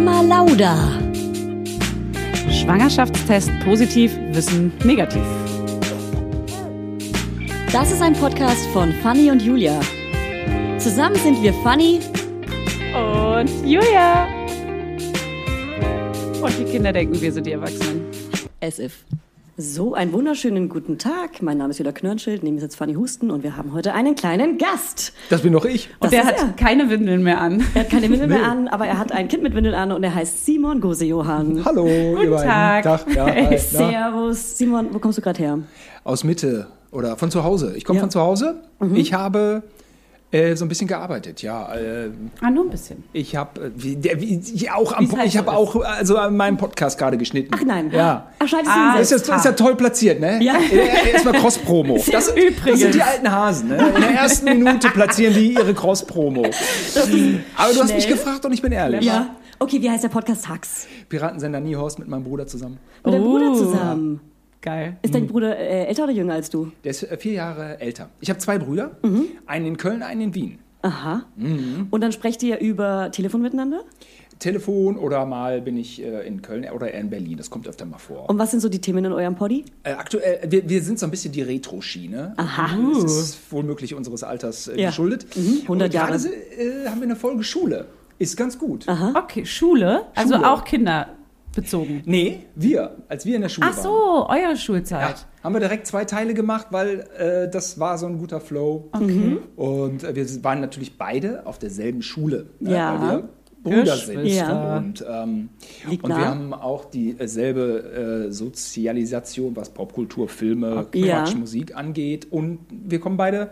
[0.00, 0.76] Mama Lauda.
[2.48, 5.24] Schwangerschaftstest positiv, Wissen negativ.
[7.72, 9.80] Das ist ein Podcast von Fanny und Julia.
[10.78, 11.98] Zusammen sind wir Fanny
[12.94, 14.28] Und Julia.
[16.42, 18.04] Und die Kinder denken, wir sind die Erwachsenen.
[18.60, 19.04] as if.
[19.60, 21.42] So, einen wunderschönen guten Tag.
[21.42, 24.14] Mein Name ist Julia Knörnschild, neben mir sitzt Fanny Husten und wir haben heute einen
[24.14, 25.12] kleinen Gast.
[25.30, 25.88] Das bin doch ich.
[25.98, 26.52] Und Das der hat er.
[26.52, 27.64] keine Windeln mehr an.
[27.74, 30.04] Er hat keine Windeln mehr an, aber er hat ein Kind mit Windeln an und
[30.04, 31.64] er heißt Simon Gose-Johann.
[31.64, 32.82] Hallo, ihr beiden.
[32.84, 33.12] Tag.
[33.12, 33.58] Ja, hi, na?
[33.58, 34.58] Servus.
[34.58, 35.58] Simon, wo kommst du gerade her?
[36.04, 37.74] Aus Mitte oder von zu Hause.
[37.76, 38.02] Ich komme Ja.
[38.04, 38.60] von zu Hause.
[38.78, 38.94] Mhm.
[38.94, 39.64] Ich habe
[40.30, 41.40] äh, so ein bisschen gearbeitet.
[41.42, 42.10] Ja, äh,
[42.42, 43.04] Ah, nur ein bisschen.
[43.12, 45.56] ich habe äh, wie, der- wie, ich auch am Wie's ich habe ist.
[45.56, 47.50] auch also an meinem Podcast gerade geschnitten.
[47.56, 47.90] Ach nein.
[47.90, 48.28] Ja.
[48.38, 50.42] Ach, schneidest Ah, Das ist, ja, das ist ja toll platziert, ne?
[50.42, 50.56] Ja.
[50.58, 51.94] Äh, Erstmal Cross-Promo.
[52.12, 52.80] Das, das Übrigens.
[52.80, 53.76] sind die alten Hasen, ne?
[53.94, 56.42] In der ersten Minute platzieren die ihre Cross-Promo.
[57.56, 59.04] Aber du hast mich gefragt und ich bin ehrlich.
[59.04, 59.34] Ja.
[59.60, 60.86] Okay, wie heißt der Podcast Hacks?
[61.08, 62.78] Piratensender Niehorst mit meinem Bruder zusammen.
[63.02, 63.24] Dein Oh.
[63.24, 64.20] Bruder zusammen.
[64.60, 64.96] Geil.
[65.02, 66.72] Ist dein Bruder äh, älter oder jünger als du?
[66.84, 68.08] Der ist äh, vier Jahre älter.
[68.20, 69.26] Ich habe zwei Brüder, Mhm.
[69.46, 70.58] einen in Köln, einen in Wien.
[70.82, 71.24] Aha.
[71.36, 71.86] Mhm.
[71.90, 73.82] Und dann sprecht ihr über Telefon miteinander?
[74.38, 77.36] Telefon oder mal bin ich äh, in Köln oder eher in Berlin.
[77.36, 78.28] Das kommt öfter mal vor.
[78.30, 79.64] Und was sind so die Themen in eurem Poddy?
[79.82, 82.34] Äh, aktuell, wir, wir sind so ein bisschen die Retro-Schiene.
[82.36, 82.68] Aha.
[83.02, 84.90] Das ist wohl möglich unseres Alters äh, Ja.
[84.90, 85.26] geschuldet.
[85.36, 86.18] Mhm, 100 Und gerade Jahre.
[86.20, 87.86] se- äh, haben wir eine Folge Schule.
[88.20, 88.86] Ist ganz gut.
[89.14, 90.50] Okay, Schule, also Schule.
[90.52, 90.64] auch
[91.62, 92.02] kinderbezogen.
[92.06, 93.82] Nee, wir, als wir in der Schule Ach waren.
[93.82, 95.26] so, eure Ja, Schulzeit.
[95.42, 98.88] haben wir direkt zwei Teile gemacht, weil äh, das war so ein guter Flow.
[98.92, 99.38] Okay.
[99.56, 102.46] Und äh, wir waren natürlich beide auf derselben Schule.
[102.60, 103.00] ne, Ja.
[103.00, 103.28] Weil wir
[103.60, 104.24] Brüder sind.
[104.26, 104.76] Ja.
[104.78, 105.48] Und, ähm,
[105.90, 111.22] und wir haben auch dieselbe äh, Sozialisation, was Popkultur, Filme, Ja.
[111.24, 112.28] Quatsch, Musik angeht.
[112.30, 113.50] Und wir kommen beide,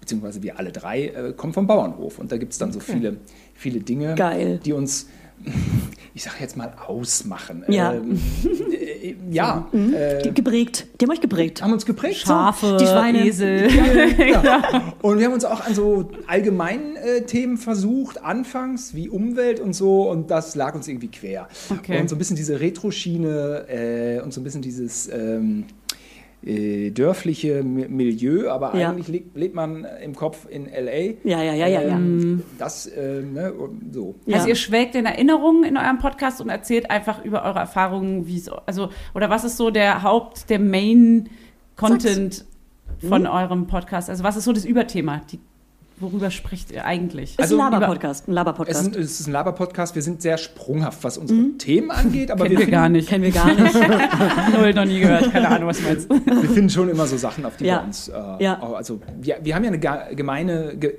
[0.00, 2.18] beziehungsweise wir alle drei, äh, kommen vom Bauernhof.
[2.18, 3.16] Und da gibt es dann so viele,
[3.54, 4.60] viele Dinge, Geil.
[4.64, 5.08] die uns,
[6.18, 7.64] ich sage jetzt mal, ausmachen.
[7.68, 7.92] Ja.
[7.92, 8.20] Ähm,
[8.72, 9.68] äh, ja.
[9.72, 10.88] Die, Äh, geprägt.
[11.00, 11.62] Die haben euch geprägt.
[11.62, 12.22] haben uns geprägt.
[12.22, 12.32] so.
[12.32, 13.24] Schafe, Die Schweine.
[13.24, 13.68] Esel.
[14.18, 14.92] Ja.
[15.00, 19.74] Und wir haben uns auch an so allgemeinen äh, Themen versucht, anfangs wie Umwelt und
[19.74, 21.46] so, und das lag uns irgendwie quer.
[21.70, 22.00] Okay.
[22.00, 25.66] Und so ein bisschen diese Retro-Schiene äh, und so ein bisschen dieses ähm,
[26.44, 28.90] äh, dörfliche Mi- Milieu, aber Ja.
[28.90, 31.14] eigentlich lebt, lebt man im Kopf in L.A.
[31.28, 31.96] Ja, ja, ja, ja, ja.
[31.96, 34.14] Ähm, Das, äh, ne, und so.
[34.26, 34.36] Ja.
[34.36, 38.36] Also ihr schwelgt in Erinnerungen in eurem Podcast und erzählt einfach über eure Erfahrungen, wie
[38.36, 42.44] es, also, oder was ist so der Haupt, der Main-Content
[43.06, 44.10] von eurem Podcast?
[44.10, 45.20] Also was ist so das Überthema?
[45.30, 45.38] Die,
[46.00, 47.30] worüber spricht ihr eigentlich?
[47.32, 48.28] Ist Also ein über- Laber-Podcast.
[48.28, 48.86] Ein Es Laber-Podcast.
[48.88, 52.58] ist, es ist ein Laber-Podcast, wir sind sehr sprunghaft, was unsere Themen angeht, aber Kennen
[52.58, 53.08] wir finden- gar nicht.
[53.08, 53.74] Kennen wir gar nicht.
[54.58, 55.32] Null, noch nie gehört.
[55.32, 56.08] Keine Ahnung, was du meinst.
[56.10, 57.80] Wir finden schon immer so Sachen, auf die Ja.
[57.80, 58.08] wir uns.
[58.08, 58.62] Äh, Ja.
[58.62, 60.94] Also wir, wir haben ja eine gemeine, ge,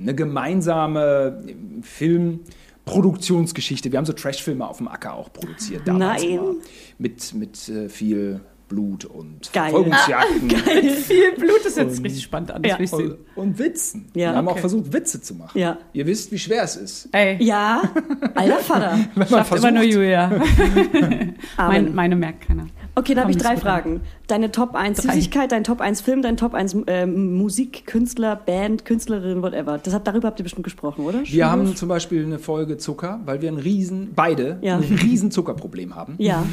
[0.00, 1.42] eine gemeinsame
[1.82, 3.90] Filmproduktionsgeschichte.
[3.92, 5.82] Wir haben so Trashfilme auf dem Acker auch produziert.
[5.86, 6.32] Damals Nein.
[6.32, 6.52] immer.
[6.98, 9.70] Mit, mit äh, viel Blut und Geil.
[9.70, 10.50] Verfolgungsjagden.
[10.50, 12.96] Viel Blut ist jetzt richtig spannend an, das Ja.
[12.96, 14.10] Und, und Witzen.
[14.14, 14.60] Ja, wir haben auch okay.
[14.60, 15.58] versucht, Witze zu machen.
[15.58, 15.78] Ja.
[15.92, 17.08] Ihr wisst, wie schwer es ist.
[17.12, 17.82] Ey, Ja,
[18.34, 18.98] alter Vater.
[19.14, 20.30] Wenn man schafft immer nur Julia.
[21.56, 22.66] Mein, meine merkt keiner.
[22.98, 24.00] Okay, da habe ich drei das Fragen.
[24.26, 25.12] Deine Top 1 Drei.
[25.14, 29.76] Süßigkeit, dein Top 1 Film, dein Top 1 ähm, Musik, Künstler, Band, Künstlerin, whatever.
[29.76, 31.20] Das hat, darüber habt ihr bestimmt gesprochen, oder?
[31.24, 34.76] Wir haben zum Beispiel eine Folge Zucker, weil wir ein riesen, beide, Ja.
[34.76, 36.14] ein riesen Zuckerproblem haben.
[36.16, 36.46] Ja.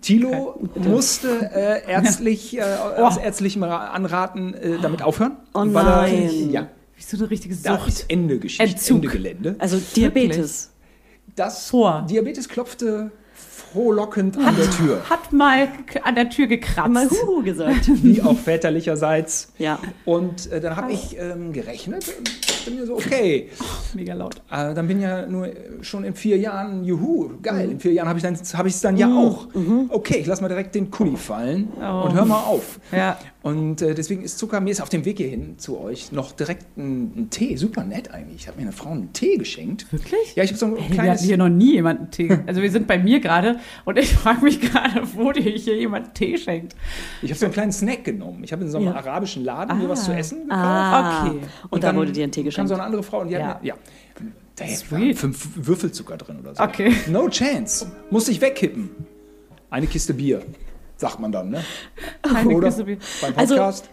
[0.00, 2.62] Thilo musste äh, ärztlich, äh,
[2.96, 5.32] aus ärztlichem Ra- Anraten äh, damit aufhören.
[5.52, 6.50] Oh weil er, nein.
[6.52, 7.88] ja, Wie so eine richtige da Sucht.
[7.88, 8.96] ist Ende Geschichte, Entzug.
[8.98, 9.56] Ende Gelände.
[9.58, 10.70] Also Diabetes.
[11.34, 12.06] Das Vor.
[12.08, 13.10] Diabetes klopfte
[13.72, 15.02] frohlockend an der Tür.
[15.08, 15.68] Hat mal
[16.02, 16.90] an der Tür gekratzt.
[16.90, 17.88] Mal Huhu gesagt.
[18.02, 19.52] Wie auch väterlicherseits.
[19.58, 19.78] Ja.
[20.04, 22.30] Und äh, dann habe ich ähm, gerechnet und
[22.68, 23.48] dachte mir so, okay,
[23.94, 24.36] Mega laut.
[24.50, 28.08] äh, dann bin ja nur äh, schon in vier Jahren, juhu, geil, in vier Jahren
[28.08, 29.48] habe ich es hab ich's dann ja auch.
[29.88, 32.02] Okay, ich lass mal direkt den Kuli fallen Oh.
[32.06, 32.78] und hör mal auf.
[32.92, 33.18] Ja.
[33.42, 36.76] Und äh, deswegen ist Zucker, mir ist auf dem Weg hierhin zu euch noch direkt
[36.76, 38.42] ein, ein Tee, super nett eigentlich.
[38.42, 39.90] Ich habe mir eine Frau einen Tee geschenkt.
[39.92, 40.34] Wirklich?
[40.34, 41.18] Ja, ich habe so ein Hey, wir kleines...
[41.20, 42.36] hatten hier noch nie jemanden Tee.
[42.46, 46.14] Also wir sind bei mir gerade und ich frage mich gerade, wo dir hier jemand
[46.14, 46.74] Tee schenkt.
[47.22, 48.42] Ich habe so einen kleinen Snack genommen.
[48.44, 48.94] Ich habe in so einem Ja.
[48.96, 50.60] arabischen Laden mir was zu essen gekauft.
[50.62, 51.26] Ah.
[51.28, 51.38] Okay.
[51.70, 52.68] Und, da wurde dir ein Tee kam geschenkt.
[52.68, 53.46] so eine andere Frau und die Ja.
[53.46, 53.68] hat mir...
[53.68, 53.74] Ja.
[54.56, 54.64] Da
[55.14, 56.62] fünf Würfelzucker drin oder so.
[56.62, 56.92] Okay.
[57.06, 57.86] No chance.
[58.10, 58.90] Muss ich wegkippen.
[59.70, 60.42] Eine Kiste Bier,
[60.96, 61.64] sagt man dann, ne?
[62.22, 62.98] Keine Oder Kiste Bier.
[63.20, 63.88] beim Also- Podcast.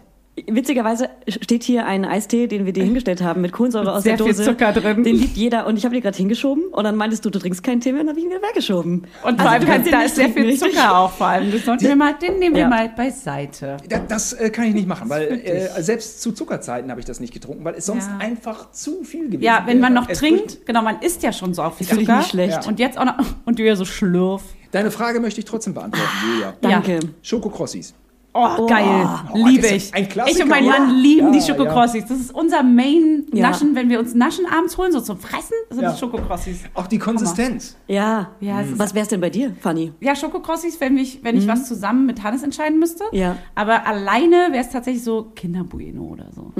[0.48, 4.26] Witzigerweise steht hier ein Eistee, den wir dir hingestellt haben, mit Kohlensäure aus Sehr der
[4.26, 4.44] viel Dose.
[4.50, 5.02] Zucker drin.
[5.02, 7.62] Den liebt jeder und ich habe den gerade hingeschoben und dann meintest du, du trinkst
[7.62, 9.06] keinen Tee mehr und dann habe ich ihn wieder weggeschoben.
[9.22, 10.74] Und Also, vor allem, den da nicht ist sehr viel richtig?
[10.74, 11.50] Zucker auch vor allem.
[11.50, 12.68] Das sollten wir mal, den nehmen wir Ja.
[12.68, 13.78] mal beiseite.
[13.88, 17.18] Da- Das äh, kann ich nicht machen, weil äh, selbst zu Zuckerzeiten habe ich das
[17.18, 18.18] nicht getrunken, weil es sonst Ja.
[18.18, 21.62] einfach zu viel gewesen Ja, wenn man noch trinkt, genau, man isst ja schon so
[21.62, 22.18] auf viel Fühl ich Zucker.
[22.18, 22.62] mich schlecht.
[22.62, 22.68] Ja.
[22.68, 23.14] Und jetzt auch noch,
[23.46, 24.42] und du ja so schlürf.
[24.70, 26.52] Deine Frage möchte ich trotzdem beantworten, Julia.
[26.60, 27.00] Danke.
[27.22, 27.94] Schokokrossis.
[28.36, 29.08] Oh, geil.
[29.32, 29.94] Oh, Liebe ich.
[29.94, 30.36] ein Klassiker.
[30.36, 30.72] ich und mein Ja.
[30.78, 32.04] Mann lieben die Ja, Schokokrossis.
[32.06, 32.62] Das ist unser Ja.
[32.62, 35.90] Main-Naschen, wenn wir uns Naschen abends holen, so zum Fressen, sind Ja.
[35.90, 36.60] das Schokokrossis.
[36.74, 37.76] Auch die Konsistenz.
[37.86, 38.30] Ja.
[38.40, 39.92] Ja, es ist- Was wär's denn bei dir, Fanny?
[40.00, 43.04] Ja, Schokokrossis, wenn ich, wenn ich was zusammen mit Hannes entscheiden müsste.
[43.12, 43.36] Ja.
[43.54, 46.52] Aber alleine wäre es tatsächlich so Kinderbueno oder so.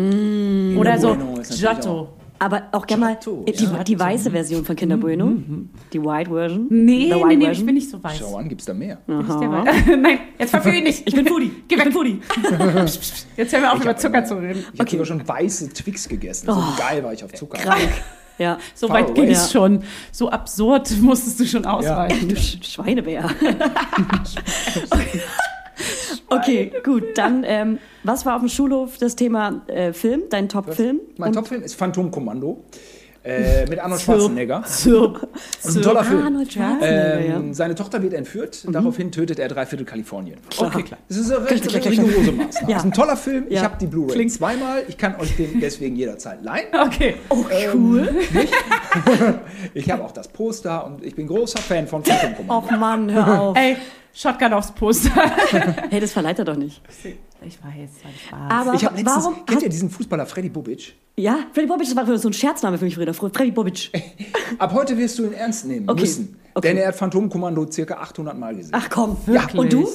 [0.80, 2.08] Oder so Bueno Giotto.
[2.38, 3.82] Aber auch gerne mal die, ja.
[3.84, 5.32] die weiße Version von Kinder Bueno.
[5.92, 6.66] Die White Version.
[6.68, 7.66] Nee, nee, White nee, ich Version.
[7.66, 8.18] bin nicht so weiß.
[8.18, 8.98] Schau an, gibt's da mehr.
[9.08, 9.86] Ich?
[9.96, 11.02] Nein, jetzt verführe ich nicht.
[11.06, 11.50] Ich bin Foodie.
[11.68, 11.92] Geh Ich weg.
[11.92, 12.20] Foodie.
[13.36, 14.64] Jetzt hören wir auf, Ich über Zucker immer- zu reden.
[14.72, 16.46] Ich habe sogar schon weiße Twix gegessen.
[16.46, 17.58] So geil war ich auf Zucker.
[17.58, 17.88] Krank.
[18.38, 18.58] Ja.
[18.74, 19.82] So Far weit ging es schon.
[20.12, 22.28] So absurd musstest du schon ausweichen.
[22.28, 23.30] Du Sch- Schweinebär.
[24.90, 25.20] okay,
[26.84, 27.04] gut.
[27.16, 30.22] Dann, ähm, was war auf dem Schulhof das Thema äh, Film?
[30.30, 31.00] Dein Top-Film?
[31.18, 32.64] Mein Topfilm ist Phantomkommando
[33.24, 34.62] äh, mit Arnold Schwarzenegger.
[34.66, 35.26] Zirp.
[35.60, 36.22] Das ist ein toller Film.
[36.22, 40.38] Arnold Schwarzenegger, Ähm, Seine Tochter wird entführt, daraufhin tötet er drei Viertel Kalifornien.
[40.56, 41.00] Okay, klar.
[41.08, 41.84] Das ist eine recht klick.
[41.90, 42.68] rigorose Maßnahme.
[42.70, 42.74] Ja.
[42.74, 43.46] Das ist ein toller Film.
[43.48, 43.62] Ich Ja.
[43.62, 44.84] habe die Blu-ray Klingt- zweimal.
[44.86, 46.66] Ich kann euch den deswegen jederzeit leihen.
[46.86, 47.14] Okay.
[47.30, 47.44] Oh,
[47.74, 48.08] cool.
[49.74, 52.54] Ich habe auch das Poster und ich bin großer Fan von Phantomkommando.
[52.56, 53.56] Och Mann, hör auf.
[53.58, 53.76] Ey,
[54.16, 55.10] Shotgun aufs Poster.
[55.90, 56.80] Hey, das verleiht er doch nicht.
[57.42, 58.10] Ich weiß, war
[58.50, 58.50] Spaß.
[58.66, 60.94] Aber Ich habe letztens, warum kennt ihr diesen Fußballer Freddy Bubic?
[61.16, 63.12] Ja, Freddy Bobic, das war so ein Scherzname für mich früher.
[63.12, 63.90] Freddy Bobic.
[64.58, 66.00] Ab heute wirst du ihn ernst nehmen Okay.
[66.00, 66.40] müssen.
[66.54, 66.68] Okay.
[66.68, 68.72] Denn er hat Phantomkommando circa 800 Mal gesehen.
[68.74, 69.60] Ach komm, Wirklich?
[69.60, 69.86] Und du?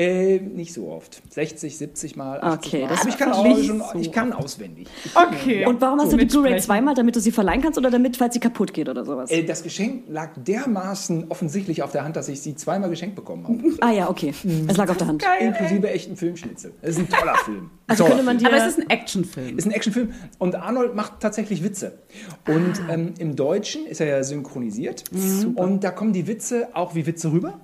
[0.00, 1.20] Äh, nicht so oft.
[1.30, 2.88] 60, 70 Mal, 80 Okay, Mal.
[2.88, 4.88] das Aber ich ist kann, auch schon, so ich kann auswendig.
[5.14, 5.66] Okay.
[5.66, 8.32] Und warum hast du die Blu-ray zweimal, damit du sie verleihen kannst oder damit, falls
[8.32, 9.30] sie kaputt geht oder sowas?
[9.30, 13.44] Äh, das Geschenk lag dermaßen offensichtlich auf der Hand, dass ich sie zweimal geschenkt bekommen
[13.44, 13.60] habe.
[13.82, 14.32] Ah ja, okay.
[14.68, 15.22] Es lag auf der Hand.
[15.40, 16.72] Inklusive echten Filmschnitzel.
[16.80, 17.70] Das ist ein toller Film.
[17.86, 18.50] Also toller könnte man Film.
[18.50, 19.58] dir- Aber es ist ein Actionfilm.
[19.58, 21.98] ist ein Actionfilm und Arnold macht tatsächlich Witze.
[22.46, 22.94] Und Ah.
[22.94, 25.54] ähm, im Deutschen ist er ja synchronisiert Mhm.
[25.56, 27.60] und da kommen die Witze auch wie Witze rüber.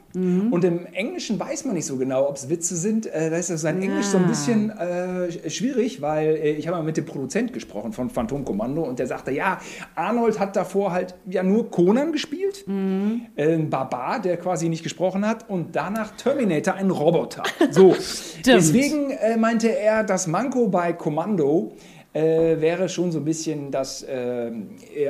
[0.50, 3.04] Und im Englischen weiß man nicht so genau, ob es Witze sind.
[3.06, 6.78] Äh, da ist das sein Englisch so ein bisschen äh, schwierig, weil äh, ich habe
[6.78, 9.60] mal mit dem Produzent gesprochen von Phantomkommando und der sagte, ja,
[9.94, 15.26] Arnold hat davor halt ja nur Conan gespielt, äh, ein Barbar, der quasi nicht gesprochen
[15.26, 17.42] hat und danach Terminator, ein Roboter.
[17.70, 17.94] So,
[18.46, 21.72] deswegen äh, meinte er, das Manko bei Kommando
[22.16, 24.50] äh, wäre schon so ein bisschen, dass äh,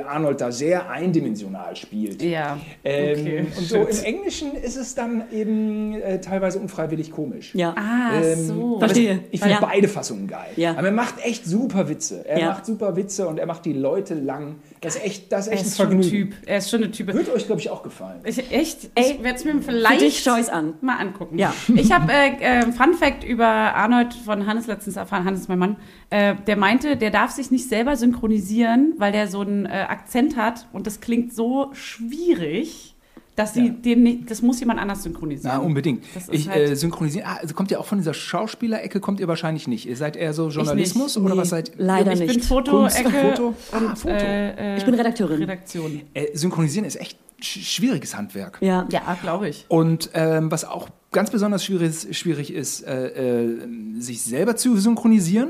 [0.05, 2.21] Arnold da sehr eindimensional spielt.
[2.21, 2.57] Ja.
[2.83, 3.45] Ähm, Okay.
[3.57, 7.53] Und so im Englischen ist es dann eben äh, teilweise unfreiwillig komisch.
[7.55, 7.73] Ja.
[7.77, 8.79] Ah, Ähm, so.
[8.79, 9.19] Verstehe.
[9.31, 9.59] Ich finde Ja.
[9.61, 10.49] beide Fassungen geil.
[10.55, 10.71] Ja.
[10.71, 12.25] Aber er macht echt super Witze.
[12.27, 12.45] Er Ja.
[12.49, 14.55] macht super Witze und er macht die Leute lang.
[14.81, 16.31] Das ist echt, das ist Er echt ein ist schon ein Vergnügen.
[16.31, 16.47] Typ.
[16.47, 17.13] Er ist schon ein Typ.
[17.13, 18.21] Wird euch, glaube ich, auch gefallen.
[18.23, 18.89] Ich, echt?
[18.95, 20.73] Ey, ich werde es mir vielleicht Für dich an.
[20.81, 21.37] mal angucken.
[21.39, 21.53] Ja.
[21.75, 25.25] Ich habe äh, äh, Fun Fact über Arnold von Hannes letztens erfahren.
[25.25, 25.77] Hannes ist mein Mann.
[26.09, 30.35] Äh, der meinte, der darf sich nicht selber synchronisieren, weil der so einen äh, Akzent
[30.37, 32.95] hat und das klingt so schwierig,
[33.37, 33.69] dass sie Ja.
[33.71, 35.55] den nicht, das muss jemand anders synchronisieren.
[35.55, 36.03] Ja, unbedingt.
[36.31, 37.25] Ich halt- äh, synchronisiere.
[37.25, 38.99] Ah, also kommt ihr auch von dieser Schauspielerecke?
[38.99, 39.87] Kommt ihr wahrscheinlich nicht.
[39.87, 41.23] Ihr seid eher so Journalismus nicht.
[41.23, 41.75] oder Nee, was seid ihr?
[41.77, 42.43] Leider ich bin nicht.
[42.45, 43.47] Foto-Ecke Kunst, Foto?
[43.47, 44.13] und Ah, Foto.
[44.13, 45.37] Äh, äh, Ich bin Redakteurin.
[45.39, 46.01] Redaktion.
[46.13, 48.57] Äh, synchronisieren ist echt sch schwieriges Handwerk.
[48.61, 48.87] Ja.
[48.91, 49.65] Ja, glaube ich.
[49.69, 53.57] Und ähm, was auch ganz besonders schwierig ist, schwierig ist äh, äh,
[53.99, 55.49] sich selber zu synchronisieren.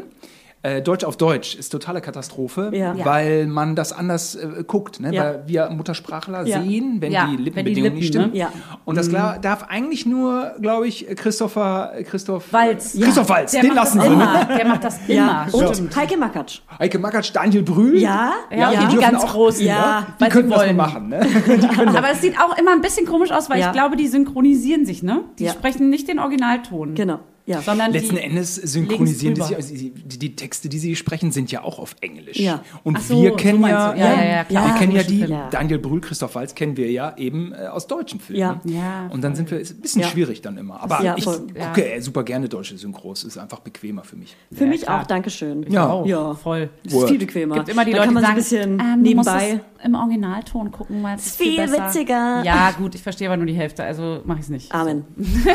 [0.68, 2.94] Äh, Deutsch auf Deutsch ist totale Katastrophe, Ja.
[3.06, 5.00] Weil man das anders äh, guckt.
[5.00, 5.13] Ne?
[5.13, 5.24] Ja.
[5.24, 6.62] Weil wir Muttersprachler Ja.
[6.62, 8.34] sehen, wenn Ja, die wenn die Lippenbedingungen nicht Lippen, stimmen.
[8.34, 8.38] ne?
[8.39, 8.51] Ja.
[8.86, 12.96] Und das klar, darf eigentlich nur, glaube ich, Christopher, Christoph Walz.
[12.96, 14.08] Äh, Christoph Walz, Der den lassen sie.
[14.08, 14.46] immer.
[14.46, 15.48] Der macht das Ja.
[15.53, 15.56] immer.
[15.70, 15.96] Und.
[15.96, 16.60] Heike Makatsch.
[16.80, 17.98] Heike Makatsch, Daniel Brühl.
[18.00, 18.32] Ja.
[18.56, 21.10] Ja, die die dürfen ganz auch, Großen, ja, Ja, die weil sie können das machen.
[21.10, 21.20] Ne?
[21.98, 23.68] Aber es sieht auch immer ein bisschen komisch aus, weil Ja.
[23.68, 25.22] ich glaube, die synchronisieren sich, ne?
[25.39, 25.51] Die Ja.
[25.53, 26.96] sprechen nicht den Originalton.
[26.96, 27.20] Genau.
[27.48, 27.62] Ja.
[27.62, 31.63] Sondern Letzten die Endes synchronisieren die also die, die, Texte, die sie sprechen, sind ja
[31.63, 32.38] auch auf Englisch.
[32.38, 32.62] Ja.
[32.84, 33.96] Und so, wir so kennen meinst ja.
[33.96, 34.63] Ja, ja, ja, klar.
[34.66, 35.25] wir Ja, kennen ja die.
[35.51, 38.42] Daniel Brühl, Christoph Waltz kennen wir ja eben äh, aus deutschen Filmen.
[38.42, 38.62] Ja.
[38.66, 40.10] Ja, Und dann sind wir, ist ein bisschen Ja.
[40.10, 40.82] schwierig dann immer.
[40.84, 41.39] Aber Ja, ich voll.
[41.39, 44.36] gucke super gerne deutsche Synchros, ist einfach bequemer für mich.
[44.51, 45.01] Für Ja, mich klar.
[45.01, 45.66] auch, Dankeschön.
[45.72, 45.89] Ja.
[45.89, 46.34] Auch, Ja.
[46.36, 46.70] voll.
[46.84, 47.56] Das ist viel bequemer.
[47.56, 49.62] gibt immer die Leute, kann man die so ein sagen, bisschen ähm, nebenbei.
[49.80, 51.88] es im Originalton gucken, weil es Ist viel besser.
[51.88, 52.44] witziger.
[52.44, 54.72] Ja, gut, ich verstehe aber nur die Hälfte, also mache ich es nicht.
[54.74, 55.06] Amen.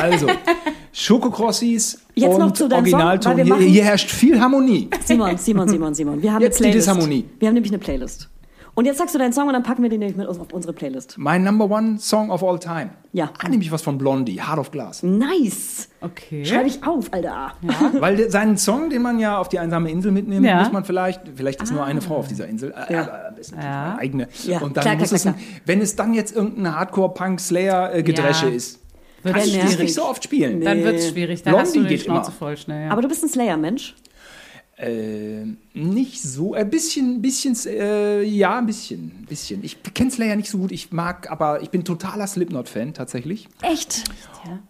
[0.00, 0.26] Also,
[0.92, 3.32] Schokokrossis Jetzt und noch zu deinem Song, Originalton.
[3.38, 4.88] weil wir Hier, hier herrscht viel Harmonie.
[5.04, 6.22] Simon, Simon, Simon, Simon.
[6.22, 6.88] Wir haben Jetzt die eine Playlist.
[6.88, 7.24] Disharmonie.
[7.38, 8.28] Wir haben nämlich eine Playlist.
[8.74, 10.50] Und jetzt sagst du deinen Song und dann packen wir den nämlich mit uns auf
[10.50, 11.16] unsere Playlist.
[11.18, 12.88] Mein Number One Song of all time.
[13.12, 13.30] Ja.
[13.42, 15.02] Ah, nämlich was von Blondie, Heart of Glass.
[15.02, 15.88] Nice.
[16.00, 16.42] Okay.
[16.46, 17.52] Schreibe ich auf, Alter.
[18.00, 20.60] Weil der, seinen Song, den man ja auf die einsame Insel mitnimmt, Ja.
[20.60, 23.30] muss man vielleicht, vielleicht ist nur eine Frau auf dieser Insel, äh, Ja.
[23.36, 23.96] das ist Ja.
[23.98, 24.28] eigene.
[24.44, 25.34] Ja, Und dann klar, muss klar, es, klar,
[25.66, 28.54] wenn es dann jetzt irgendein Hardcore-Punk-Slayer-Gedresche Ja.
[28.54, 28.78] ist,
[29.22, 29.78] Wird kann ich das nervig.
[29.80, 30.60] nicht so oft spielen.
[30.60, 31.42] Dann wird es schwierig.
[31.42, 32.38] Da hast du Blondie die geht Schnauze immer.
[32.38, 32.86] voll schnell.
[32.86, 32.90] Ja.
[32.90, 33.94] Aber du bist ein Slayer-Mensch.
[34.82, 39.62] Äh, nicht so, ein bisschen, bisschen, äh, ja, ein bisschen, bisschen.
[39.64, 43.48] Ich kenne Slayer nicht so gut, ich mag, aber ich bin totaler Slipknot-Fan tatsächlich.
[43.62, 44.04] Echt?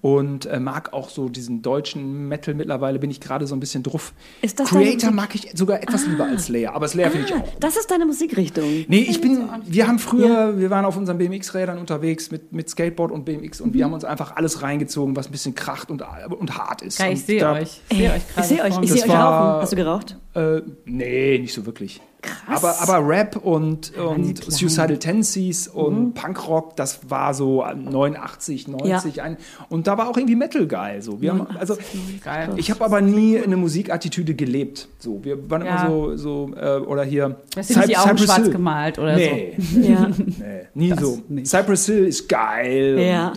[0.03, 3.83] Und äh, mag auch so diesen deutschen Metal mittlerweile, bin ich gerade so ein bisschen
[3.83, 4.13] drauf.
[4.43, 7.49] Ist das Creator mag ich sogar etwas lieber als Slayer, aber Slayer finde ich auch.
[7.59, 8.85] Das ist deine Musikrichtung.
[8.89, 13.11] Nee, ich bin, wir haben früher, wir waren auf unseren BMX-Rädern unterwegs mit, mit Skateboard
[13.13, 13.75] und BMX und Mhm.
[13.75, 16.03] wir haben uns einfach alles reingezogen, was ein bisschen kracht und,
[16.39, 16.99] und hart ist.
[16.99, 17.81] Geil, ich sehe euch.
[17.89, 18.49] Ich sehe euch Ich gerade.
[18.49, 19.63] sehe euch, ich Das euch rauchen.
[19.63, 20.02] Hast du geraucht?
[20.35, 22.01] Äh, nee, nicht so wirklich.
[22.23, 22.63] Krass.
[22.63, 24.51] Aber, aber Rap und, und klein.
[24.51, 26.15] Suicidal Tendencies und Mhm.
[26.15, 29.37] Punkrock, das war so 89, 90 ein.
[29.69, 31.03] Und da war auch irgendwie Metal geil.
[31.03, 31.21] So.
[31.21, 31.77] Wir haben, also,
[32.23, 32.51] Geil.
[32.57, 34.87] ich habe aber nie eine Musikattitüde gelebt.
[35.01, 35.87] So, wir waren Ja.
[35.87, 37.41] immer so, so äh, oder hier.
[37.57, 38.51] Hast du die Augen schwarz Hill.
[38.53, 40.09] gemalt oder Nee, Ja.
[40.17, 41.19] nee, nie Das so.
[41.29, 41.49] nicht.
[41.49, 42.99] Cypress Hill ist geil.
[43.01, 43.29] Ja.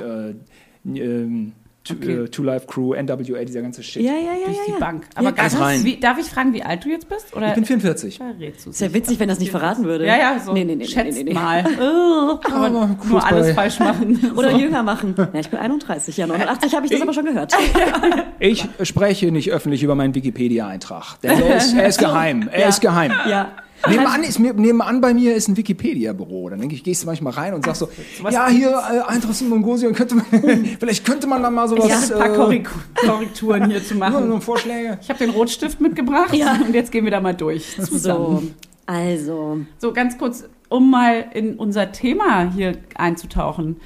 [0.84, 1.53] Und, äh, ähm,
[1.88, 2.24] Two, Okay.
[2.24, 4.01] äh, Two Life Crew, NWA, dieser ganze Shit.
[4.01, 4.63] Ja, ja, ja, durch ja.
[4.68, 4.77] die ja.
[4.80, 5.04] Bank.
[5.13, 5.62] Ja, Aber ganz krass.
[5.62, 5.84] rein.
[5.84, 7.36] wie, darf ich fragen, wie alt du jetzt bist?
[7.36, 8.18] Oder Ich bin 44.
[8.18, 10.06] verrätst du Ist ja witzig, wenn das nicht verraten würde.
[10.08, 10.51] Ja, ja, so.
[10.51, 11.34] Nee, nee, nee, Schätzt nee, nee, nee.
[11.34, 11.63] mal.
[11.80, 14.32] Oh, kann man Aber nur alles falsch machen.
[14.36, 14.58] Oder so.
[14.58, 15.13] jünger machen.
[15.18, 16.18] Ja, ich bin 31.
[16.18, 17.54] Ja, 89 habe ich das aber schon gehört.
[18.39, 21.20] Ich spreche nicht öffentlich über meinen Wikipedia-Eintrag.
[21.22, 22.50] Denn er ist, er ist geheim.
[22.51, 22.68] Er Ja.
[22.68, 23.12] ist geheim.
[23.30, 23.51] Ja.
[23.88, 26.50] Nebenan, ist mir, nebenan bei mir ist ein Wikipedia-Büro.
[26.50, 27.89] Dann denke ich, gehst du manchmal rein und sagst so,
[28.22, 30.25] was ja, hier äh, Eintracht in Mongosien, könnte man,
[30.79, 32.63] vielleicht könnte man da mal Ich sowas, habe ein paar äh,
[33.08, 34.41] Korrekturen hier zu so machen.
[34.41, 34.98] Vorschläge.
[35.01, 36.60] Ich habe den Rotstift mitgebracht Ja.
[36.65, 37.75] und jetzt gehen wir da mal durch.
[37.77, 37.84] So.
[37.86, 38.55] Zusammen.
[38.88, 39.60] Also.
[39.77, 43.77] So, ganz kurz, um mal in unser Thema hier einzutauchen.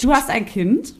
[0.00, 0.94] Du hast ein Kind,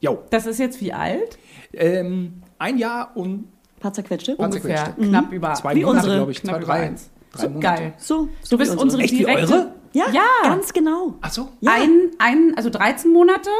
[0.00, 1.38] Jo, das ist jetzt wie alt?
[1.74, 3.44] ähm, ein Jahr und
[3.80, 4.36] Paar zerquetschte.
[4.36, 5.08] Ungefähr, zerquetschte.
[5.08, 5.54] knapp über.
[5.54, 6.16] zwei Wie Monate, unsere.
[6.16, 6.40] glaube ich.
[6.42, 7.10] Zwei, Knapp über drei, eins.
[7.32, 7.60] Drei So Monate.
[7.82, 7.92] geil.
[7.98, 9.52] So, so Du bist wie unsere Echt wie direkte.
[9.52, 9.72] eure?
[9.92, 10.22] Ja, Ja.
[10.44, 11.14] ganz genau.
[11.20, 11.48] Ach so.
[11.60, 11.72] Ja.
[11.72, 13.50] Ein, ein, also 13 Monate?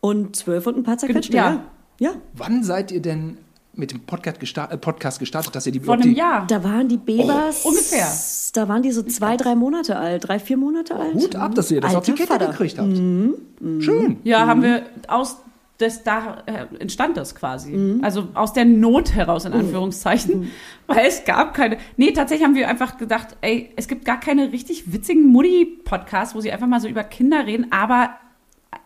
[0.00, 1.36] Und zwölf und ein paar zerquetschte.
[1.36, 1.50] Ja.
[1.98, 2.10] Ja.
[2.10, 2.10] ja.
[2.34, 3.36] Wann seid ihr denn
[3.72, 6.46] mit dem Podcast, gesta äh, Podcast gestartet, dass ihr die Vor die- einem Jahr.
[6.48, 7.62] Da waren die Bebers.
[7.64, 8.06] Oh, ungefähr.
[8.54, 10.26] Da waren die so zwei, drei Monate alt.
[10.26, 11.14] Drei, vier Monate alt.
[11.14, 12.50] Hut ab, dass ihr das auf die Alter Kette Vater.
[12.52, 12.88] gekriegt habt.
[12.96, 14.16] Schön.
[14.24, 14.48] Ja, Mhm.
[14.48, 15.36] haben wir aus
[15.80, 17.70] das da äh, entstand das quasi.
[17.72, 18.04] Mhm.
[18.04, 20.50] Also aus der Not heraus in Anführungszeichen,
[20.86, 21.78] weil es gab keine.
[21.96, 26.34] Nee, tatsächlich haben wir einfach gedacht, ey, es gibt gar keine richtig witzigen Mutti Podcasts,
[26.34, 28.10] wo sie einfach mal so über Kinder reden, aber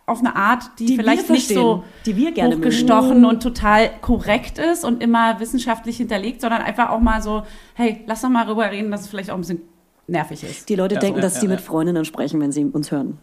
[0.07, 4.59] auf eine Art, die, Die vielleicht nicht so die wir gerne hochgestochen und total korrekt
[4.59, 8.69] ist und immer wissenschaftlich hinterlegt, sondern einfach auch mal so, hey, lass doch mal darüber
[8.69, 9.61] reden, dass es vielleicht auch ein bisschen
[10.07, 10.69] nervig ist.
[10.69, 11.51] Die Leute denken, ja, dass ja, sie ja.
[11.53, 13.17] mit Freundinnen sprechen, wenn sie uns hören.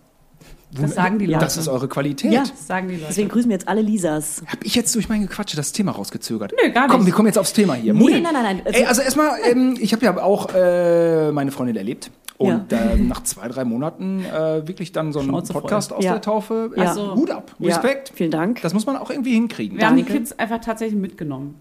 [0.81, 1.41] Das sagen die Leute.
[1.45, 2.33] Das ist eure Qualität.
[2.33, 2.41] Ja.
[2.41, 3.07] Das sagen die Leute.
[3.09, 4.43] Deswegen grüßen wir jetzt alle Lisas.
[4.47, 6.52] Hab ich jetzt durch mein Gequatsche das Thema rausgezögert?
[6.64, 7.07] Nö, gar Komm, nicht.
[7.07, 7.93] wir kommen jetzt aufs Thema hier.
[7.93, 8.21] Nee, Mutti.
[8.21, 8.62] nein, nein, nein.
[8.75, 12.11] Ey, also erstmal, ähm, ich habe ja auch äh, meine Freundin erlebt.
[12.38, 15.62] Und ähm, nach zwei, drei Monaten äh, wirklich dann so einen Schnauze voll.
[15.62, 16.12] Podcast aus Ja.
[16.12, 16.71] der Taufe.
[16.75, 16.85] Ja.
[16.88, 18.11] Also, Hut ab, Ja, Respekt.
[18.14, 18.62] vielen Dank.
[18.62, 19.79] Das muss man auch irgendwie hinkriegen.
[19.79, 20.19] Wir haben die Danke.
[20.19, 21.61] Kids einfach tatsächlich mitgenommen.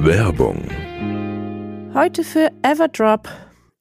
[0.00, 0.62] Werbung.
[1.94, 3.28] Heute für Everdrop.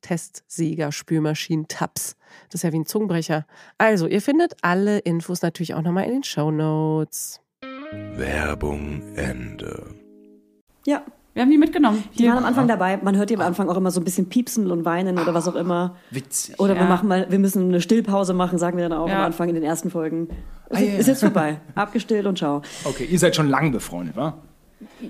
[0.00, 2.16] Testsieger, Spülmaschinen, Tabs.
[2.50, 3.46] Das ist ja wie ein Zungenbrecher.
[3.78, 7.40] Also, ihr findet alle Infos natürlich auch nochmal in den Show Notes.
[8.16, 9.86] Werbung Ende.
[10.86, 11.02] Ja,
[11.34, 12.02] Wir haben die mitgenommen.
[12.14, 12.30] die Hier.
[12.30, 12.96] waren am Anfang dabei.
[12.98, 15.46] Man hört die am Anfang auch immer so ein bisschen piepsen und weinen oder was
[15.46, 15.96] auch immer.
[16.10, 16.58] Witzig.
[16.58, 16.88] Oder wir Ja.
[16.88, 19.18] machen mal, wir müssen eine Stillpause machen, sagen wir dann auch Ja.
[19.18, 20.28] am Anfang in den ersten Folgen.
[20.70, 21.12] Ist, Ah, ja, ist ja.
[21.12, 21.60] jetzt vorbei.
[21.74, 22.62] Abgestillt und ciao.
[22.84, 24.38] Okay, ihr seid schon lang befreundet, wa?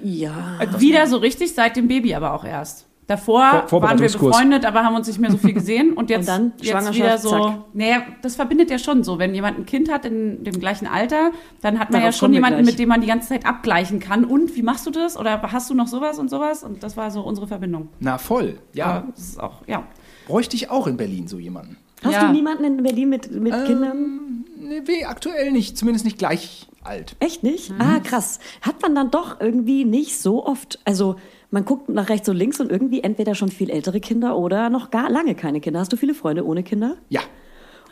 [0.02, 0.58] Ja.
[0.78, 2.86] Wieder so richtig seit dem Baby aber auch erst.
[3.08, 5.92] Davor Vor- waren wir befreundet, aber haben uns nicht mehr so viel gesehen.
[5.96, 7.30] Und jetzt, Und dann jetzt wieder so.
[7.30, 7.58] zack.
[7.72, 9.18] Naja, das verbindet ja schon so.
[9.18, 12.32] Wenn jemand ein Kind hat in dem gleichen Alter, dann hat man Darauf ja schon
[12.34, 14.24] jemanden, mit dem man die ganze Zeit abgleichen kann.
[14.26, 15.16] Und wie machst du das?
[15.16, 16.62] Oder hast du noch sowas und sowas?
[16.62, 17.88] Und das war so unsere Verbindung.
[17.98, 18.58] Na voll.
[18.74, 19.84] Ja, Aber das ist auch, ja.
[20.26, 21.78] bräuchte ich auch in Berlin so jemanden.
[22.04, 22.26] Hast Ja.
[22.26, 23.64] du niemanden in Berlin mit, mit Ähm.
[23.64, 24.44] Kindern?
[24.60, 27.16] Nee, weh, aktuell nicht, zumindest nicht gleich alt.
[27.20, 27.70] Echt nicht?
[27.70, 27.80] Mhm.
[27.80, 28.38] Ah, krass.
[28.60, 30.78] Hat man dann doch irgendwie nicht so oft.
[30.84, 31.16] Also,
[31.50, 34.90] man guckt nach rechts und links und irgendwie entweder schon viel ältere Kinder oder noch
[34.90, 35.80] gar lange keine Kinder.
[35.80, 36.96] Hast du viele Freunde ohne Kinder?
[37.08, 37.20] Ja.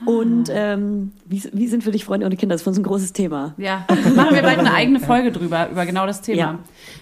[0.04, 2.52] Und ähm, wie, wie sind für dich Freunde ohne Kinder?
[2.54, 3.54] Das ist für uns ein großes Thema.
[3.56, 6.58] Ja, machen wir bald eine eigene Folge drüber, über genau das Thema.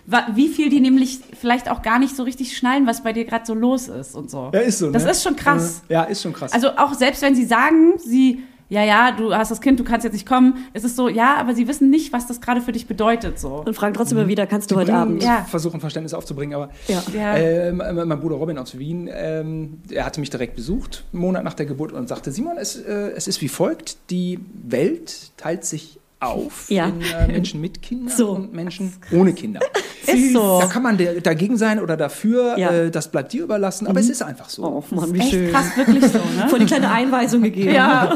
[0.07, 0.27] Ja.
[0.35, 3.45] Wie viel die nämlich vielleicht auch gar nicht so richtig schnallen, was bei dir gerade
[3.47, 4.51] so los ist und so.
[4.55, 5.11] Ja, ist so, Das ne?
[5.11, 5.83] ist schon krass.
[5.89, 6.53] Ja, ist schon krass.
[6.53, 10.05] Also auch selbst wenn sie sagen, sie, ja, ja, du hast das Kind, du kannst
[10.05, 12.73] jetzt nicht kommen, ist es so, ja, aber sie wissen nicht, was das gerade für
[12.73, 13.63] dich bedeutet, so.
[13.65, 15.23] Und fragen trotzdem immer wieder, kannst du heute bringen- Abend?
[15.23, 15.45] Ja.
[15.49, 17.03] versuchen Verständnis aufzubringen, aber Ja.
[17.15, 17.37] Ja.
[17.37, 21.55] ähm, mein Bruder Robin aus Wien, ähm, er hatte mich direkt besucht, einen Monat nach
[21.55, 26.01] der Geburt und sagte, Simon, es, äh, es ist wie folgt, die Welt teilt sich
[26.21, 26.87] auf Ja.
[26.87, 28.31] in äh, Menschen mit Kindern So.
[28.31, 29.61] und Menschen ohne Kinder.
[30.07, 30.61] Ist so.
[30.61, 32.71] Da kann man dagegen sein oder dafür, Ja.
[32.71, 34.65] äh, das bleibt dir überlassen, aber es ist einfach so.
[34.65, 35.51] Oh Mann, wie Echt schön.
[35.51, 36.47] krass, wirklich so, ne?
[36.49, 37.73] Voll die kleine Einweisung gegeben.
[37.75, 38.13] Ja.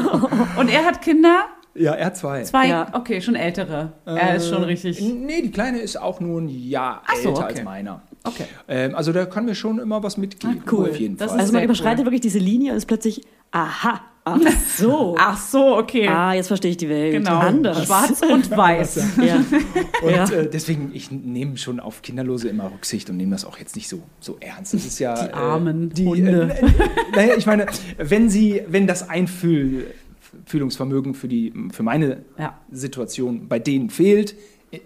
[0.57, 2.43] Und er hat Kinder, Ja, er hat zwei.
[2.43, 2.87] zwei, Ja.
[2.93, 3.93] okay, schon ältere.
[4.05, 5.01] er ist schon richtig.
[5.01, 7.53] Nee, die Kleine ist auch nur ein Jahr Ach so, älter okay.
[7.55, 8.01] als meiner.
[8.23, 8.45] Okay.
[8.67, 10.61] Ähm, also da kann mir schon immer was mitgeben.
[10.65, 10.89] Ah, cool.
[10.91, 11.39] Auf jeden Das Fall.
[11.39, 12.05] Also man überschreitet cool.
[12.05, 14.01] wirklich diese Linie und ist plötzlich, aha,
[14.37, 15.15] ach so.
[15.17, 16.07] Ach so, okay.
[16.07, 17.13] Ah, jetzt verstehe ich die Welt.
[17.13, 17.39] genau.
[17.39, 17.85] Anders.
[17.85, 18.99] Schwarz und weiß.
[19.25, 19.43] Ja.
[20.03, 20.29] Und Ja.
[20.29, 23.89] äh, deswegen, ich nehme schon auf Kinderlose immer Rücksicht und nehme das auch jetzt nicht
[23.89, 24.73] so, so ernst.
[24.73, 25.27] Das ist ja.
[25.27, 26.55] Die armen äh, die, Hunde.
[26.59, 26.65] Äh,
[27.15, 27.65] naja, ich meine,
[27.97, 32.57] wenn sie, wenn das Einfühlungsvermögen für die, für meine Ja.
[32.71, 34.35] Situation bei denen fehlt,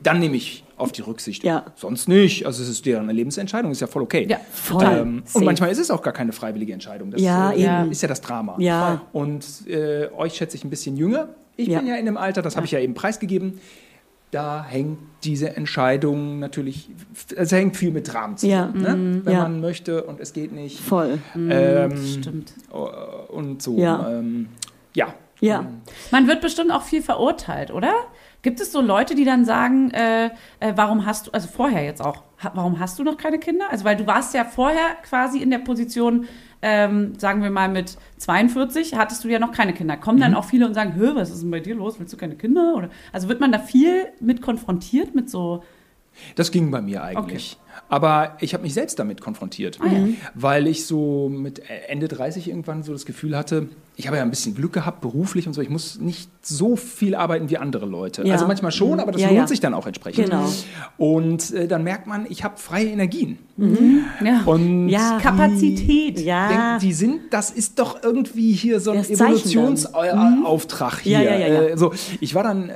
[0.02, 1.44] dann nehme ich auf die Rücksicht.
[1.44, 1.66] Ja.
[1.76, 2.46] Sonst nicht.
[2.46, 4.26] Also es ist deren Lebensentscheidung, ist ja voll okay.
[4.30, 4.84] Ja, voll.
[4.84, 7.12] Ähm, und manchmal ist es auch gar keine freiwillige Entscheidung.
[7.12, 7.92] Das Ja, äh, eben.
[7.92, 8.56] ist ja das Drama.
[8.60, 9.02] Ja.
[9.14, 11.30] Und äh, euch schätze ich ein bisschen jünger.
[11.58, 11.80] Ich Ja.
[11.80, 13.60] bin ja in dem Alter, das habe ich ja eben preisgegeben.
[14.32, 16.90] Da hängt diese Entscheidung natürlich,
[17.36, 18.96] es hängt viel mit Dramen zusammen, Ja.
[18.96, 19.22] ne?
[19.24, 19.44] wenn Ja.
[19.44, 20.80] man möchte und es geht nicht.
[20.80, 21.20] Voll.
[21.36, 22.54] Ähm, Stimmt.
[23.30, 23.78] und so.
[23.78, 24.10] Ja.
[24.10, 24.48] Ähm,
[24.96, 25.14] ja.
[25.40, 25.66] Ja.
[26.12, 27.94] Man wird bestimmt auch viel verurteilt, oder?
[28.44, 30.26] Gibt es so Leute, die dann sagen, äh,
[30.60, 33.66] äh, warum hast du, also vorher jetzt auch, warum hast du noch keine Kinder?
[33.72, 36.28] Also weil du warst ja vorher quasi in der Position,
[36.62, 39.96] ähm, sagen wir mal mit 42, hattest du ja noch keine Kinder.
[39.98, 40.22] Kommen Mhm.
[40.22, 42.00] dann auch viele und sagen, hö, was ist denn bei dir los?
[42.00, 42.76] Willst du keine Kinder?
[42.76, 45.64] Oder, also wird man da viel mit konfrontiert, mit so,
[46.36, 47.58] Das ging bei mir eigentlich.
[47.90, 49.80] Aber ich habe mich selbst damit konfrontiert,
[50.36, 54.30] weil ich so mit Ende 30 irgendwann so das Gefühl hatte, ich habe ja ein
[54.32, 58.26] bisschen Glück gehabt, beruflich und so, ich muss nicht so viel arbeiten wie andere Leute.
[58.26, 58.34] Ja.
[58.34, 59.48] Also manchmal schon, aber das Ja, lohnt ja.
[59.48, 60.26] sich dann auch entsprechend.
[60.32, 60.50] Genau.
[60.98, 63.38] Und äh, dann merkt man, ich habe freie Energien.
[63.58, 65.20] ja, Und Ja.
[65.22, 66.20] Kapazität.
[66.20, 66.48] Ja.
[66.48, 71.20] Denk, die sind, das ist doch irgendwie hier so ein Evolutionsauftrag hier.
[71.22, 71.62] Ja, ja, ja, ja.
[71.70, 72.72] Äh, so, ich war dann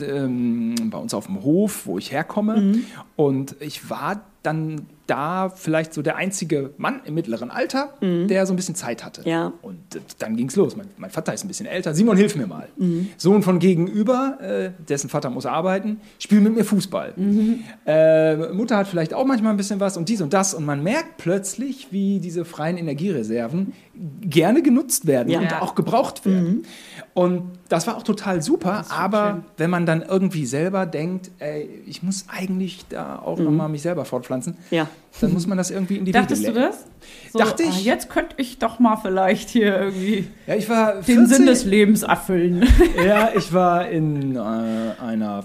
[0.00, 2.84] ähm, bei uns auf dem Hof, wo ich herkomme, Mhm.
[3.16, 8.54] und ich war dann da vielleicht so der einzige Mann im mittleren Alter, der so
[8.54, 9.20] ein bisschen Zeit hatte.
[9.20, 9.26] Mhm.
[9.26, 9.52] Ja.
[9.60, 10.76] Und äh, dann ging's los.
[10.76, 11.94] Mein, mein Vater ist ein bisschen älter.
[11.94, 12.68] Simon, hilf mir mal.
[12.78, 13.08] Mhm.
[13.18, 17.12] Sohn von gegenüber, äh, dessen Vater muss arbeiten, spiel mit mir Fußball.
[17.16, 17.64] Mhm.
[17.86, 20.54] Äh, Mutter hat vielleicht auch manchmal ein bisschen was und dies und das.
[20.54, 23.74] Und man merkt plötzlich, wie diese freien Energiereserven
[24.22, 25.38] gerne genutzt werden Ja.
[25.40, 25.60] und Ja.
[25.62, 26.64] auch gebraucht werden.
[27.12, 28.84] Und das war auch total super.
[28.90, 29.44] Aber schön.
[29.58, 33.82] wenn man dann irgendwie selber denkt, ey, ich muss eigentlich da auch noch mal mich
[33.82, 34.88] selber fortpflanzen, fortpflanzen, Ja.
[35.20, 36.76] dann muss man das irgendwie in die Dachtest Wege du lenken.
[36.76, 37.32] das?
[37.32, 37.84] So, Dachte ah, ich.
[37.84, 41.64] jetzt könnte ich doch mal vielleicht hier irgendwie Ja, ich war den 14, Sinn des
[41.64, 42.66] Lebens erfüllen.
[43.04, 45.44] Ja, ich war in äh, einer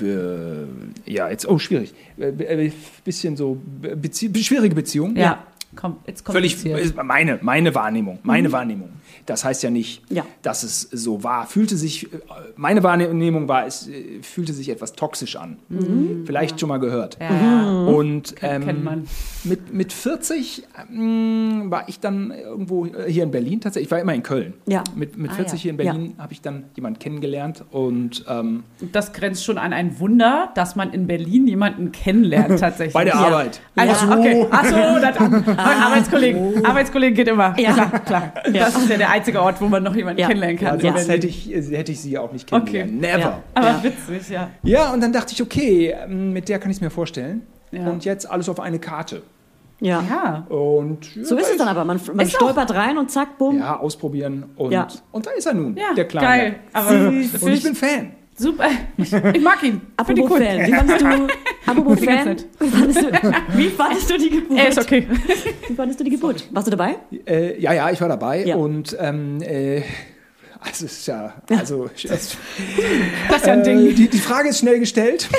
[0.00, 1.92] äh, ja, jetzt oh schwierig.
[2.18, 2.72] Äh, äh,
[3.04, 5.16] bisschen so Be Bezie schwierige Beziehung.
[5.16, 5.42] ja,
[5.74, 6.56] komm, jetzt kommt Völlig
[6.94, 8.90] meine, meine Wahrnehmung, meine Wahrnehmung.
[9.26, 10.24] Das heißt ja nicht, Ja.
[10.42, 11.46] dass es so war.
[11.46, 12.16] Fühlte sich, äh,
[12.56, 15.58] meine Wahrnehmung war, es äh, fühlte sich etwas toxisch an.
[16.26, 17.18] Vielleicht schon mal gehört.
[17.20, 17.84] Ja, ja.
[17.86, 19.08] Und kennt ähm, man.
[19.44, 23.86] mit, mit 40 ähm, war ich dann irgendwo äh, hier in Berlin tatsächlich.
[23.88, 24.54] Ich war immer in Köln.
[24.66, 24.82] Ja.
[24.94, 25.62] Mit, mit Ah, 40 ja.
[25.62, 29.98] hier in Berlin habe ich dann jemanden kennengelernt und ähm, das grenzt schon an ein
[30.00, 32.94] Wunder, dass man in Berlin jemanden kennenlernt tatsächlich.
[32.94, 33.20] bei der Ja.
[33.20, 33.60] Arbeit.
[33.76, 34.18] Also, Ja.
[34.18, 34.46] okay.
[34.50, 34.74] Achso,
[35.56, 36.64] Arbeitskollegen.
[36.64, 37.54] Arbeitskollegen geht immer.
[37.58, 37.72] Ja.
[37.72, 38.32] Klar, klar.
[38.52, 40.28] Das ist ja der einzige Ort, wo man noch jemanden Ja.
[40.28, 40.80] kennenlernen Ja, kann.
[40.80, 42.82] sonst So, hätte, ich, hätte ich sie auch nicht Okay.
[42.84, 43.00] kennengelernt.
[43.00, 43.30] Never.
[43.30, 43.42] Ja.
[43.54, 43.82] Aber Ja.
[43.82, 44.50] witzig, ja.
[44.62, 47.42] Ja, und dann dachte ich, okay, ähm, mit der kann ich es mir vorstellen.
[47.72, 47.88] Ja.
[47.88, 49.22] Und jetzt alles auf eine Karte.
[49.80, 50.02] Ja.
[50.10, 50.46] Ja.
[50.54, 51.84] Und ja, So ist es dann aber.
[51.84, 53.58] Man, man Ist auch- stolpert rein und zack, bumm.
[53.60, 54.44] Ja, ausprobieren.
[54.56, 54.86] Und, Ja.
[55.10, 56.26] und da ist er nun, Ja, der Kleine.
[56.26, 56.54] geil.
[56.74, 58.12] Aber Und ich bin Fan.
[58.40, 58.68] Super.
[58.96, 59.80] Ich, ich mag ihn.
[59.96, 60.38] Apropos cool.
[60.38, 60.66] Fan.
[60.66, 61.06] Wie fandest du,
[61.66, 63.12] apropos Fan, wie fandest, du,
[63.56, 64.58] wie fandest du die Geburt?
[64.58, 65.06] Er ist okay.
[65.68, 66.48] Wie fandest du die Geburt?
[66.50, 66.96] Warst du dabei?
[67.26, 68.44] Äh, ja, ja, ich war dabei.
[68.44, 68.56] Ja.
[68.56, 69.82] Und ähm, äh,
[70.60, 73.94] also, ist ja, also es, Das ist ja ein äh, Ding.
[73.94, 75.28] die, die Frage ist schnell gestellt.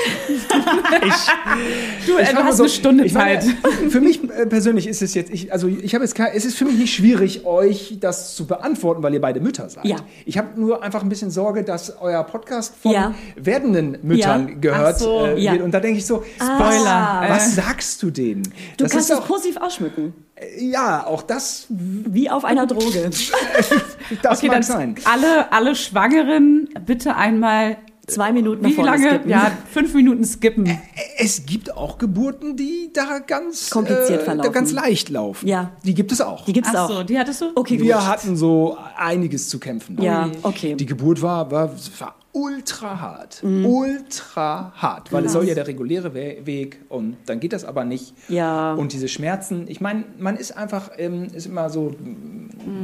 [2.06, 3.54] Du, äh, Ich du sag mal hast so, eine Stunde ich meine, Zeit.
[3.90, 6.56] Für mich äh, persönlich ist es jetzt, ich, also ich habe jetzt kein, es ist
[6.56, 9.84] für mich nicht schwierig, euch das zu beantworten, weil ihr beide Mütter seid.
[9.84, 9.96] Ja.
[10.26, 13.14] Ich habe nur einfach ein bisschen Sorge, dass euer Podcast von Ja.
[13.36, 14.54] werdenden Müttern Ja.
[14.60, 15.62] gehört so, äh, wird.
[15.62, 17.24] Und da denke ich so, Spoiler.
[17.28, 17.62] was Äh.
[17.62, 18.42] sagst du denen?
[18.76, 20.14] Du das kannst es doch, positiv ausschmücken.
[20.42, 23.10] Äh, ja, auch das, Wie auf einer Droge.
[24.22, 24.94] das Okay, mag dann sein.
[25.04, 27.76] alle, alle Schwangeren bitte einmal,
[28.08, 29.10] Zwei Minuten wie lange?
[29.10, 29.30] skippen.
[29.30, 30.76] Ja, fünf Minuten skippen.
[31.18, 34.52] Es gibt auch Geburten, die da ganz Kompliziert äh, verlaufen.
[34.52, 35.46] Da ganz leicht laufen.
[35.46, 35.70] Ja.
[35.84, 36.44] Die gibt es auch.
[36.44, 36.96] Die gibt's Ach auch.
[36.96, 37.52] so, die hattest du?
[37.54, 37.86] Okay, gut.
[37.86, 40.02] Wir hatten so einiges zu kämpfen.
[40.02, 40.74] ja, okay.
[40.74, 43.42] Die Geburt war, war, war ultra hart.
[43.42, 43.66] Mhm.
[43.66, 45.12] Ultra hart.
[45.12, 48.14] Weil es soll ja der reguläre We Weg und dann geht das aber nicht.
[48.28, 48.72] Ja.
[48.74, 51.94] Und diese Schmerzen, ich meine, man ist einfach, ähm, ist immer so,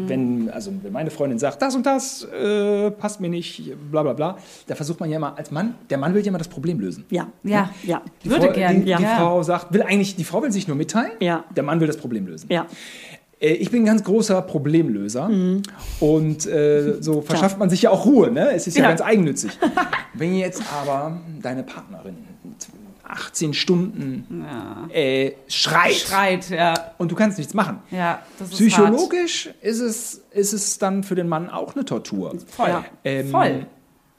[0.06, 4.12] wenn, also wenn meine Freundin sagt, das und das äh, passt mir nicht, bla bla
[4.12, 6.80] bla, da versucht man ja immer als Mann, der Mann will ja immer das Problem
[6.80, 7.04] lösen.
[7.10, 7.28] ja.
[7.42, 7.70] Ja.
[7.84, 8.02] Ja.
[8.24, 8.98] Die Würde Frau, gern, Die, ja.
[8.98, 11.44] die Frau sagt, will eigentlich, die Frau will sich nur mitteilen, Ja.
[11.56, 12.48] der Mann will das Problem lösen.
[12.50, 12.66] Ja.
[13.40, 15.62] Äh, Ich bin ein ganz großer Problemlöser Mhm.
[16.00, 18.30] und äh, so verschafft man sich ja auch Ruhe.
[18.30, 18.50] Ne?
[18.52, 18.88] Es ist ja, Ja.
[18.90, 19.52] ganz eigennützig.
[20.14, 22.16] Wenn jetzt aber deine Partnerin
[23.10, 24.44] 18 Stunden
[24.92, 26.74] äh, schreit Schreit, ja.
[26.98, 27.78] und du kannst nichts machen.
[27.90, 32.30] Ja, das ist Psychologisch ist es, ist es dann für den Mann auch eine Tortur.
[32.30, 32.42] hart.
[32.50, 32.68] Voll.
[32.68, 32.84] Ja.
[33.04, 33.66] Ähm, Voll.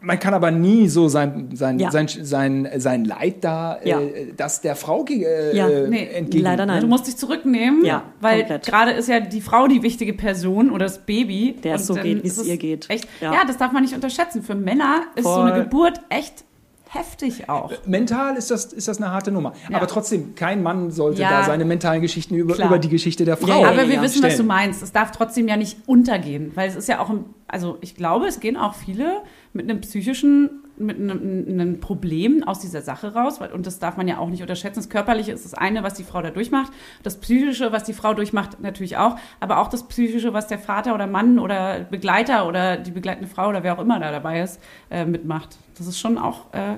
[0.02, 1.92] Man kann aber nie so sein, sein, Ja.
[1.92, 4.00] sein, sein, sein Leid da, Ja.
[4.00, 5.68] äh, das der Frau äh, Ja.
[5.88, 6.44] Nee, entgegen.
[6.44, 6.80] leider nein.
[6.82, 10.86] Du musst dich zurücknehmen, Ja, weil gerade ist ja die Frau die wichtige Person oder
[10.86, 11.58] das Baby.
[11.64, 12.90] Der es so geht, wie es ihr geht.
[12.90, 13.34] Echt, Ja.
[13.34, 13.40] ja.
[13.46, 14.42] das darf man nicht unterschätzen.
[14.42, 15.52] Für Männer ist so Voll.
[15.52, 16.46] eine Geburt echt
[16.92, 17.72] heftig auch.
[17.86, 19.54] Mental ist das, ist das eine harte Nummer.
[19.70, 19.78] Ja.
[19.78, 21.30] Aber trotzdem, kein Mann sollte Ja.
[21.42, 22.68] da seine mentalen Geschichten über, Klar.
[22.70, 24.02] über die Geschichte der Frau Ja, ja, Aber wir ja.
[24.02, 24.48] wissen, was du stellen.
[24.48, 24.82] meinst.
[24.82, 27.12] Es darf trotzdem ja nicht untergehen, weil es ist ja auch,
[27.48, 29.18] also ich glaube, es gehen auch viele
[29.54, 33.98] mit einem psychischen, mit einem, einem Problem aus dieser Sache raus, weil, und das darf
[33.98, 34.80] man ja auch nicht unterschätzen.
[34.80, 36.72] Das Körperliche ist das eine, was die Frau da durchmacht,
[37.04, 40.94] das Psychische, was die Frau durchmacht, natürlich auch, aber auch das Psychische, was der Vater
[40.94, 44.60] oder Mann oder Begleiter oder die begleitende Frau oder wer auch immer da dabei ist,
[44.90, 45.58] äh, mitmacht.
[45.78, 46.78] Das ist schon auch äh,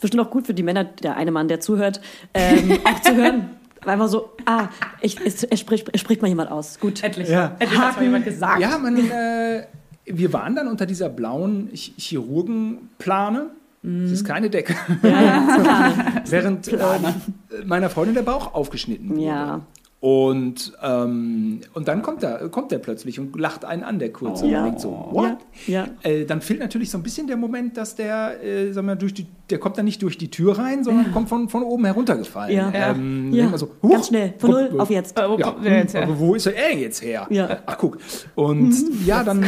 [0.00, 2.00] Bestimmt auch gut für die Männer, der eine Mann, der zuhört,
[2.34, 3.50] ähm, auch zu hören.
[3.84, 4.68] Einfach so, ah,
[5.00, 6.80] ich, es, es, spricht, es spricht mal jemand aus.
[6.80, 7.04] Gut.
[7.04, 7.28] endlich.
[7.28, 7.54] Ja.
[7.58, 8.60] Endlich hat mal jemand gesagt.
[8.60, 9.66] Ja, man, äh,
[10.06, 13.50] wir waren dann unter dieser blauen Ch Chirurgenplane.
[13.82, 14.74] Das ist keine Decke.
[15.02, 16.78] Während äh,
[17.64, 19.22] meiner Freundin der Bauch aufgeschnitten wurde.
[19.22, 19.60] Ja.
[20.06, 24.44] Und, ähm, und dann kommt er, kommt er plötzlich und lacht einen an, der Kurze.
[24.44, 24.58] Und Ja.
[24.60, 25.38] man denkt so, what?
[25.66, 25.88] Ja.
[26.04, 29.14] Äh, dann fehlt natürlich so ein bisschen der Moment, dass der, äh, sagen wir, durch
[29.14, 32.54] die, der kommt dann nicht durch die Tür rein, sondern kommt von, von oben heruntergefallen.
[32.56, 32.70] Ja.
[32.72, 33.58] Ähm, Ja.
[33.58, 35.18] so, huch, Ganz schnell, von wo- null auf jetzt.
[35.18, 36.02] Äh, wo ja, kommt der jetzt her?
[36.04, 37.26] aber wo ist er jetzt her?
[37.30, 37.58] Ja.
[37.66, 37.98] Ach, guck.
[38.36, 38.74] Und
[39.06, 39.42] ja, dann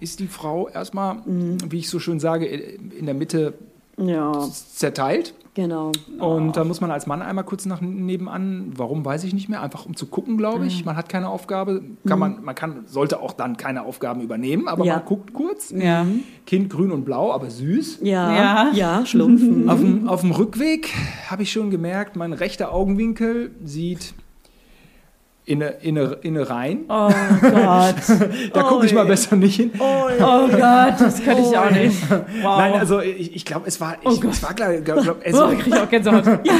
[0.00, 3.54] ist die Frau erstmal, wie ich so schön sage, in der Mitte
[3.98, 5.34] Ja, zerteilt.
[5.54, 5.90] genau.
[6.20, 9.60] Und da muss man als Mann einmal kurz nach nebenan, warum weiß ich nicht mehr,
[9.60, 10.66] einfach um zu gucken, glaube Mhm.
[10.66, 10.84] ich.
[10.84, 14.84] Man hat keine Aufgabe, kann man, man kann, sollte auch dann keine Aufgaben übernehmen, aber
[14.84, 14.96] Ja.
[14.96, 15.70] man guckt kurz.
[15.76, 16.06] Ja.
[16.46, 17.98] Kind grün und blau, aber süß.
[18.02, 18.70] Ja, Ja.
[18.72, 19.68] ja, schlumpfen.
[19.68, 20.94] Auf dem, auf dem Rückweg
[21.28, 24.14] habe ich schon gemerkt, mein rechter Augenwinkel sieht
[25.48, 26.84] in eine, in eine, in eine rein.
[26.88, 27.94] Oh Gott.
[28.52, 29.70] Da gucke ich mal besser nicht hin.
[29.78, 30.08] Oh
[30.48, 32.10] Gott, das könnte ich auch nicht.
[32.10, 32.58] Wow.
[32.58, 35.24] Nein, also ich, ich glaube, es war, ich, Oh es war klar, glaub, glaub, oh,
[35.24, 36.24] also, krieg ich auch Gänsehaut.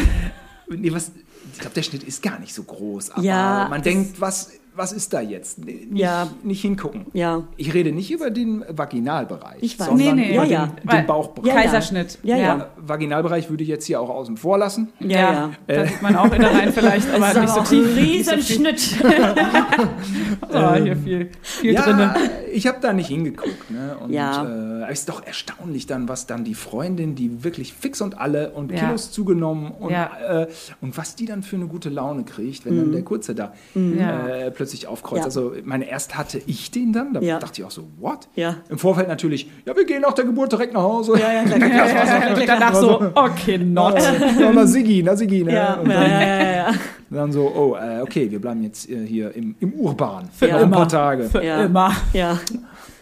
[0.71, 1.13] Nee, was,
[1.55, 3.13] ich glaube, der Schnitt ist gar nicht so groß.
[3.13, 5.59] Aber Ja, man denkt, was, was ist da jetzt?
[5.65, 6.29] Nicht, Ja.
[6.43, 7.07] nicht hingucken.
[7.13, 7.43] Ja.
[7.57, 9.89] Ich rede nicht über den Vaginalbereich, Ich weiß.
[9.89, 10.35] sondern Nee, nee.
[10.35, 10.67] über Ja, ja.
[10.69, 11.49] den, Weil- den Bauchbereich.
[11.49, 11.63] Ja, ja.
[11.65, 12.19] Kaiserschnitt.
[12.23, 12.71] Ja, ja.
[12.79, 14.89] Vaginalbereich würde ich jetzt hier auch außen vor lassen.
[15.01, 15.51] Ja, ja.
[15.67, 17.97] Da sieht man auch Innereien vielleicht, aber Das ist nicht so aber auch ein tief.
[17.97, 18.95] Riesenschnitt.
[20.51, 22.15] Oh, hier viel, viel ja, drinne.
[22.53, 23.71] ich habe da nicht hingeguckt.
[23.71, 23.97] Ne?
[24.03, 24.45] Und Ja.
[24.45, 28.51] äh, es ist doch erstaunlich dann, was dann die Freundin, die wirklich fix und alle
[28.53, 28.79] und Ja.
[28.79, 30.11] Kilos zugenommen und, Ja.
[30.43, 30.47] äh,
[30.81, 34.27] und was die dann für eine gute Laune kriegt, wenn dann der Kurze da Ja.
[34.29, 35.21] äh, plötzlich aufkreuzt.
[35.21, 35.25] Ja.
[35.25, 37.39] Also meine erst hatte ich den dann, da Ja.
[37.39, 38.29] dachte ich auch so, what?
[38.37, 38.57] Ja.
[38.69, 41.19] Im Vorfeld natürlich, ja, wir gehen nach der Geburt direkt nach Hause.
[41.19, 42.37] Ja, ja, klar, klar.
[42.37, 43.95] Und danach so, okay, not.
[44.39, 45.45] Ja, na Sigi, na Sigi.
[45.45, 45.55] Ne?
[45.55, 46.71] Ja, und ja, dann, ja, ja, ja.
[47.11, 50.71] dann so, oh, äh, okay, wir bleiben jetzt äh, hier im, im Urban Für ein
[50.71, 51.25] paar Tage.
[51.25, 51.65] Für Ja.
[51.65, 51.93] immer.
[52.13, 52.39] ja.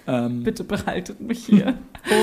[0.08, 1.74] Ähm, Bitte behaltet mich hier.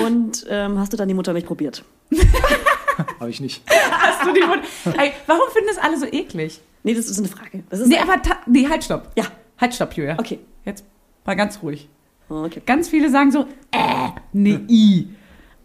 [0.06, 1.84] Und ähm, hast du dann die Muttermilch probiert?
[3.20, 3.64] Habe ich nicht.
[3.68, 4.64] Hast du die Mund
[4.98, 6.62] Ey, Warum finden das alle so eklig?
[6.84, 7.64] Nee, das ist eine Frage.
[7.70, 9.12] Das ist Nee, aber nee, halt, stopp.
[9.16, 9.26] Ja.
[9.60, 10.18] Halt, stopp, Julia.
[10.20, 10.40] Okay.
[10.66, 10.86] Jetzt
[11.26, 11.88] mal ganz ruhig.
[12.30, 12.62] Okay.
[12.66, 15.08] Ganz viele sagen so, äh, nee, i.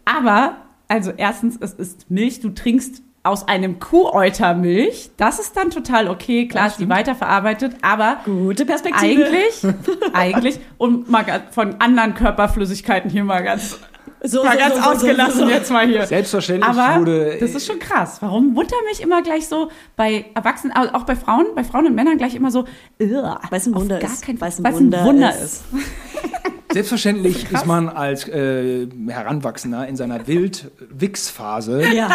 [0.05, 5.11] Aber, also erstens, es ist Milch, du trinkst aus einem Kuhäutermilch.
[5.17, 6.47] Das ist dann total okay.
[6.47, 9.25] Klar ist die weiterverarbeitet, aber Gute Perspektive.
[9.25, 9.63] eigentlich,
[10.13, 13.79] eigentlich, und mal von anderen Körperflüssigkeiten hier mal ganz,
[14.23, 15.51] so, mal so, ganz so, ausgelassen so, so.
[15.51, 16.05] jetzt mal hier.
[16.05, 17.37] Selbstverständlich Aber wurde.
[17.39, 18.17] das ist schon krass.
[18.21, 22.17] Warum Muttermilch immer gleich so bei Erwachsenen, also auch bei Frauen, bei Frauen und Männern
[22.17, 22.65] gleich immer so,
[23.01, 24.23] "Ugh, Weil's ein Wunder gar ist.
[24.25, 25.41] keinen Weil's ein Wunder Wunder ist.
[25.43, 25.63] ist.
[26.71, 32.09] Selbstverständlich ist man als äh, Heranwachsender in seiner Wild-Wix-Phase Ja.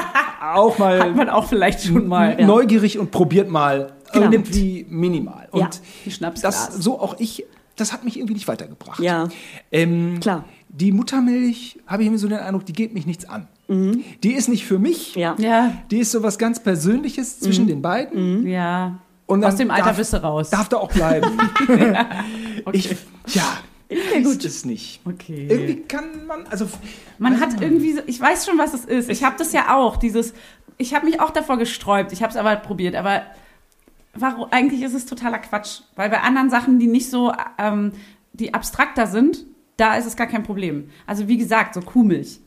[0.55, 2.37] auch mal Hat man auch vielleicht schon mal.
[2.39, 2.47] Ja.
[2.47, 4.31] neugierig und probiert mal Genau.
[4.31, 5.49] irgendwie minimal.
[5.51, 6.31] Und Ja.
[6.41, 9.01] Das, so auch ich, das hat mich irgendwie nicht weitergebracht.
[9.01, 9.29] Ja.
[9.73, 10.45] Ähm, Klar.
[10.77, 13.47] Die Muttermilch, habe ich immer so den Eindruck, die geht mich nichts an.
[13.69, 15.15] Die ist nicht für mich.
[15.15, 15.21] Mhm.
[15.23, 15.35] Ja.
[15.39, 17.45] Ja, Die ist so was ganz Persönliches Mhm.
[17.45, 18.47] zwischen den beiden.
[18.47, 18.99] ja.
[19.27, 20.51] Und Aus dem Alter darf, bist du raus.
[20.51, 21.31] Darf da auch bleiben.
[22.67, 22.77] Okay.
[22.79, 23.43] Ich, ja,
[23.91, 24.45] ja gut.
[24.45, 25.01] es nicht.
[25.07, 25.47] Okay.
[25.51, 26.67] Irgendwie kann man, also
[27.19, 29.09] Man hat irgendwie, so- ich weiß schon, was es ist.
[29.11, 30.35] Ich habe das ja auch, dieses,
[30.79, 33.23] ich habe mich auch davor gesträubt, ich habe es aber probiert, aber
[34.15, 37.93] warum, eigentlich ist es totaler Quatsch, weil bei anderen Sachen, die nicht so, ähm,
[38.35, 39.45] die abstrakter sind,
[39.77, 40.89] da ist es gar kein Problem.
[41.07, 42.41] Also wie gesagt, so Kuhmilch.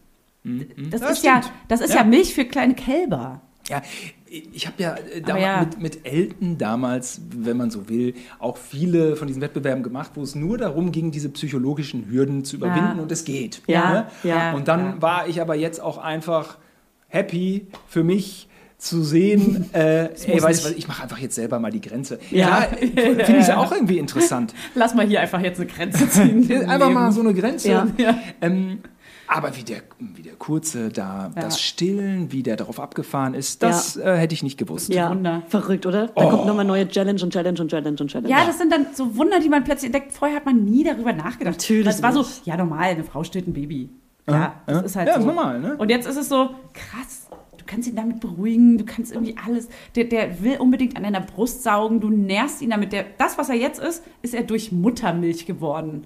[0.44, 1.98] Das, Ja, ist ja, das ist ja.
[2.02, 2.04] Ja.
[2.06, 3.42] Milch für kleine Kälber.
[3.68, 3.82] Ja,
[4.30, 5.60] ich habe ja, äh, damals ja.
[5.60, 10.22] Mit, mit Elton damals, wenn man so will, auch viele von diesen Wettbewerben gemacht, wo
[10.22, 13.02] es nur darum ging, diese psychologischen Hürden zu überwinden Ja.
[13.04, 13.62] und es geht.
[13.68, 14.08] Ja, ne?
[14.24, 14.54] ja.
[14.54, 15.02] Und dann Ja.
[15.02, 16.58] war ich aber jetzt auch einfach
[17.10, 21.72] happy für mich zu sehen, äh, ey, weißt du ich mache einfach jetzt selber mal
[21.72, 22.20] die Grenze.
[22.32, 22.64] Ja.
[22.64, 24.54] Klar, finde ich es ja auch irgendwie interessant.
[24.76, 26.52] Lass mal hier einfach jetzt eine Grenze ziehen.
[26.70, 27.70] Einfach mal so eine Grenze.
[27.70, 27.88] Ja.
[27.98, 28.18] Ja.
[28.42, 28.80] Ähm,
[29.30, 31.42] aber wie der, wie der Kurze da, Ja.
[31.42, 34.88] das Stillen, wie der darauf abgefahren ist, das äh, hätte ich nicht gewusst.
[34.94, 35.44] Ja, Wunder.
[35.50, 36.08] verrückt, oder?
[36.08, 38.30] Da kommt nochmal neue Challenge und Challenge und Challenge und Challenge.
[38.30, 40.14] Ja, das sind dann so Wunder, die man plötzlich entdeckt.
[40.14, 41.58] Vorher hat man nie darüber nachgedacht.
[41.58, 43.90] Natürlich Das war so, ja normal, eine Frau stillt ein Baby.
[44.30, 44.82] Ja, das ja.
[44.82, 45.20] ist halt Ja, so.
[45.22, 45.76] ist normal, ne?
[45.78, 47.27] Und jetzt ist es so, krass,
[47.68, 51.62] kannst ihn damit beruhigen, du kannst irgendwie alles, der, der will unbedingt an deiner Brust
[51.62, 52.92] saugen, du nährst ihn damit.
[52.94, 56.06] Der, das, was er jetzt ist, ist er durch Muttermilch geworden.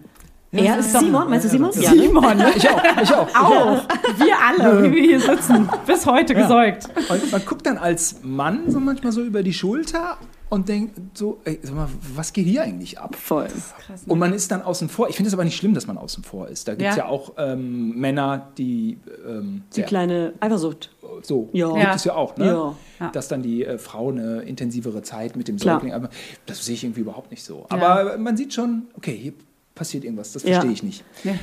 [0.54, 1.72] Er Das ist Simon, meinst du Simon?
[1.76, 1.92] Ja.
[1.92, 3.36] Simon, Ich auch, ich auch.
[3.36, 3.84] auch.
[4.18, 6.90] Wir alle, wie wir hier sitzen, bis heute gesäugt.
[7.10, 10.18] Und man guckt dann als Mann so manchmal so über die Schulter
[10.52, 13.16] und denkt so, ey, sag mal, was geht hier eigentlich ab?
[13.16, 13.48] Voll.
[13.48, 15.08] Krass, Und man ist dann außen vor.
[15.10, 16.68] Ich finde es aber nicht schlimm, dass man außen vor ist.
[16.68, 17.06] Da gibt es ja.
[17.06, 17.10] Ja.
[17.10, 20.92] auch ähm, Männer, die ähm, Die kleine Eifersucht.
[21.22, 21.68] so Ja.
[21.72, 21.96] gibt Ja.
[21.96, 22.74] es ja auch, ne?
[23.00, 23.10] Ja.
[23.12, 25.76] Dass dann die äh, Frau eine intensivere Zeit mit dem Klar.
[25.80, 26.10] Säugling, aber
[26.46, 27.66] das sehe ich irgendwie überhaupt nicht so.
[27.72, 27.78] Ja.
[27.78, 29.34] Aber man sieht schon, okay, hier
[29.74, 30.52] passiert irgendwas, das Ja.
[30.56, 31.04] verstehe ich nicht.
[31.24, 31.34] Ja.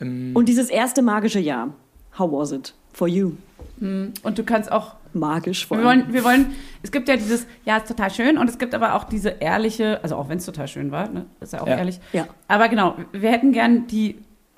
[0.00, 1.68] Und dieses erste magische Jahr.
[2.18, 3.32] How was it for you?
[3.80, 6.46] Und du kannst auch Magisch vor Wir wollen, wir wollen,
[6.82, 10.00] es gibt ja dieses, ja, ist total schön und es gibt aber auch diese ehrliche,
[10.02, 11.76] also auch wenn es total schön war, ne, ist ja auch Ja.
[11.78, 12.00] ehrlich.
[12.12, 12.26] Ja.
[12.48, 14.16] Aber genau, wir hätten gern die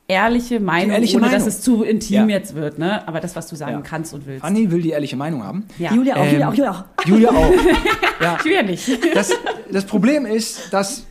[0.08, 1.48] ehrliche Meinung, ehrliche ohne dass Meinung.
[1.48, 2.36] es zu intim Ja.
[2.36, 3.06] jetzt wird, ne?
[3.08, 3.80] Aber das, was du sagen Ja.
[3.80, 4.44] kannst und willst.
[4.44, 5.66] Anni will die ehrliche Meinung haben.
[5.78, 5.92] ja.
[5.92, 6.84] Julia auch, Ähm, Julia auch, Julia auch.
[7.06, 7.52] Julia auch.
[8.22, 9.16] ja, Ich will ja nicht.
[9.16, 9.32] das,
[9.70, 11.06] das Problem ist, dass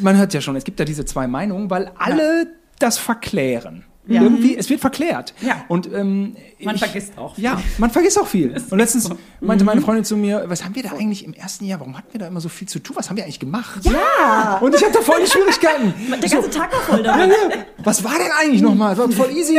[0.00, 2.48] man hört ja schon, es gibt ja diese zwei Meinungen, weil alle
[2.80, 3.84] das verklären.
[4.06, 4.22] Ja.
[4.22, 5.34] Irgendwie, es wird verklärt.
[5.40, 5.64] Ja.
[5.68, 6.34] Und ähm,
[6.64, 7.36] Man ich, vergisst auch.
[7.38, 8.54] Ja, man vergisst auch viel.
[8.70, 9.16] Und letztens so.
[9.40, 9.66] meinte Mhm.
[9.66, 12.18] meine Freundin zu mir, was haben wir da eigentlich im ersten Jahr, warum hatten wir
[12.18, 12.96] da immer so viel zu tun?
[12.96, 13.80] Was haben wir eigentlich gemacht?
[13.84, 14.58] Ja!
[14.60, 15.94] Und ich hatte da voll die Schwierigkeiten.
[16.22, 17.34] Der ganze Tag war voll Ja, ja.
[17.78, 18.96] Was war denn eigentlich nochmal?
[18.96, 19.58] Das war voll easy.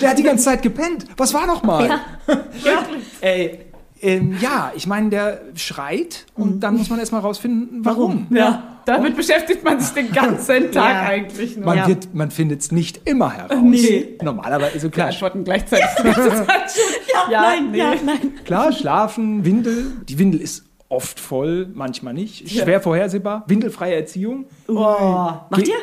[0.00, 1.06] Der hat die ganze Zeit gepennt.
[1.16, 1.88] Was war nochmal?
[1.88, 2.00] Ja.
[3.22, 3.60] Ey,
[4.02, 8.26] ähm, ja, ich meine, der schreit und dann muss man erstmal rausfinden, warum.
[8.30, 8.64] Ja.
[8.86, 11.02] Damit beschäftigt man sich den ganzen Tag Ja.
[11.02, 11.66] eigentlich nur.
[11.66, 11.86] Man, Ja.
[11.88, 13.58] wird, man findet es nicht immer heraus.
[13.62, 14.16] Nee.
[14.22, 15.86] Normalerweise, so klar, antworten gleichzeitig.
[15.98, 17.30] die ganze Zeit schon.
[17.30, 17.78] Ja, nein, nee.
[17.78, 18.32] ja, nein.
[18.44, 19.92] klar, schlafen, Windel.
[20.08, 22.50] Die Windel ist oft voll, manchmal nicht.
[22.50, 23.44] Schwer vorhersehbar.
[23.46, 24.46] Windelfreie Erziehung.
[24.66, 24.74] Oh.
[24.74, 25.74] Macht ihr?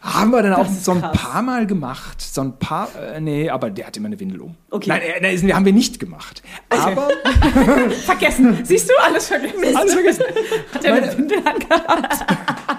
[0.00, 1.16] Haben wir dann auch so ein krass.
[1.16, 2.20] paar Mal gemacht.
[2.20, 4.54] So ein paar, äh, nee, aber der hat immer eine Windel um.
[4.70, 4.88] Okay.
[4.88, 6.42] Nein, äh, nee, haben wir nicht gemacht.
[6.68, 7.08] Aber
[8.04, 8.64] Vergessen.
[8.64, 9.76] Siehst du, alles vergessen.
[9.76, 10.24] alles vergessen.
[10.72, 12.24] Hat er eine Windel angehabt?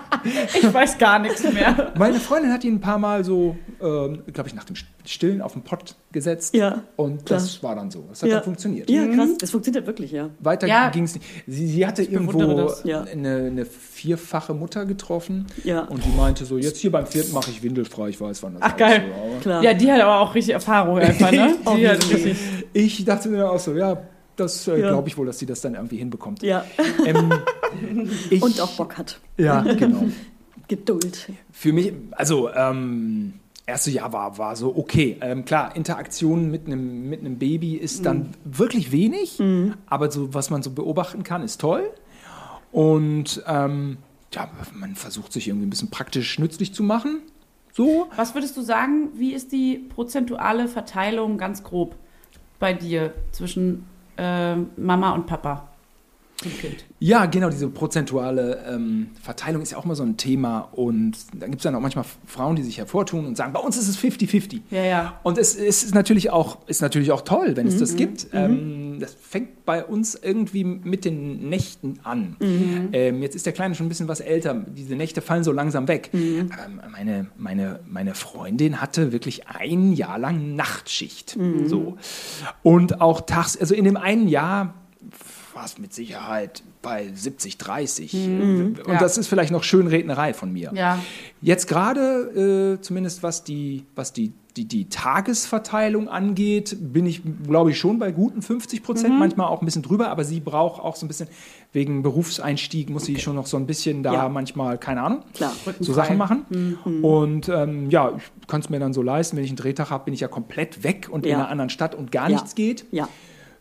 [0.54, 1.94] Ich weiß gar nichts mehr.
[1.98, 5.54] Meine Freundin hat ihn ein paar Mal so, ähm, glaube ich, nach dem Stillen auf
[5.54, 6.54] den Pott gesetzt.
[6.56, 8.06] Ja, Und das war dann so.
[8.10, 8.36] Das hat Ja.
[8.36, 8.90] dann funktioniert.
[8.90, 9.30] Ja, krass.
[9.40, 10.30] Das funktioniert wirklich, ja.
[10.40, 10.90] Weiter Ja.
[10.90, 11.26] ging es nicht.
[11.48, 12.88] Sie, sie hatte bewundere irgendwo.
[12.88, 13.02] Ja.
[13.04, 15.48] eine, eine vierfache Mutter getroffen.
[15.64, 15.82] Ja.
[15.84, 18.10] Und die meinte so, jetzt hier beim vierten mache ich windelfrei.
[18.10, 19.04] Ich weiß, wann das Ach, geil.
[19.36, 19.64] So, Klar.
[19.64, 21.56] Ja, die hat aber auch richtig Erfahrung einfach, ne?
[21.78, 22.38] Die hat richtig.
[22.74, 24.02] ich dachte mir auch so, ja,
[24.40, 24.90] das äh, Ja.
[24.90, 26.42] glaube ich wohl, dass sie das dann irgendwie hinbekommt.
[26.44, 26.66] ja.
[27.06, 27.32] Ähm,
[28.30, 29.20] ich, Und auch Bock hat.
[29.38, 30.06] Ja, genau.
[30.68, 31.30] Geduld.
[31.52, 33.34] Für mich, also ähm,
[33.66, 35.18] erste Jahr war, war so okay.
[35.22, 39.42] Ähm, klar, Interaktion mit einem mit einem Baby ist dann wirklich wenig,
[39.88, 41.90] aber so was man so beobachten kann, ist toll.
[42.72, 43.98] Und ähm,
[44.32, 47.22] ja, man versucht sich irgendwie ein bisschen praktisch nützlich zu machen.
[47.74, 48.08] So.
[48.16, 51.96] Was würdest du sagen, wie ist die prozentuale Verteilung ganz grob
[52.60, 53.86] bei dir zwischen
[54.20, 55.69] äh, Mama und Papa
[56.40, 56.86] zum Kind?
[57.00, 60.70] Ja, genau, diese prozentuale ähm, Verteilung ist ja auch mal so ein Thema.
[60.72, 63.78] Und da gibt es dann auch manchmal Frauen, die sich hervortun und sagen, bei uns
[63.78, 64.62] ist es 50-50.
[64.72, 65.20] Ja, ja.
[65.24, 68.28] Und es, es ist, natürlich auch, ist natürlich auch toll, wenn es das gibt.
[68.34, 72.38] Ähm, das fängt bei uns irgendwie mit den Nächten an.
[72.40, 74.54] Ähm, jetzt ist der Kleine schon ein bisschen was älter.
[74.54, 76.10] Diese Nächte fallen so langsam weg.
[76.14, 81.38] Aber meine, meine, meine Freundin hatte wirklich ein Jahr lang Nachtschicht.
[81.66, 81.98] So.
[82.64, 84.74] Und auch tags, also in dem einen Jahr
[85.60, 88.14] war es mit Sicherheit bei 70, 30.
[88.14, 88.98] Und Ja.
[88.98, 90.72] das ist vielleicht noch Schönrednerei von mir.
[90.74, 90.98] Ja.
[91.42, 97.72] Jetzt gerade, äh, zumindest was die, was die, die, die Tagesverteilung angeht, bin ich, glaube
[97.72, 99.20] ich, schon bei guten 50 Prozent, Mhm.
[99.20, 101.28] manchmal auch ein bisschen drüber, aber sie braucht auch so ein bisschen,
[101.74, 104.30] wegen Berufseinstieg muss sie schon noch so ein bisschen da Ja.
[104.30, 105.52] manchmal, keine Ahnung, Klar.
[105.82, 105.92] so.
[105.92, 106.78] Sachen machen.
[107.02, 110.06] Und ähm, ja, ich kann es mir dann so leisten, wenn ich einen Drehtag habe,
[110.06, 111.40] bin ich ja komplett weg und in Ja.
[111.40, 112.36] einer anderen Stadt und gar Ja.
[112.38, 112.86] nichts geht.
[112.92, 113.10] Ja.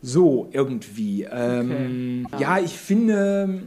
[0.00, 1.24] So, irgendwie.
[1.24, 3.62] Ähm, Ja, ich finde,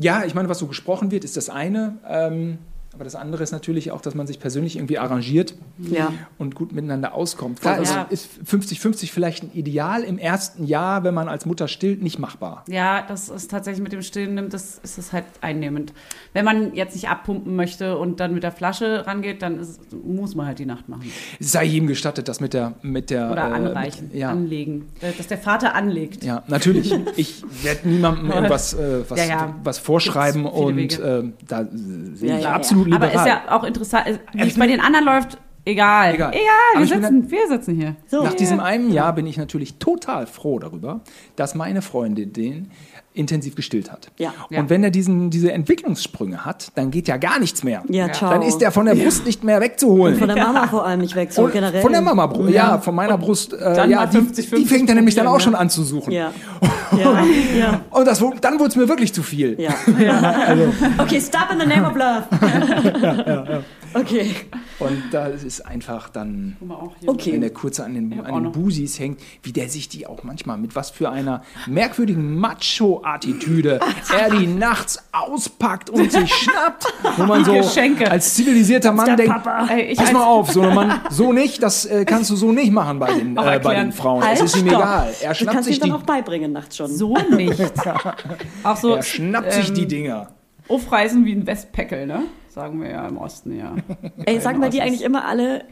[0.00, 1.98] ja, ich meine, was so gesprochen wird, ist das eine.
[2.08, 2.58] Ähm,
[2.98, 6.12] aber das andere ist natürlich auch, dass man sich persönlich irgendwie arrangiert Ja.
[6.36, 7.60] und gut miteinander auskommt.
[7.60, 8.06] Klar, Ja.
[8.10, 12.18] es ist 50-50 vielleicht ein Ideal im ersten Jahr, wenn man als Mutter stillt, nicht
[12.18, 12.64] machbar.
[12.68, 15.92] Ja, das ist tatsächlich mit dem Stillen nimmt, das ist es halt einnehmend.
[16.32, 20.34] Wenn man jetzt nicht abpumpen möchte und dann mit der Flasche rangeht, dann ist, muss
[20.34, 21.04] man halt die Nacht machen.
[21.38, 22.74] Es sei jedem gestattet, das mit der.
[22.82, 24.30] Mit der Oder äh, anreichen, Mit, ja.
[24.30, 24.88] anlegen.
[25.00, 26.24] Äh, Dass der Vater anlegt.
[26.24, 26.92] Ja, natürlich.
[27.16, 29.54] Ich werde niemandem irgendwas äh, was, Ja, ja.
[29.62, 31.66] was vorschreiben und ähm, da
[32.14, 32.50] sehe Ja, ich ja,
[32.94, 33.40] absolut Aber liberal.
[33.40, 36.14] ist ja auch interessant, äh, wie es bei den anderen läuft, egal.
[36.14, 36.32] Egal.
[36.32, 37.96] Egal, wir sitzen, wir sitzen hier.
[38.06, 38.22] So.
[38.22, 41.00] Nach diesem einen Jahr bin ich natürlich total froh darüber,
[41.36, 42.70] dass meine Freundin den
[43.18, 44.08] intensiv gestillt hat.
[44.18, 44.32] Ja.
[44.50, 44.60] Ja.
[44.60, 47.82] Und wenn er diesen, diese Entwicklungssprünge hat, dann geht ja gar nichts mehr.
[47.88, 48.30] Ja, ciao.
[48.30, 50.16] Dann ist er von der Brust nicht mehr wegzuholen.
[50.18, 51.82] Von der Mama vor allem nicht weg, so Und generell.
[51.82, 52.52] Von der Mama, Brust.
[52.52, 53.52] Ja, von meiner Brust.
[53.52, 56.12] Äh, ja, mal die, 50, die fängt er nämlich dann auch schon an zu suchen.
[56.12, 56.32] Ja.
[56.96, 57.22] Ja.
[57.54, 57.80] ja.
[57.90, 59.60] Und das, dann wurde es mir wirklich zu viel.
[59.60, 59.74] Ja.
[59.98, 60.56] ja.
[60.98, 63.62] Okay, stop in the name of love.
[63.94, 64.34] Okay.
[64.78, 67.08] Und da ist einfach dann, Guck mal, auch hier.
[67.08, 67.32] Okay.
[67.32, 68.52] wenn der kurze an den, an den.
[68.52, 73.80] Busis hängt, wie der sich die auch manchmal mit was für einer merkwürdigen Macho-Attitüde
[74.16, 78.10] er die nachts auspackt und sich schnappt, wo man so Geschenke.
[78.10, 79.66] als zivilisierter Mann denkt, Papa.
[79.68, 82.98] Ey, pass mal auf, so, Mann, so nicht, das äh, kannst du so nicht machen
[82.98, 84.22] bei den, äh, bei den Frauen.
[84.22, 85.12] Halt, es ist ihm egal.
[85.20, 86.94] Er Du schnappt kannst sich ihm dann die, auch beibringen nachts schon.
[86.94, 87.58] So nicht.
[88.62, 90.28] Auch so er schnappt sich ähm, die Dinger.
[90.68, 92.24] aufreißen wie ein Westpäckel, ne?
[92.58, 93.76] Sagen wir ja im Osten, ja.
[94.26, 94.80] Ey, sagen dir Osten.
[94.80, 95.62] eigentlich immer alle,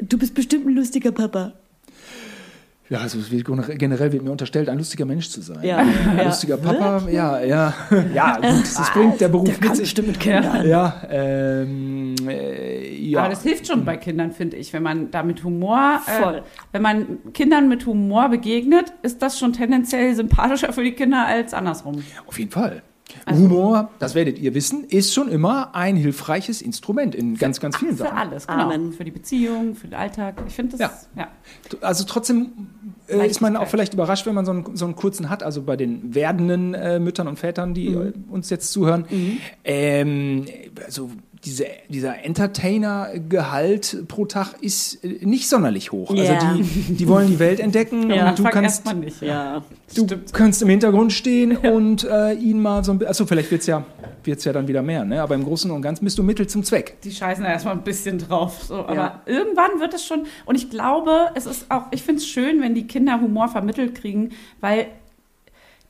[0.00, 1.52] du bist bestimmt ein lustiger Papa.
[2.88, 3.46] Ja, also es wird
[3.78, 5.62] generell wird mir unterstellt, ein lustiger Mensch zu sein.
[5.62, 5.76] Ja.
[5.78, 6.24] Ein Ja.
[6.24, 7.74] lustiger Papa, ja, ja.
[8.14, 9.84] Ja, gut, das bringt der Beruf Der mit sich.
[9.84, 10.66] bestimmt mit Kindern.
[10.66, 13.20] Ja, ähm, äh, ja.
[13.20, 14.72] Aber das hilft schon bei Kindern, finde ich.
[14.72, 16.42] Wenn man da mit Humor, äh, Voll.
[16.72, 21.52] wenn man Kindern mit Humor begegnet, ist das schon tendenziell sympathischer für die Kinder als
[21.54, 22.02] andersrum.
[22.26, 22.82] Auf jeden Fall.
[23.24, 27.76] Also- Humor, das werdet ihr wissen, ist schon immer ein hilfreiches Instrument in ganz, ganz
[27.76, 28.18] vielen Für Sachen.
[28.18, 28.64] alles, genau.
[28.64, 28.92] Amen.
[28.92, 30.42] Für die Beziehung, für den Alltag.
[30.46, 31.28] Ich finde das, ja.
[31.80, 32.52] Also trotzdem
[33.08, 35.62] äh, ist man auch vielleicht überrascht, wenn man so einen, so einen kurzen hat, also
[35.62, 39.06] bei den werdenden äh, Müttern und Vätern, die äh, uns jetzt zuhören.
[39.64, 40.46] Ähm,
[40.84, 41.10] also
[41.44, 46.14] diese, dieser Entertainer-Gehalt pro Tag ist äh, nicht sonderlich hoch.
[46.14, 46.34] Ja.
[46.34, 48.30] Also die, die wollen die Welt entdecken Ja.
[48.30, 49.20] und du kannst, nicht.
[49.22, 49.62] Ja.
[49.94, 53.62] du kannst im Hintergrund stehen und äh, ihn mal so ein bisschen, achso, vielleicht wird
[53.62, 53.84] es ja,
[54.24, 55.20] wird's ja dann wieder mehr, ne?
[55.22, 56.98] aber im Großen und Ganzen bist du Mittel zum Zweck.
[57.02, 58.62] Die scheißen da erstmal ein bisschen drauf.
[58.62, 58.76] So.
[58.76, 59.22] Aber Ja.
[59.26, 60.26] irgendwann wird es schon.
[60.44, 63.94] Und ich glaube, es ist auch, ich finde es schön, wenn die Kinder Humor vermittelt
[63.94, 64.30] kriegen,
[64.60, 64.86] weil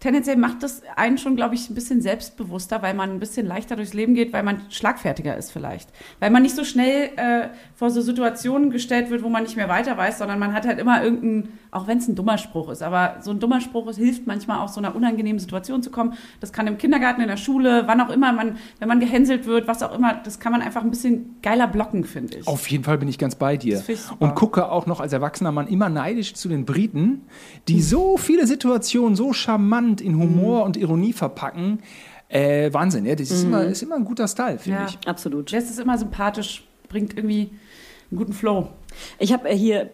[0.03, 3.77] tendenziell macht das einen schon, glaube ich, ein bisschen selbstbewusster, weil man ein bisschen leichter
[3.77, 5.91] durchs Leben geht, weil man schlagfertiger ist vielleicht.
[6.19, 9.69] Weil man nicht so schnell äh, vor so Situationen gestellt wird, wo man nicht mehr
[9.69, 12.83] weiter weiß, sondern man hat halt immer irgendeinen, auch wenn es ein dummer Spruch ist,
[12.83, 16.15] aber so ein dummer Spruch ist, hilft manchmal aus so einer unangenehmen Situation zu kommen.
[16.41, 19.69] Das kann im Kindergarten, in der Schule, wann auch immer, man, wenn man gehänselt wird,
[19.69, 22.49] was auch immer, das kann man einfach ein bisschen geiler blocken, finde ich.
[22.49, 23.81] Auf jeden Fall bin ich ganz bei dir.
[24.19, 27.23] Und gucke auch noch als erwachsener Mann immer neidisch zu den Briten,
[27.69, 31.83] die so viele Situationen so charmant in Humor und Ironie verpacken.
[32.29, 33.15] Äh, Wahnsinn, ja.
[33.15, 34.87] Das ist, immer, ist immer ein guter Style, finde Ja.
[34.89, 34.99] ich.
[35.07, 35.51] Absolut.
[35.51, 37.51] Jess ist immer sympathisch, bringt irgendwie
[38.11, 38.69] einen guten Flow.
[39.19, 39.91] Ich habe äh, hier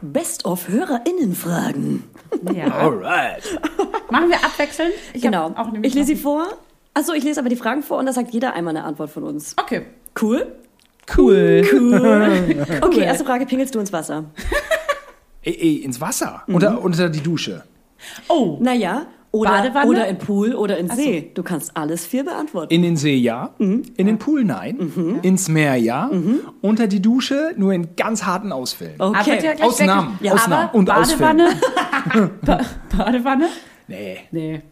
[0.00, 2.04] Best of HörerInnenfragen.
[2.54, 2.66] Ja.
[2.78, 3.58] Alright.
[4.10, 4.92] Machen wir abwechselnd?
[5.12, 5.54] Ich Genau.
[5.82, 6.46] Ich lese sie vor.
[6.94, 9.24] Achso, ich lese aber die Fragen vor und da sagt jeder einmal eine Antwort von
[9.24, 9.54] uns.
[9.60, 9.82] Okay.
[10.20, 10.54] Cool?
[11.16, 11.62] Cool.
[11.72, 12.66] Cool.
[12.82, 14.24] Okay, erste Frage, pingelst du ins Wasser?
[15.42, 16.42] Ey, ey, ins Wasser.
[16.46, 17.64] Unter, unter die Dusche.
[18.28, 19.86] Oh, Naja, oder, Badewanne?
[19.90, 21.02] oder in Pool oder in Ach so.
[21.02, 21.30] See.
[21.34, 22.72] Du kannst alles vier beantworten.
[22.72, 26.10] In den See ja, in den Pool nein, ins Meer ja,
[26.60, 28.94] unter die Dusche nur in ganz harten Ausfällen.
[29.00, 29.38] Okay.
[29.40, 30.32] der gleich Ausnahmen, ist.
[30.32, 31.48] Ausnahmen aber und Badewanne.
[32.42, 32.60] ba
[32.96, 33.48] Badewanne?
[33.88, 34.18] Nee.
[34.30, 34.62] Nee.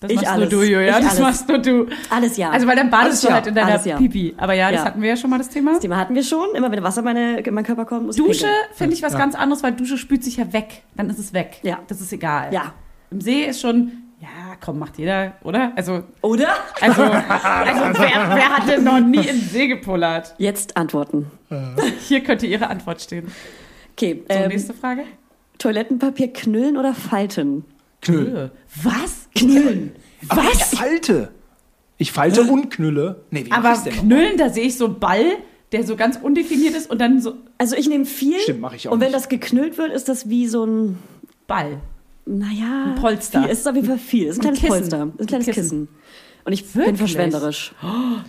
[0.00, 0.50] Das Ich machst alles.
[0.52, 0.88] nur du, Julia.
[0.98, 1.20] Ich das alles.
[1.20, 1.86] machst nur du.
[2.10, 2.50] Alles ja.
[2.50, 3.34] Also, weil dann Alles badest du ja.
[3.34, 3.96] halt in deiner Alles ja.
[3.96, 4.34] Pipi.
[4.36, 4.86] Aber ja, das Ja.
[4.86, 5.72] hatten wir ja schon mal das Thema.
[5.72, 6.54] das Thema hatten wir schon.
[6.54, 9.16] Immer wenn Wasser in meine, in meinen Körper kommt, muss ich Dusche finde ich was
[9.16, 10.82] ganz anderes, weil Dusche spült sich ja weg.
[10.96, 11.58] Dann ist es weg.
[11.62, 11.78] Ja.
[11.88, 12.52] Das ist egal.
[12.52, 12.74] Ja.
[13.14, 15.70] Im See ist schon, ja, komm, macht jeder, oder?
[15.76, 16.48] Also, Oder?
[16.80, 20.34] also, also wer, wer hat denn noch nie den See gepullert?
[20.38, 21.30] Jetzt antworten.
[22.08, 23.28] Hier könnte Ihre Antwort stehen.
[23.92, 25.04] Okay, So, ähm, nächste Frage.
[25.58, 27.64] Toilettenpapier knüllen oder falten?
[28.02, 28.50] Knüll.
[28.82, 29.28] Was?
[29.36, 29.94] Knüllen.
[30.28, 31.30] Aber ich falte.
[31.96, 33.22] Ich falte und knülle.
[33.30, 35.24] Nee, wie mach Aber ich's denn knüllen, da sehe ich so einen Ball,
[35.70, 38.40] der so ganz undefiniert ist und dann so Also ich nehme viel.
[38.40, 39.16] Stimmt, mach ich auch Und wenn nicht.
[39.16, 40.98] das geknüllt wird, ist das wie so ein,
[41.46, 41.78] Ball.
[42.26, 42.84] Naja.
[42.88, 43.42] Ein Polster.
[43.42, 44.28] Viel, es ist auf jeden Fall viel.
[44.28, 44.90] Es ist ein Ein kleines Kissen.
[44.90, 45.06] Polster.
[45.06, 45.86] Es ist ein kleines Ein Kissen.
[45.86, 45.88] Kissen.
[46.46, 46.98] Und ich bin Wirklich?
[46.98, 47.74] verschwenderisch.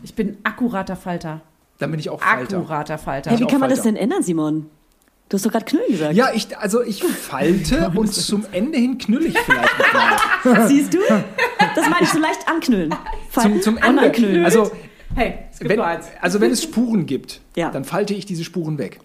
[0.03, 1.41] Ich bin akkurater Falter.
[1.79, 2.57] Dann bin ich auch Falter.
[2.57, 3.31] Akkurater Falter.
[3.31, 3.93] Hey, wie kann man das Falter.
[3.93, 4.69] denn ändern, Simon?
[5.27, 6.13] Du hast doch gerade knüllen gesagt.
[6.13, 10.67] Ja, ich, also ich falte und zum Ende hin knülle ich vielleicht nochmal.
[10.67, 10.99] Siehst du?
[11.75, 12.93] Das meine ich so leicht anknüllen.
[13.31, 14.03] Falten Zum, zum Ende.
[14.03, 14.45] anknüllen.
[14.45, 14.71] Also
[15.15, 16.07] Hey, es gibt wenn, nur eins.
[16.21, 17.69] also wenn es Spuren gibt, Ja.
[17.69, 18.99] dann falte ich diese Spuren weg.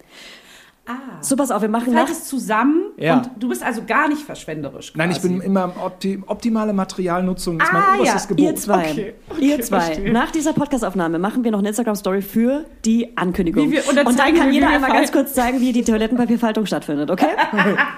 [1.20, 2.01] So, pass auf, wir machen nach.
[2.07, 3.18] Faltest zusammen Ja.
[3.18, 4.93] und du bist also gar nicht verschwenderisch.
[4.97, 5.28] Nein, ich quasi.
[5.28, 8.45] bin immer opti optimale Materialnutzung, ist mein Ah, ja, oberstes Gebot.
[8.45, 9.80] Ihr zwei, Okay, okay, ihr zwei.
[9.80, 10.12] verstehe.
[10.12, 13.70] Nach dieser Podcastaufnahme machen wir noch eine Instagram-Story für die Ankündigung.
[13.70, 16.66] Wir- und dann und dann kann wir, jeder einmal ganz kurz zeigen, wie die Toilettenpapierfaltung
[16.66, 17.28] stattfindet, okay?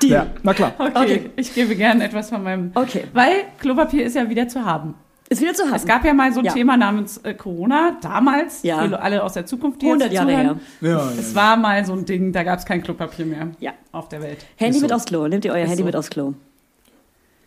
[0.02, 0.08] Die.
[0.12, 0.72] Ja, na klar.
[0.78, 1.30] Okay, Okay.
[1.36, 2.70] ich gebe gerne etwas von meinem.
[2.74, 3.04] Okay.
[3.14, 4.94] Weil Klopapier ist ja wieder zu haben.
[5.32, 5.86] Ist wieder zu Es haben.
[5.86, 6.52] gab ja mal so ein Ja.
[6.52, 8.86] Thema namens äh, Corona, damals, Ja.
[8.86, 10.60] für alle aus der Zukunft, die 100 jetzt Jahre zuhören.
[10.80, 10.90] her.
[10.90, 13.72] Ja, ja, Es war mal so ein Ding, da gab es kein Klopapier mehr Ja.
[13.92, 14.44] auf der Welt.
[14.56, 14.96] Handy Ist mit so.
[14.96, 15.26] aufs Klo.
[15.28, 15.86] Nehmt ihr euer Ist Handy so.
[15.86, 16.34] mit aufs Klo.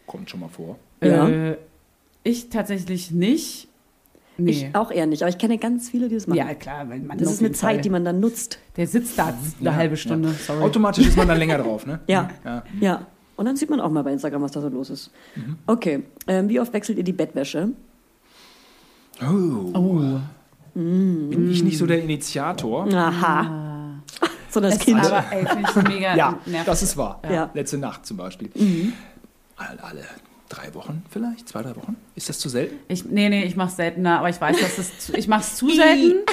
[0.07, 0.77] Kommt schon mal vor.
[1.01, 1.27] Ja.
[1.27, 1.57] Äh,
[2.23, 3.67] ich tatsächlich nicht.
[4.37, 4.51] Nee.
[4.51, 6.37] Ich auch eher nicht, aber ich kenne ganz viele, die das machen.
[6.37, 8.59] ja, klar, weil man das ist eine Zeit, Fall- die man dann nutzt.
[8.75, 10.61] Der sitzt da eine halbe Stunde, sorry.
[10.61, 12.01] Automatisch ist man dann länger drauf, ne?
[12.07, 12.29] Ja.
[12.43, 12.63] ja.
[12.81, 13.05] Ja.
[13.35, 15.11] Und dann sieht man auch mal bei Instagram, was da so los ist.
[15.67, 16.03] Okay.
[16.27, 17.69] Ähm, wie oft wechselt ihr die Bettwäsche?
[19.21, 19.71] Oh.
[19.73, 20.19] Oh.
[20.73, 22.87] Bin ich nicht so der Initiator?
[22.93, 23.99] Aha.
[24.49, 24.99] Sondern das Es Kind.
[24.99, 26.65] aber ey, finde ich mega Ja, nervig.
[26.65, 27.21] das ist wahr.
[27.29, 27.49] Ja.
[27.53, 28.49] Letzte Nacht zum Beispiel.
[29.57, 30.03] Alle, alle
[30.49, 31.49] drei Wochen vielleicht?
[31.49, 31.95] Zwei, drei Wochen?
[32.15, 32.75] Ist das zu selten?
[32.87, 35.69] Ich, nee, nee, ich mach's seltener, aber ich weiß, dass es zu, ich mach's zu
[35.69, 36.19] selten.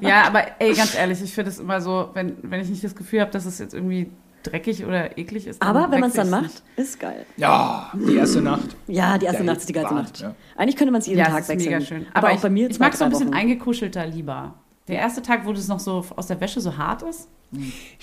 [0.00, 2.94] Ja, aber ey, ganz ehrlich, ich finde es immer so, wenn, wenn ich nicht das
[2.94, 4.10] Gefühl habe, dass es jetzt irgendwie
[4.44, 5.60] dreckig oder eklig ist.
[5.60, 7.26] Aber wenn man es dann macht, ist geil.
[7.36, 8.76] Ja, die erste Nacht.
[8.86, 10.20] Ja, die erste Ja, Nacht ist die geilste Nacht.
[10.20, 10.34] ja.
[10.56, 11.72] Eigentlich könnte man es jeden Ja, Tag es ist wechseln.
[11.72, 12.06] mega schön.
[12.14, 13.34] Aber, Aber, auch bei mir ich, ich mag so ein bisschen Wochen.
[13.34, 14.54] eingekuschelter lieber.
[14.86, 17.28] Der erste Tag, wo das noch so aus der Wäsche so hart ist,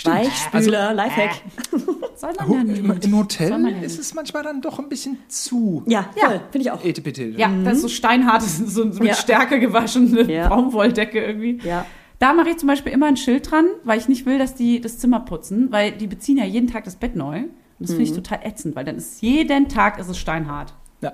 [0.04, 1.42] Weichspüler, Lifehack.
[2.16, 2.80] soll man Ho- ja Im, nicht.
[3.06, 6.30] Im Soll Hotel man ja ist es manchmal dann doch ein bisschen zu Ja, Ja.
[6.52, 6.84] Finde ich auch.
[6.84, 7.38] etepetete.
[7.38, 9.14] Ja, das ist so steinhart, das ist so mit Ja.
[9.14, 10.48] Stärke gewaschene Ja.
[10.50, 11.60] Baumwolldecke irgendwie.
[11.68, 11.86] Ja.
[12.22, 14.80] Da mache ich zum Beispiel immer ein Schild dran, weil ich nicht will, dass die
[14.80, 17.40] das Zimmer putzen, weil die beziehen ja jeden Tag das Bett neu.
[17.40, 17.50] Und
[17.80, 18.10] das finde Mhm.
[18.12, 20.76] ich total ätzend, weil dann ist jeden Tag ist es steinhart.
[21.02, 21.14] Ja.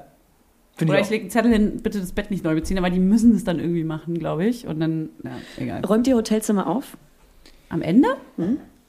[0.75, 2.89] Finde Oder ich ich lege einen Zettel hin, bitte das Bett nicht neu beziehen, aber
[2.89, 4.67] die müssen es dann irgendwie machen, glaube ich.
[4.67, 5.85] Und dann, ja, egal.
[5.85, 6.97] Räumt ihr Hotelzimmer auf?
[7.69, 8.09] Am Ende?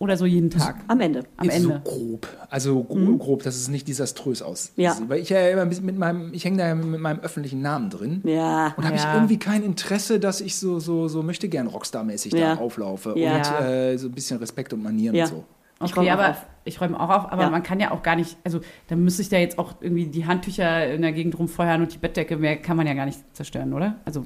[0.01, 0.77] Oder so jeden Tag?
[0.87, 1.25] Am Ende.
[1.37, 1.83] Am Ist Ende.
[1.85, 2.29] So grob.
[2.51, 4.73] Also gro grob, dass es nicht desaströs aussieht.
[4.77, 4.97] Ja.
[5.09, 7.61] Weil ich ja immer ein bisschen mit meinem, ich hänge da ja mit meinem öffentlichen
[7.63, 8.21] Namen drin.
[8.25, 8.75] Ja.
[8.77, 9.15] Und habe ich Ja.
[9.15, 12.55] irgendwie kein Interesse, dass ich so, so, so möchte gern Rockstar-mäßig Ja.
[12.55, 13.15] da auflaufe.
[13.19, 13.37] Ja.
[13.39, 15.25] Und äh, so ein bisschen Respekt und Manieren Ja.
[15.25, 15.45] und so.
[15.85, 16.47] Ich Okay, aber auf.
[16.69, 17.51] Ich räume auch auf, aber Ja.
[17.51, 20.27] man kann ja auch gar nicht, also da müsste ich da jetzt auch irgendwie die
[20.27, 23.73] Handtücher in der Gegend rumfeuern und die Bettdecke, mehr kann man ja gar nicht zerstören,
[23.73, 23.97] oder?
[24.05, 24.25] Also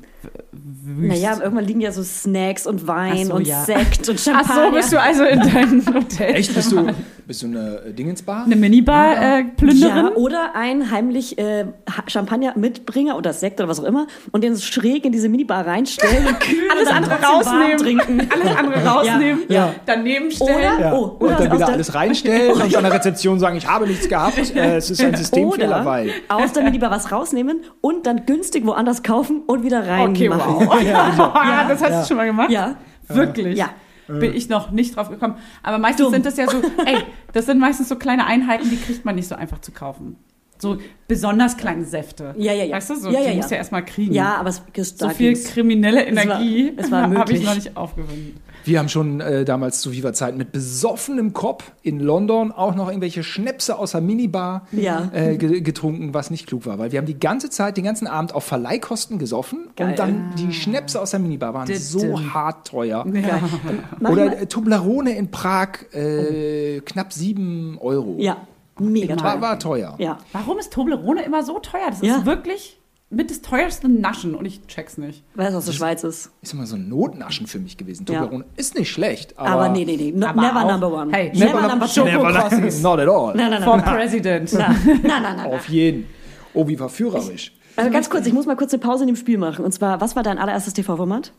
[0.53, 1.09] wüst.
[1.09, 3.65] Naja, irgendwann liegen ja so Snacks und Wein Ach so, und ja.
[3.65, 4.67] Sekt und Ach Champagner.
[4.71, 6.35] so, bist du also in deinem Hotel.
[6.35, 6.55] Echt?
[6.55, 6.87] Bist du,
[7.27, 8.45] bist du eine äh, Dingensbar?
[8.45, 9.45] Eine Minibar äh?
[9.73, 14.43] Ja, oder ein heimlich äh, Ha- Champagner Mitbringer oder Sekt oder was auch immer und
[14.45, 17.77] den schräg in diese Minibar reinstellen und kühlen Alles und dann andere rausnehmen.
[17.79, 18.29] trinken.
[18.33, 19.75] Alles andere rausnehmen, Ja.
[19.87, 20.57] daneben stellen.
[20.57, 20.93] Oder, Ja.
[20.95, 23.67] oh, und oder dann aus wieder der- alles reinstellen und an der Rezeption sagen, ich
[23.67, 24.39] habe nichts gehabt.
[24.53, 26.11] Äh, es ist ein Systemfehler, Oder weil.
[26.29, 30.11] aus der Minibar was rausnehmen und dann günstig woanders kaufen und wieder reinmachen.
[30.11, 30.83] Okay, wow.
[31.45, 32.51] Ja, das hast du schon mal gemacht?
[32.51, 32.77] Ja.
[33.09, 33.57] Wirklich?
[33.57, 33.71] Ja.
[34.09, 35.37] Bin ich noch nicht drauf gekommen.
[35.63, 36.13] Aber meistens Dumm.
[36.13, 36.99] sind das ja so, ey,
[37.33, 40.17] das sind meistens so kleine Einheiten, die kriegt man nicht so einfach zu kaufen.
[40.63, 42.35] So besonders kleine Säfte.
[42.39, 42.77] Ja, ja, ja.
[42.77, 43.37] Weißt du, so, Ja, ja, die ja.
[43.37, 44.15] musst du ja erstmal kriegen.
[44.15, 44.63] Ja, aber es,
[44.97, 45.49] so viel ging's.
[45.51, 48.37] kriminelle Es war- Energie es war habe ich noch nicht aufgewonnen.
[48.65, 53.25] Wir haben schon äh, damals zu Viva-Zeiten mit besoffenem Kopf in London auch noch irgendwelche
[53.25, 55.11] Schnäpse aus der Minibar Ja.
[55.13, 56.79] äh, ge getrunken, was nicht klug war.
[56.79, 59.91] Weil wir haben die ganze Zeit, den ganzen Abend auf Verleihkosten gesoffen Geil.
[59.91, 63.05] und dann die Schnäpse aus der Minibar waren Dim, so hart teuer.
[64.01, 68.15] Mach Oder äh, Toblerone in Prag, äh, knapp sieben Euro.
[68.21, 68.37] Ja,
[68.79, 69.41] mega War, teuer.
[69.41, 69.95] war teuer.
[69.99, 70.19] Ja.
[70.33, 71.87] Warum ist Toblerone immer so teuer?
[71.89, 72.17] Das Ja.
[72.19, 72.79] ist wirklich
[73.11, 75.23] mit das teuerste Naschen und ich check's nicht.
[75.35, 76.31] Weil es aus der Schweiz ist.
[76.41, 78.07] Ist immer so ein Notnaschen für mich gewesen.
[78.09, 78.21] Ja.
[78.21, 80.13] Toblerone ist nicht schlecht, aber, Aber, nee, nee, nee.
[80.17, 81.13] No, Aber never auch- number one.
[81.13, 82.07] Hey, never, never number two.
[82.07, 82.83] Schokokrossis.
[82.83, 83.35] Not at all.
[83.37, 83.85] Nein, nein, For nein.
[83.95, 84.53] President.
[84.55, 85.41] Nein, nein, nein.
[85.53, 86.07] Auf jeden.
[86.55, 87.53] Oh, wie verführerisch.
[87.77, 89.65] Also ganz kurz, ich muss mal kurz eine Pause in dem Spiel machen.
[89.65, 91.33] Und zwar, was war dein allererstes TV-Format?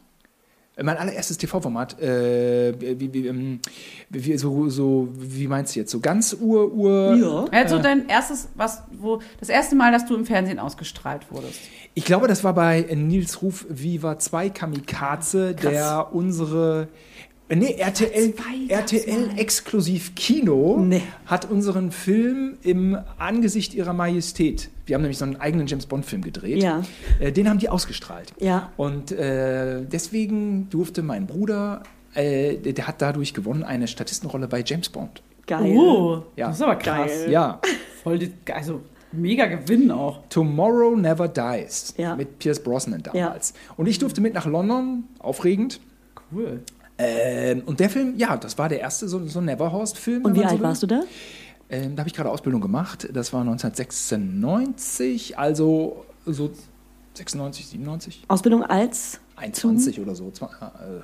[0.81, 3.59] Mein allererstes TV-Format, äh, wie, wie, ähm,
[4.09, 5.91] wie, so, so, wie meinst du jetzt?
[5.91, 7.15] So ganz ur, ur.
[7.15, 7.45] Ja.
[7.51, 11.59] Also dein erstes, was, wo, das erste Mal, dass du im Fernsehen ausgestrahlt wurdest.
[11.93, 16.87] Ich glaube, das war bei Nils Ruf Viva 2 Kamikaze, der unsere.
[17.49, 18.33] Äh, Nee, RTL,
[18.69, 21.01] RTL exklusiv Kino Nee.
[21.25, 24.69] hat unseren Film im Angesicht ihrer Majestät.
[24.85, 26.61] Wir haben nämlich so einen eigenen James Bond Film gedreht.
[26.61, 26.81] Ja.
[27.19, 28.33] Äh, den haben die ausgestrahlt.
[28.39, 28.71] Ja.
[28.77, 31.83] Und äh, deswegen durfte mein Bruder,
[32.15, 35.21] äh, der, hat dadurch gewonnen, eine Statistenrolle bei James Bond.
[35.47, 35.75] Geil.
[35.77, 36.47] Oh, Ja.
[36.47, 37.11] das ist aber krass.
[37.23, 37.31] Geil.
[37.31, 37.59] Ja.
[38.03, 38.81] Voll, die, also
[39.11, 40.19] mega Gewinn auch.
[40.29, 42.15] Tomorrow Never Dies Ja.
[42.15, 43.53] mit Pierce Brosnan damals.
[43.77, 45.79] Und ich durfte mit nach London, aufregend.
[46.31, 46.61] Cool.
[46.97, 50.25] Ähm, und der Film, ja, das war der erste so, so Neverhorst-Film.
[50.25, 51.01] Und wie alt warst du da?
[51.69, 53.07] Ähm, da habe ich gerade Ausbildung gemacht.
[53.11, 56.51] Das war 1996, also so
[57.15, 59.19] 96, 97, Ausbildung als?
[59.35, 60.29] 21 oder so.
[60.31, 60.49] Zwei, äh,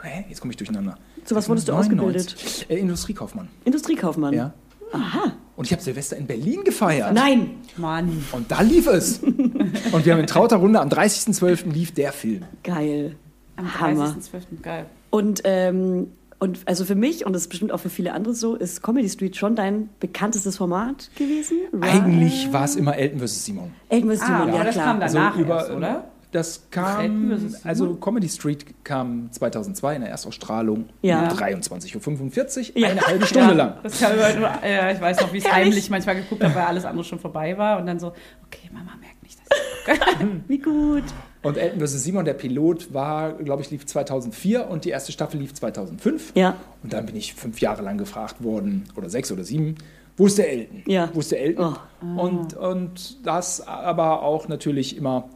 [0.07, 0.25] hä?
[0.29, 0.95] Jetzt komme ich durcheinander.
[1.25, 2.69] Zu was wurdest du 99.
[2.69, 3.47] Äh, Industriekaufmann.
[3.65, 4.33] Industriekaufmann.
[4.33, 4.53] Ja.
[4.91, 5.33] Aha.
[5.55, 7.13] Und ich habe Silvester in Berlin gefeiert.
[7.13, 7.57] Nein.
[7.77, 8.23] Mann.
[8.31, 9.19] Und da lief es.
[9.19, 11.71] und wir haben in trauter Runde am 30.12.
[11.71, 12.45] lief der Film.
[12.63, 13.15] Geil.
[13.55, 14.15] Am Hammer.
[14.19, 14.61] 30.12.
[14.61, 14.85] Geil.
[15.09, 16.07] Und, ähm,
[16.39, 19.09] und also für mich, und das ist bestimmt auch für viele andere so, ist Comedy
[19.09, 21.57] Street schon dein bekanntestes Format gewesen?
[21.73, 21.95] Right?
[22.03, 23.45] Eigentlich war es immer Elton vs.
[23.45, 23.71] Simon.
[23.89, 24.21] Elton vs.
[24.21, 24.85] Ah, Simon, aber ja das klar.
[24.85, 26.03] kam danach über, erst, oder?
[26.31, 30.85] Das Elton kam, also Comedy Street kam 2002 in der Erstausstrahlung.
[31.01, 31.23] Ja.
[31.29, 32.89] Um 23.45 Uhr, Ja.
[32.89, 33.73] eine halbe Stunde lang.
[33.81, 35.65] Das kam über, nur, äh, ich weiß noch, wie ich Herrlich.
[35.65, 37.79] heimlich manchmal geguckt habe, weil alles andere schon vorbei war.
[37.79, 38.13] Und dann so,
[38.45, 40.41] okay, Mama merkt nicht, dass ich gucke.
[40.47, 41.03] Wie gut.
[41.41, 42.03] Und Elton vs.
[42.03, 46.33] Simon, der Pilot, war, glaube ich, lief 2004 und die erste Staffel lief 2005.
[46.35, 46.57] Ja.
[46.83, 49.75] Und dann bin ich fünf Jahre lang gefragt worden, oder sechs oder sieben,
[50.17, 50.83] wo ist der Elton?
[50.85, 51.09] Ja.
[51.13, 51.75] Wo ist der Elton?
[52.03, 52.21] Oh.
[52.21, 55.29] Und, und das aber auch natürlich immer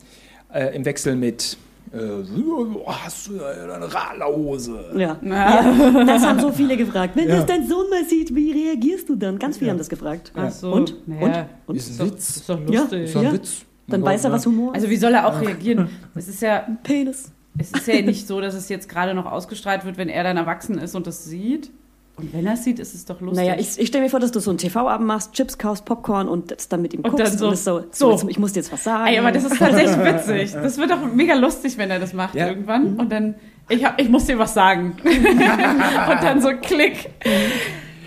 [0.53, 1.57] äh, im Wechsel mit
[1.93, 4.91] äh, oh, hast du eine Radlerhose?
[4.97, 5.17] Ja.
[5.23, 6.03] ja.
[6.05, 7.15] Das haben so viele gefragt.
[7.15, 9.39] Wenn das dein Sohn mal sieht, wie reagierst du dann?
[9.39, 10.31] Ganz viele haben das gefragt.
[10.35, 10.73] Ach so.
[10.73, 11.07] Und?
[11.07, 11.49] Naja.
[11.67, 11.69] Und?
[11.69, 11.75] Und?
[11.75, 12.35] Ist ein doch, Witz.
[12.37, 12.81] ist doch Ja.
[12.81, 13.03] lustig.
[13.03, 13.33] Ist doch ein Ja.
[13.33, 13.65] Witz.
[13.87, 14.75] Dann weiß er, was Humor ist.
[14.75, 15.89] Also wie soll er auch reagieren?
[16.15, 17.31] Es ist ja, Penis.
[17.57, 20.37] es ist ja nicht so, dass es jetzt gerade noch ausgestrahlt wird, wenn er dann
[20.37, 21.69] erwachsen ist und das sieht.
[22.15, 23.43] Und wenn er es sieht, ist es doch lustig.
[23.43, 26.27] Naja, ich, ich stelle mir vor, dass du so einen TV-Abend machst, Chips kaufst, Popcorn
[26.29, 27.25] und das dann mit ihm Und guckst.
[27.25, 28.11] dann so, und ist so, so.
[28.11, 29.07] jetzt- ich muss dir jetzt was sagen.
[29.07, 30.51] Ey, aber das ist tatsächlich witzig.
[30.53, 32.47] Das wird doch mega lustig, wenn er das macht Ja.
[32.49, 32.97] irgendwann.
[32.97, 33.33] Und dann,
[33.67, 34.95] ich, hab, ich muss dir was sagen.
[35.03, 37.09] und dann so Klick.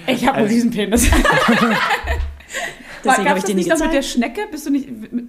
[0.07, 1.11] Ich habe einen Riesenpenis.
[3.07, 4.07] Deswegen habe ich nie nicht noch mit der gezeigt.
[4.15, 4.41] Schnecke?
[4.51, 4.89] Bist du nicht,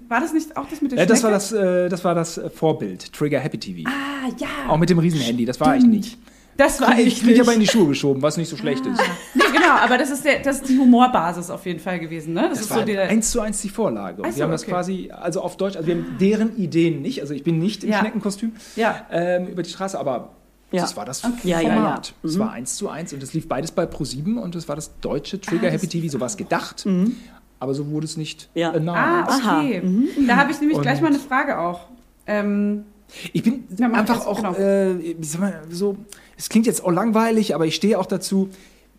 [0.09, 1.13] war das nicht auch das mit der Äh, Schnecke?
[1.13, 3.89] das, war das, äh, das war das äh, Vorbild, Trigger Happy TV.
[3.89, 4.47] Ah, ja.
[4.69, 6.17] Auch mit dem Riesenhandy, das war ich nicht.
[6.57, 7.39] Das war Ich ich nicht.
[7.39, 8.99] aber in die Schuhe geschoben, was nicht so schlecht ist.
[9.36, 12.41] Nee, genau, aber das ist, der, das ist die Humorbasis auf jeden Fall gewesen, ne?
[12.49, 13.03] Das, Das ist war so der.
[13.09, 14.23] eins zu eins die Vorlage.
[14.23, 14.71] Und Ach so, wir haben das okay.
[14.71, 17.21] quasi, also auf Deutsch, also wir haben deren Ideen nicht.
[17.21, 17.99] Also ich bin nicht im Ja.
[17.99, 19.05] Schneckenkostüm Ja.
[19.11, 20.32] ähm, über die Straße, aber
[20.71, 20.82] Ja.
[20.82, 21.73] das war das Ja, ja, ja.
[21.75, 22.13] Format.
[22.23, 24.99] Es war eins zu eins und es lief beides bei Pro7 und es war das
[24.99, 26.11] deutsche Trigger Ah, das- Happy TV.
[26.11, 26.88] So war es gedacht,
[27.60, 28.72] aber so wurde es nicht Ja.
[28.72, 29.43] announced.
[29.45, 29.82] Ah, okay.
[30.28, 31.82] Da habe ich nämlich Und- gleich mal eine Frage auch.
[32.26, 32.84] Ähm,
[33.32, 34.53] Ich bin Ja, einfach auch genau.
[34.55, 35.95] äh, wie soll man, so,
[36.38, 38.49] es klingt jetzt auch langweilig, aber ich stehe auch dazu,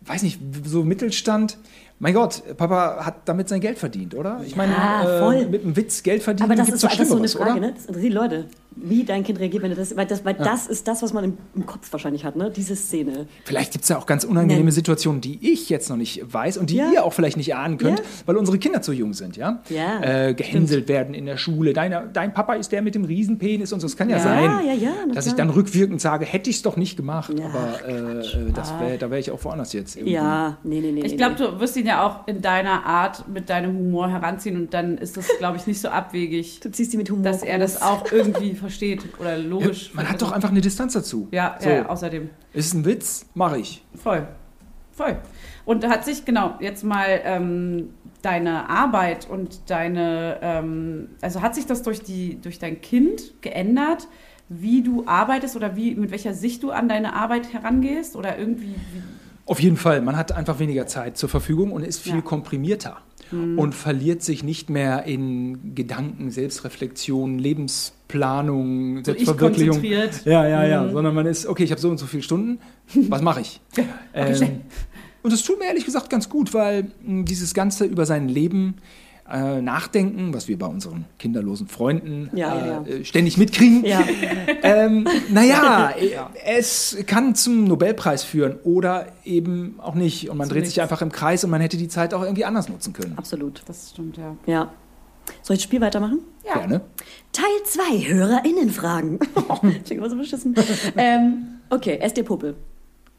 [0.01, 1.59] weiß nicht, so Mittelstand
[1.99, 4.41] mein Gott, Papa hat damit sein Geld verdient, oder?
[4.45, 5.35] Ich meine, Ja, voll.
[5.35, 7.27] äh, mit einem Witz Geld verdienen Aber das gibt's ist, so, doch das so eine
[7.27, 7.67] Frage, oder?
[7.67, 7.73] ne?
[7.73, 8.45] Das interessiert die Leute,
[8.81, 11.23] wie dein Kind reagiert, wenn du das, weil das, weil das ist das, was man
[11.25, 12.49] im, im Kopf wahrscheinlich hat, ne?
[12.55, 13.27] Diese Szene.
[13.43, 14.71] Vielleicht gibt es ja auch ganz unangenehme Nein.
[14.71, 16.89] Situationen, die ich jetzt noch nicht weiß und die Ja.
[16.93, 18.05] ihr auch vielleicht nicht ahnen könnt, Ja.
[18.25, 19.61] weil unsere Kinder zu jung sind, ja?
[19.69, 21.73] Ja, Äh, gehänselt werden in der Schule.
[21.73, 23.87] Deine, dein Papa ist der mit dem Riesenpenis und so.
[23.87, 25.47] Das kann ja, Ja, sein, ja, ja, dass ich klar.
[25.47, 27.33] dann rückwirkend sage, hätte ich es doch nicht gemacht.
[27.37, 29.97] Ja, aber äh, das wär, da wäre ich auch woanders jetzt.
[29.97, 30.13] irgendwie.
[30.13, 31.01] Ja, nee, nee, nee.
[31.05, 31.45] Ich glaube, nee.
[31.45, 35.17] du wirst ihn ja auch in deiner Art mit deinem Humor heranziehen und dann ist
[35.17, 38.11] das, glaube ich, nicht so abwegig, Du ziehst die mit Humor dass er das auch
[38.11, 39.93] irgendwie versteht oder Ja, logisch.
[39.93, 41.27] man hat doch einfach eine Distanz dazu.
[41.31, 41.69] Ja, so.
[41.69, 42.29] ja, außerdem.
[42.53, 43.25] Ist ein Witz?
[43.33, 43.83] Mache ich.
[43.95, 44.27] Voll.
[44.91, 45.17] Voll.
[45.65, 47.89] Und hat sich, genau, jetzt mal ähm,
[48.21, 54.07] deine Arbeit und deine, ähm, also hat sich das durch, die, durch dein Kind geändert,
[54.49, 58.75] wie du arbeitest oder wie, mit welcher Sicht du an deine Arbeit herangehst oder irgendwie,
[58.93, 59.01] wie,
[59.49, 62.17] Auf jeden Fall, man hat einfach weniger Zeit zur Verfügung und ist viel Ja.
[62.19, 62.23] Mhm.
[62.25, 62.97] komprimierter
[63.31, 69.83] und verliert sich nicht mehr in Gedanken, Selbstreflexion, Lebensplanung, so ich Selbstverwirklichung.
[70.25, 70.91] Ja, ja, ja, Mhm.
[70.93, 72.59] sondern man ist, okay, ich habe so und so viele Stunden,
[73.09, 73.61] was mache ich?
[74.13, 74.61] ähm,
[75.21, 78.75] und das tut mir ehrlich gesagt ganz gut, weil mh, dieses Ganze über sein Leben
[79.31, 82.85] äh, nachdenken, was wir bei unseren kinderlosen Freunden Ja, äh, ja, ja.
[82.99, 84.03] äh, ständig mitkriegen, Ja,
[84.63, 85.93] ähm, naja,
[86.45, 90.29] es kann zum Nobelpreis führen oder eben auch nicht.
[90.29, 90.75] Und man Zu dreht nichts.
[90.75, 93.13] sich einfach im Kreis und man hätte die Zeit auch irgendwie anders nutzen können.
[93.17, 93.61] absolut.
[93.67, 94.35] Das stimmt, ja.
[94.45, 94.71] Ja.
[95.43, 96.19] Soll ich das Spiel weitermachen?
[96.45, 96.55] Ja.
[96.59, 96.81] Gerne.
[97.31, 99.19] Teil 2, HörerInnenfragen.
[99.61, 100.55] Klingt immer so beschissen.
[100.97, 102.55] ähm, okay, esst ihr Popel?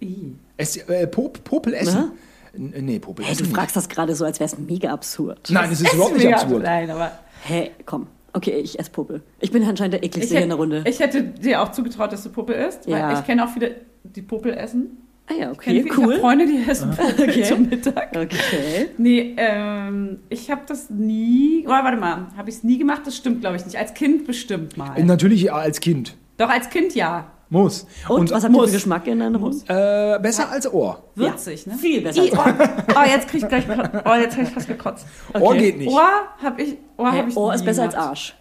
[0.03, 0.35] I.
[0.57, 1.97] Es, äh, Pop, Popel essen?
[1.97, 2.11] Aha.
[2.57, 5.49] Nee, Popel Hey, du fragst das gerade so, als wäre es mega absurd.
[5.51, 6.63] Nein, es ist überhaupt nicht absurd.
[6.65, 7.13] Nein, aber
[7.45, 8.07] Hä, komm.
[8.33, 9.23] Okay, ich esse Popel.
[9.41, 10.85] Ich bin anscheinend der ich, ekligste hier in der Runde.
[10.87, 13.09] ich hätte dir auch zugetraut, dass du Puppe isst, Ja.
[13.09, 14.99] weil ich kenne auch viele, die Puppe essen.
[15.29, 16.19] ah ja, Ich okay, Ich cool.
[16.21, 17.43] Freunde, die essen Puppe Okay.
[17.43, 18.11] zum Mittag.
[18.17, 18.87] Okay.
[18.99, 21.65] Nee, ähm, ich habe das nie.
[21.67, 23.03] Oh, warte mal, habe ich es nie gemacht?
[23.05, 23.77] Das stimmt, glaube ich nicht.
[23.79, 24.97] Als Kind bestimmt mal.
[24.97, 26.15] Äh, Natürlich ja, als Kind.
[26.37, 27.31] Doch, als Kind ja.
[27.53, 27.85] Muss.
[28.09, 29.65] Und, was habt ihr für Geschmack in deiner Hose?
[29.67, 31.03] Äh, besser als Ohr.
[31.17, 31.75] Würzig, ne?
[31.75, 32.23] Viel besser.
[32.23, 32.39] I, oh,
[32.97, 33.65] oh, jetzt krieg ich gleich.
[33.69, 35.05] Oh, jetzt habe ich fast gekotzt.
[35.35, 35.91] Ohr geht nicht.
[35.91, 36.09] Ohr
[36.41, 36.77] habe ich.
[36.97, 37.95] Ohr, Hey, hab ich Ohr ist besser als.
[37.97, 38.37] Arsch.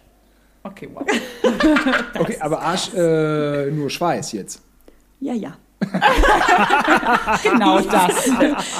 [0.62, 1.04] Okay, wow.
[2.20, 4.62] Okay, aber Arsch äh, nur Schweiß jetzt.
[5.18, 5.54] Ja, ja.
[7.42, 8.30] Genau das.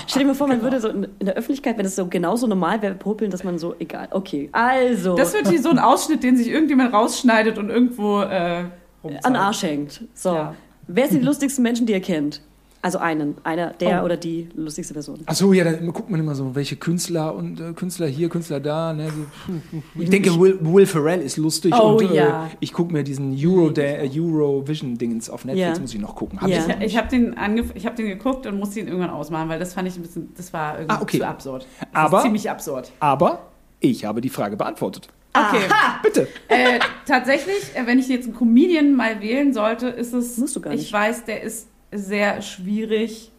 [0.07, 2.47] Stell dir mal vor, man würde so in, in der Öffentlichkeit, wenn es so genauso
[2.47, 4.09] normal wäre, popeln, dass man so, egal.
[4.11, 5.17] Okay, also.
[5.17, 8.65] Das wird hier so ein Ausschnitt, den sich irgendjemand rausschneidet und irgendwo äh,
[9.03, 9.27] rumzeigt.
[9.27, 10.05] an Arsch hängt.
[10.15, 10.35] So.
[10.35, 10.55] Ja.
[10.87, 12.43] Wer sind die lustigsten Menschen, die ihr kennt?
[12.83, 13.37] Also einen.
[13.45, 14.07] Einer, der Oh.
[14.07, 15.21] oder die lustigste Person.
[15.27, 18.59] Ach so, ja, dann guckt man immer so, welche Künstler und äh, Künstler hier, Künstler
[18.59, 18.95] da.
[18.95, 20.01] Ne, so.
[20.01, 22.51] Ich denke, Will, Will Ferrell ist lustig Oh, und äh, ja.
[22.59, 25.81] ich gucke mir diesen Euro äh, Eurovision-Dingens auf Netflix, Ja.
[25.83, 26.41] muss ich noch gucken.
[26.41, 26.65] Hab Ja.
[26.81, 27.37] ich Ich, habe den,
[27.75, 30.33] ich hab den geguckt und musste ihn irgendwann ausmachen, weil das fand ich ein bisschen,
[30.37, 31.19] das war irgendwie Ah, okay.
[31.19, 31.67] zu absurd.
[31.81, 32.93] Das Aber- ist ziemlich absurd.
[33.01, 33.41] Aber
[33.81, 35.09] ich habe die Frage beantwortet.
[35.33, 35.63] Okay.
[36.03, 36.29] Bitte.
[36.49, 40.37] Äh, tatsächlich, äh, wenn ich jetzt einen Comedian mal wählen sollte, ist es.
[40.39, 40.83] Musst du gar nicht.
[40.83, 43.31] Ich weiß, der ist sehr schwierig.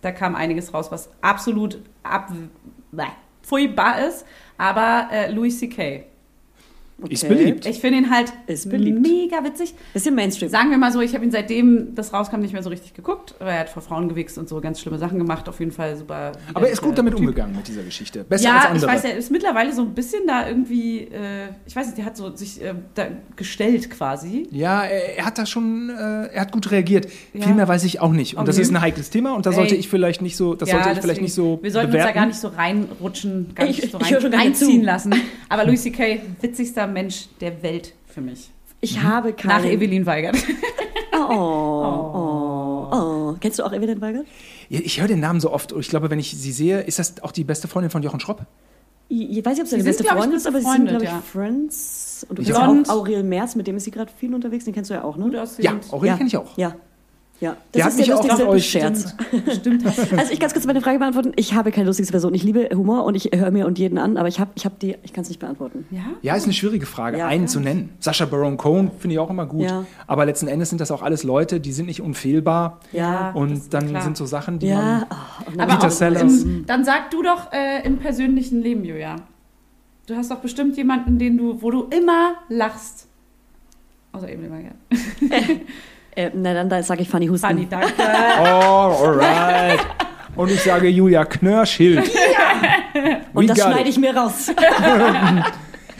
[0.00, 2.30] Da kam einiges raus, was absolut ab,
[3.42, 4.24] furchtbar ist.
[4.58, 6.04] Aber äh, Louis C.K.
[7.00, 7.12] Okay.
[7.14, 7.64] Ist beliebt.
[7.66, 9.00] Ich finde ihn halt Ist beliebt.
[9.00, 9.72] mega witzig.
[9.92, 10.50] Bisschen Mainstream.
[10.50, 13.36] Sagen wir mal so, ich habe ihn seitdem das rauskam nicht mehr so richtig geguckt.
[13.38, 15.48] Aber er hat vor Frauen gewichst und so ganz schlimme Sachen gemacht.
[15.48, 16.32] Auf jeden Fall super.
[16.54, 17.20] Aber er ist gut damit Typ.
[17.20, 18.24] umgegangen mit dieser Geschichte.
[18.24, 18.90] Besser ja, als ich andere.
[18.92, 22.16] weiß, er ist mittlerweile so ein bisschen da irgendwie, äh, ich weiß nicht, der hat
[22.16, 24.48] so sich äh, da gestellt quasi.
[24.50, 27.06] Ja, er, er hat da schon, äh, er hat gut reagiert.
[27.32, 27.44] Ja.
[27.44, 28.36] Viel mehr weiß ich auch nicht.
[28.36, 28.62] Und das Okay.
[28.64, 29.56] ist ein heikles Thema und da Ey.
[29.56, 32.08] sollte ich vielleicht nicht so, das Ja, sollte ich vielleicht nicht so Wir sollten bewerten.
[32.08, 34.38] uns da gar nicht so reinrutschen, gar Ich- nicht so ich rein, höre schon gar
[34.38, 34.86] nicht reinziehen zu.
[34.86, 35.14] lassen.
[35.48, 38.50] Aber Louis C.K., witzigster Mensch der Welt für mich.
[38.80, 39.70] Ich habe Nach keine.
[39.70, 40.36] Evelyn Weigert.
[41.30, 43.36] Oh, oh, oh.
[43.40, 44.26] Kennst du auch Evelyn Weigert?
[44.68, 46.98] Ja, ich höre den Namen so oft und ich glaube, wenn ich sie sehe, ist
[46.98, 48.46] das auch die beste Freundin von Jochen Schropp?
[49.08, 51.04] Ich, ich weiß nicht, ob sie Die deine beste Freundin ist, aber sie sind, glaube
[51.04, 51.20] ich, ja.
[51.20, 52.26] Friends.
[52.28, 52.88] Und du kennst Blond.
[52.88, 54.64] auch Aurel Merz, mit dem ist sie gerade viel unterwegs.
[54.64, 55.30] Den kennst du ja auch, ne?
[55.58, 56.16] Ja, Aurel ja.
[56.16, 56.56] kenne ich auch.
[56.56, 56.76] Ja.
[57.40, 59.14] Ja, Der ist mich der auch lustigste auf euch- Scherz.
[59.54, 59.86] Stimmt.
[59.86, 61.32] Also ich ganz kurz meine Frage beantworten.
[61.36, 62.34] Ich habe keine lustigste Person.
[62.34, 64.78] Ich liebe Humor und ich höre mir und jeden an, aber ich habe ich hab
[64.80, 65.86] die, ich kann es nicht beantworten.
[65.92, 66.00] Ja?
[66.22, 67.52] Ja, ist eine schwierige Frage, Ja, einen klar.
[67.52, 67.90] zu nennen.
[68.00, 69.62] Sascha Baron Cohen finde ich auch immer gut.
[69.70, 69.84] Ja.
[70.08, 72.80] Aber letzten Endes sind das auch alles Leute, die sind nicht unfehlbar.
[72.92, 73.30] Ja.
[73.30, 74.02] Und das ist dann klar.
[74.02, 75.04] sind so Sachen, die Ja, man.
[75.10, 76.42] oh, und Aber Peter Sellers.
[76.42, 79.14] Im, dann sag du doch äh, im persönlichen Leben, Julia.
[80.06, 83.06] Du hast doch bestimmt jemanden, den du, wo du immer lachst.
[84.10, 84.74] Außer Evelyn Weigert.
[86.18, 87.46] äh, na dann, dann sage ich Fanny Husten.
[87.46, 87.92] Fanny, danke.
[88.40, 89.80] Oh, alright.
[90.34, 92.10] Und ich sage Julia Knörschild.
[93.34, 94.50] und das schneide ich mir raus.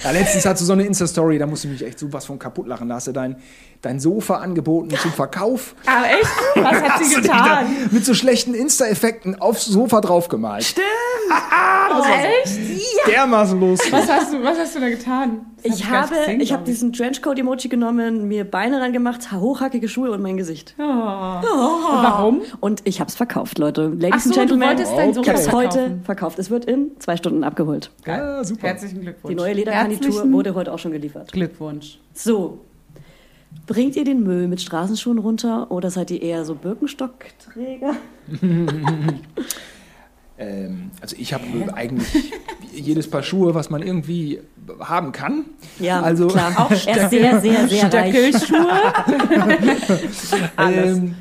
[0.04, 2.68] Ja, letztens hast du so eine Insta-Story, da musst du mich echt sowas von kaputt
[2.68, 2.88] lachen.
[2.88, 3.34] Da hast du dein,
[3.83, 5.74] dein Sofa angeboten zum Verkauf.
[5.87, 6.64] Ah, echt?
[6.64, 7.66] Was hat sie du getan?
[7.91, 10.64] mit so schlechten Insta-Effekten aufs Sofa draufgemalt.
[10.64, 10.87] Stimmt.
[11.29, 12.59] das war Echt?
[13.07, 13.81] dermaßen los.
[13.91, 15.47] Was hast du, was hast du da getan?
[15.62, 20.11] Das Ich hab habe, gesehen, ich habe diesen Trenchcoat-Emoji genommen, mir Beine rangemacht, hochhackige Schuhe
[20.11, 20.74] und mein Gesicht.
[20.79, 20.83] Oh.
[20.83, 22.43] Und warum?
[22.61, 23.89] Und ich habe es verkauft, Leute.
[23.89, 26.39] Ladies Ach so, and du Gentlemen, wolltest dein ich Sofa habe es heute verkauft.
[26.39, 27.91] Es wird in zwei Stunden abgeholt.
[28.07, 28.68] Ja, super.
[28.68, 29.31] Herzlichen Glückwunsch.
[29.31, 31.33] Die neue Ledergarnitur Herzlichen wurde heute auch schon geliefert.
[31.33, 31.99] Glückwunsch.
[32.14, 32.61] So.
[33.68, 37.94] Bringt ihr den Müll mit Straßenschuhen runter oder seid ihr eher so Birkenstockträger?
[40.40, 41.42] Ähm, also ich habe
[41.74, 42.32] eigentlich
[42.72, 44.38] jedes Paar Schuhe, was man irgendwie
[44.78, 45.46] haben kann.
[45.80, 46.52] Ja, also, klar.
[46.56, 48.36] Auch ist sehr, sehr, sehr reich.
[48.36, 48.68] Stöckelschuhe.
[50.58, 51.16] Ähm,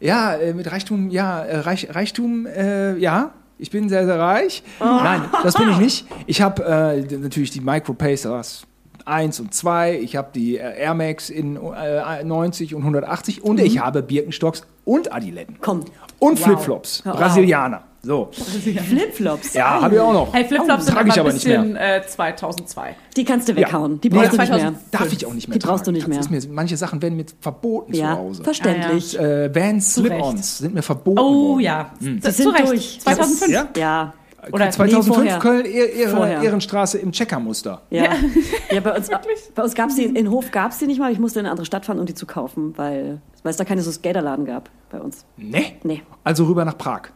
[0.00, 3.34] ja, äh, mit Reichtum, ja, äh, Reich, Reichtum, äh, ja.
[3.58, 4.64] Ich bin sehr, sehr reich.
[4.80, 4.84] Oh.
[4.84, 6.06] Nein, das bin ich nicht.
[6.26, 8.66] Ich habe äh, natürlich die Micro Pacers
[9.06, 9.98] 1 und 2.
[10.00, 13.64] Ich habe die äh, Air Max in äh, 90 und 180 und Mhm.
[13.66, 15.56] ich habe Birkenstocks und Adiletten.
[15.60, 15.84] Komm,
[16.18, 17.02] Und Flipflops.
[17.04, 17.16] Wow.
[17.16, 17.82] Brasilianer.
[18.02, 18.30] So.
[18.30, 19.54] Flipflops.
[19.54, 20.32] Ja, habe ich auch noch.
[20.32, 21.62] Hey, Flipflops sind Trage aber ich ein aber nicht mehr.
[21.62, 22.94] bisschen äh, 2002.
[23.16, 23.58] Die kannst du Ja.
[23.58, 24.00] weghauen.
[24.00, 24.80] Die Nee, brauchst du nicht 2000 mehr.
[25.00, 25.96] Darf ich auch nicht mehr Die brauchst du tragen.
[25.96, 26.18] nicht mehr.
[26.18, 28.44] Das mir, manche Sachen werden mir verboten zu Ja, Hause.
[28.44, 29.18] verständlich.
[29.18, 30.12] Äh, Vans Zu Recht.
[30.12, 31.60] Slip-Ons sind mir verboten Oh worden.
[31.60, 32.68] ja, Die das sind zu Recht.
[32.68, 33.00] durch.
[33.00, 33.50] 2005.
[33.52, 33.68] Ja?
[33.76, 34.14] Ja.
[34.52, 35.38] Oder 2005 nee.
[35.40, 36.42] Köln, Ehr, Ehr, Vorher.
[36.42, 37.82] Ehrenstraße im Checkermuster.
[37.90, 38.04] Ja,
[38.70, 39.08] ja bei uns,
[39.54, 41.10] bei uns gab es die, in Hof gab es die nicht mal.
[41.12, 43.64] Ich musste in eine andere Stadt fahren, um die zu kaufen, weil, weil es da
[43.64, 45.24] keine so Skaterladen gab bei uns.
[45.36, 45.64] Ne?
[45.82, 46.02] Nee.
[46.24, 47.08] Also rüber nach Prag.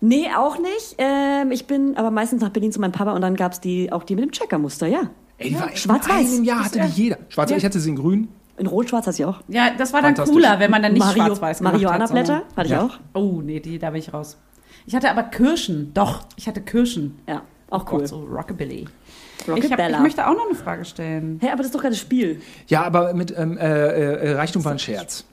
[0.00, 0.96] Nee, auch nicht.
[0.98, 3.90] Ähm, ich bin aber meistens nach Berlin zu meinem Papa und dann gab es die,
[3.92, 5.10] auch die mit dem Checkermuster, ja.
[5.38, 6.34] Ey, die war in Schwarz-Weiß.
[6.34, 7.18] einem Jahr hatte die jeder.
[7.28, 8.28] Schwarz, ich hatte sie in grün.
[8.58, 9.40] In Rot-Schwarz hatte ich auch.
[9.48, 11.82] Ja, das war dann cooler, wenn man dann nicht Mario- schwarz-weiß gemacht hat.
[11.82, 12.84] Marihuana-Blätter hatte ich Ja.
[12.86, 12.98] auch.
[13.14, 14.38] Oh, nee, die, da bin ich raus.
[14.86, 15.92] Ich hatte aber Kirschen.
[15.94, 17.18] Doch, ich hatte Kirschen.
[17.26, 18.00] Ja, auch cool.
[18.00, 18.86] Gott, so Rockabilly.
[19.38, 21.38] Ich, hab, ich möchte auch noch eine Frage stellen.
[21.40, 22.40] Hey, aber das ist doch gerade das Spiel.
[22.68, 25.24] Ja, aber mit ähm, äh, äh, Reichtum war ein Scherz.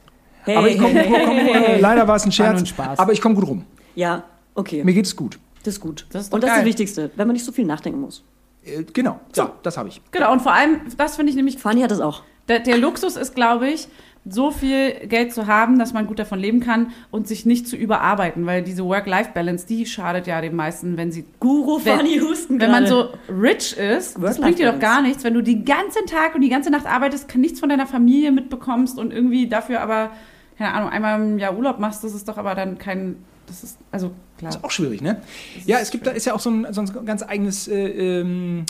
[0.44, 2.60] Hey, aber ich komm, hey, komm, komm, leider war es ein Scherz.
[2.60, 3.00] ein Spaß.
[3.00, 3.66] Aber ich komme gut rum.
[3.96, 4.24] Ja,
[4.56, 4.84] okay.
[4.84, 5.40] Mir geht es gut.
[5.64, 6.06] Das ist gut.
[6.12, 6.64] Das ist und das ist geil.
[6.64, 8.24] das Wichtigste, wenn man nicht so viel nachdenken muss.
[8.66, 9.20] Äh, genau.
[9.36, 10.02] Ja, das habe ich.
[10.12, 12.24] Genau, und vor allem, das finde ich nämlich, Fanny hat das auch.
[12.50, 13.88] der, der Luxus ist, glaube ich,
[14.26, 17.76] so viel Geld zu haben, dass man gut davon leben kann und sich nicht zu
[17.76, 22.60] überarbeiten, weil diese Work-Life-Balance, die schadet ja den meisten, wenn sie Guru Wenn- Fanny Husten
[22.62, 24.96] Wenn man so rich ist, das Work-Life bringt dir doch Balance.
[24.96, 27.68] gar nichts, wenn du den ganzen Tag und die ganze Nacht arbeitest, kann nichts von
[27.68, 30.12] deiner Familie mitbekommst und irgendwie dafür aber,
[30.58, 33.18] keine Ahnung, einmal im Jahr Urlaub machst, das ist doch aber dann kein,
[33.48, 34.52] das ist, also klar.
[34.52, 35.22] Ist auch schwierig, ne?
[35.66, 38.66] Ja, es gibt da ist ja auch so ein, so ein ganz eigenes äh, ähm,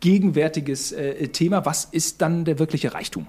[0.00, 1.64] gegenwärtiges äh, Thema.
[1.66, 3.26] Was ist dann der wirkliche Reichtum?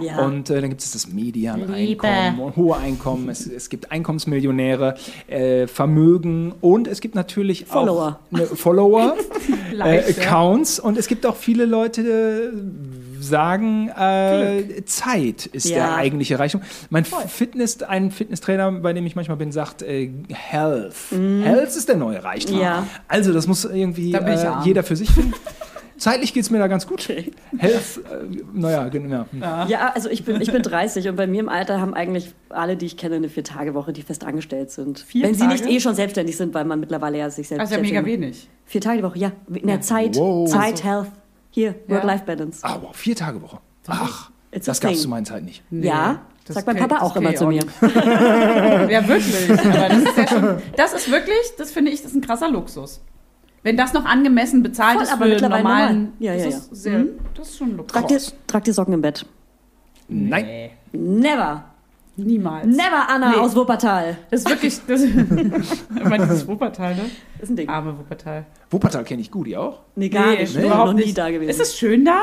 [0.00, 0.24] Ja.
[0.24, 4.96] Und äh, dann gibt es das Medianeinkommen, und hohe Einkommen, es, es gibt Einkommensmillionäre,
[5.28, 8.18] äh, Vermögen und es gibt natürlich Follower.
[8.32, 9.16] auch ne, Follower,
[9.78, 10.10] äh.
[10.10, 15.76] Accounts und es gibt auch viele Leute, die sagen, äh, Zeit ist Ja.
[15.76, 16.62] der eigentliche Reichtum.
[16.90, 20.94] Mein Fitness, ein Fitnesstrainer, bei dem ich manchmal bin, sagt, äh, Health.
[21.10, 22.60] Health ist der neue Reichtum.
[22.60, 22.86] Ja.
[23.08, 25.34] Also das muss irgendwie äh, jeder für sich finden.
[25.98, 27.08] Zeitlich geht es mir da ganz gut.
[27.08, 29.26] Health, äh, naja, genau.
[29.38, 29.66] Ja.
[29.66, 32.76] Ja, also ich bin, ich bin 30 und bei mir im Alter haben eigentlich alle,
[32.76, 35.00] die ich kenne, eine Vier-Tage-Woche, die fest angestellt sind.
[35.00, 35.74] Vier Wenn sie nicht Tage?
[35.74, 38.48] eh schon selbstständig sind, weil man mittlerweile ja sich selbst Also ja mega selbstständig- wenig.
[38.64, 39.32] Vier Tage die Woche, ja.
[39.52, 40.48] In der Zeit, Wow.
[40.50, 41.06] Zeit, Also- Health.
[41.50, 41.94] Hier, Ja.
[41.96, 42.60] Work-Life-Balance.
[42.62, 43.58] Ah, wow, vier Tage Woche.
[43.88, 45.62] Ach, It's das gab es zu meiner Zeit nicht.
[45.70, 47.62] ja, das sagt mein Papa auch immer kenn ich zu mir.
[48.90, 49.50] Ja, wirklich.
[49.50, 52.50] Aber das ist ja schon, das ist wirklich, das finde ich, das ist ein krasser
[52.50, 53.00] Luxus.
[53.62, 56.12] Wenn das noch angemessen bezahlt Voll, ist aber für mittlerweile normalen, normal.
[56.20, 56.74] Ja, das, ja, ist ja.
[56.76, 57.08] Sehr, Mhm.
[57.34, 57.92] das ist schon ein Luxus.
[58.00, 59.26] Trag dir, trag dir Socken im Bett.
[60.08, 60.44] Nein.
[60.46, 61.64] Nee, Never.
[62.16, 62.66] niemals.
[62.66, 63.36] Never Anna Nee.
[63.36, 64.16] aus Wuppertal.
[64.30, 67.02] Das ist wirklich, das, ich meine, dieses Wuppertal, ne?
[67.40, 67.68] ist ein Ding.
[67.68, 68.46] Arme Wuppertal.
[68.70, 69.80] Wuppertal kenne ich gut, ihr auch?
[69.96, 70.54] Nee, gar Nee, nicht.
[70.54, 71.18] nee, Noch überhaupt nie nicht.
[71.18, 71.50] da gewesen.
[71.50, 72.20] Ist es schön da?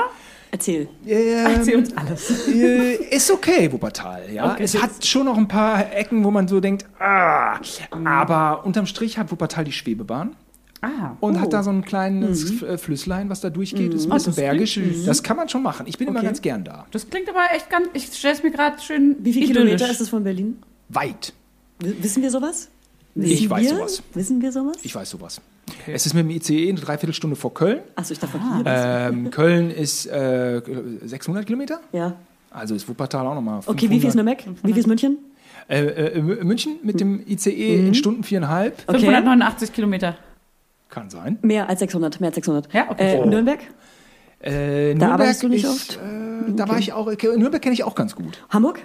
[0.51, 0.87] Erzähl.
[1.05, 2.47] Erzähl Ähm, uns alles.
[2.47, 4.23] äh, ist okay, Wuppertal.
[4.31, 7.59] Ja, Okay, es das- hat schon noch ein paar Ecken, wo man so denkt, ah,
[8.05, 10.35] aber unterm Strich hat Wuppertal die Schwebebahn
[10.85, 11.17] Ah.
[11.19, 11.39] und Oh.
[11.39, 13.93] hat da so ein kleines äh, Flüsslein, was da durchgeht.
[13.93, 14.73] Ist ein Oh, bisschen das bergisch.
[14.73, 15.85] klingt- Das kann man schon machen.
[15.87, 16.27] Ich bin immer Okay.
[16.27, 16.85] ganz gern da.
[16.91, 19.47] Das klingt aber echt ganz, ich stelle es mir gerade schön Wie viele.
[19.47, 20.57] Kilometer ist es von Berlin?
[20.89, 21.33] Weit.
[21.79, 22.69] W- Wissen wir sowas?
[23.15, 23.69] Ich Wissen weiß wir?
[23.77, 24.03] sowas.
[24.13, 24.77] Wissen wir sowas?
[24.83, 25.41] Ich weiß sowas.
[25.87, 27.79] Es ist mit dem ICE eine Dreiviertelstunde vor Köln.
[27.95, 28.47] Achso, ich dachte Ah.
[28.47, 28.65] von hier.
[29.25, 30.61] Ähm, Köln ist äh,
[31.05, 31.79] 600 Kilometer.
[31.91, 32.13] ja.
[32.51, 33.59] Also ist Wuppertal auch nochmal.
[33.65, 34.41] Okay, wie viel ist Nürnberg?
[34.63, 35.17] Wie viel ist München?
[35.67, 37.49] Äh, äh, München mit dem ICE
[37.87, 38.81] in Stunden viereinhalb.
[38.87, 38.99] Okay.
[38.99, 40.15] 589 Kilometer.
[40.89, 41.39] Kann sein.
[41.41, 42.71] Mehr als 600, mehr als 600.
[42.73, 43.15] Ja, okay.
[43.15, 43.25] Äh, Oh.
[43.25, 43.59] Nürnberg?
[44.39, 45.95] Äh, Da arbeitest du nicht ist, oft?
[45.97, 47.07] Äh, Da war ich auch.
[47.07, 48.45] okay, Nürnberg kenne ich auch ganz gut.
[48.49, 48.79] Hamburg?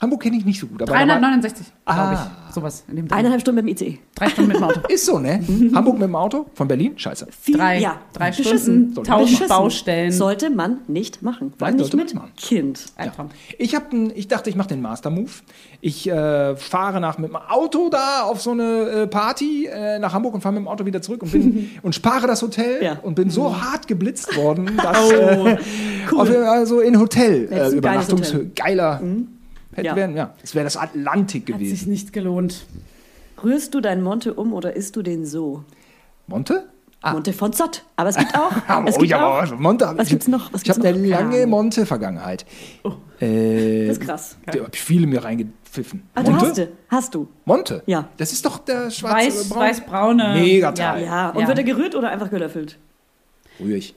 [0.00, 0.82] Hamburg kenne ich nicht so gut.
[0.82, 2.30] Aber da war- 369, glaube Ah.
[2.48, 2.54] ich.
[2.54, 3.14] Sowas in dem Dreh.
[3.16, 3.98] Eineinhalb Stunden mit dem ICE.
[4.14, 4.80] Drei Stunden mit dem Auto.
[4.88, 5.40] ist so, ne?
[5.74, 6.92] Hamburg mit dem Auto von Berlin?
[6.98, 7.26] Scheiße.
[7.40, 8.32] Viel, Drei, ja, drei.
[8.32, 9.48] Stunden, tausend.
[9.48, 10.12] Baustellen.
[10.12, 11.52] Sollte man nicht machen.
[11.58, 12.32] Vor allem nicht sollte man mit machen.
[12.36, 12.86] Kind.
[12.96, 13.28] Albtraum.
[13.58, 15.30] Ich, hab n- ich dachte, ich mache den Master-Move.
[15.80, 18.62] Ich äh, fahre nach mit dem Auto da auf so eine
[19.02, 21.94] äh, Party äh, nach Hamburg und fahre mit dem Auto wieder zurück und, bin, und
[21.94, 22.98] spare das Hotel Ja.
[23.02, 25.56] und bin so hart geblitzt worden, dass äh,
[26.16, 28.50] auf, also in Hotel äh, ein Übernachtungs geiles Hotel.
[28.56, 29.00] geiler
[29.78, 29.96] hätte Ja.
[29.96, 30.16] werden.
[30.16, 31.90] Ja, es wäre das Atlantik Hat sich gewesen.
[31.90, 32.66] nicht gelohnt.
[33.42, 35.64] Rührst du deinen Monte um oder isst du den so?
[36.26, 36.68] Monte?
[37.04, 37.84] Monte von Zott.
[37.96, 38.50] Aber es gibt auch.
[38.86, 40.52] es oh, gibt ja, auch Monte was ich- gibt's noch?
[40.52, 41.46] Was ich habe eine lange.
[41.46, 42.44] Monte-Vergangenheit.
[43.20, 44.36] Äh, das ist krass.
[44.46, 46.02] Da habe ich viele mir reingepfiffen.
[46.14, 46.46] Ah, du Monte?
[46.46, 46.68] hast du.
[46.88, 47.28] Hast du.
[47.44, 47.82] Monte?
[47.86, 48.08] Ja.
[48.16, 49.60] Das ist doch der schwarze Weiß, Braun.
[49.60, 50.34] weiß-braune.
[50.34, 51.04] Mega Teil.
[51.04, 51.30] Ja.
[51.30, 52.78] Und wird er gerührt oder einfach gelöffelt?
[53.60, 53.94] Ruhig.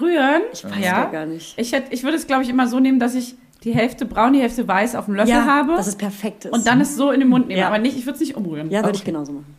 [0.00, 0.42] Rühren?
[0.52, 0.80] Ich weiß ja.
[0.80, 1.58] ja gar nicht.
[1.58, 3.34] Ich, hätt, ich würde es, glaube ich, immer so nehmen, dass ich
[3.64, 6.52] die Hälfte braun, die Hälfte weiß auf dem Löffel habe dass es perfekt ist.
[6.52, 7.60] und dann es so in den Mund nehmen.
[7.60, 7.68] Ja.
[7.68, 8.70] Aber nicht, ich würde es nicht umrühren.
[8.70, 9.12] ja, würde ich Okay.
[9.12, 9.54] genauso machen.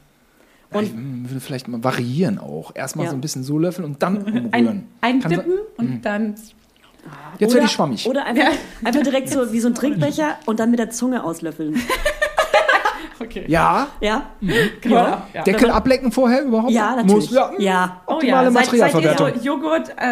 [0.73, 2.71] Ja, ich würde vielleicht mal variieren auch.
[2.75, 3.11] Erstmal Ja.
[3.11, 4.49] so ein bisschen so löffeln und dann umrühren.
[4.51, 5.23] Ein, Kann Mhm.
[5.23, 6.35] eindippen und dann.
[7.37, 8.07] Jetzt werde ich schwammig.
[8.07, 8.47] Oder einfach,
[8.83, 11.75] einfach direkt so wie so ein Trinkbecher und dann mit der Zunge auslöffeln.
[13.19, 13.45] Okay.
[13.47, 14.23] ja, Ja?
[14.41, 15.27] Ja.
[15.33, 15.43] ja.
[15.43, 16.71] Deckel ablecken vorher überhaupt?
[16.71, 17.29] Ja, natürlich.
[17.29, 18.01] Muss, ja, Ja.
[18.05, 20.03] Oh Optimale ja, seid, seid ihr so Joghurt, äh,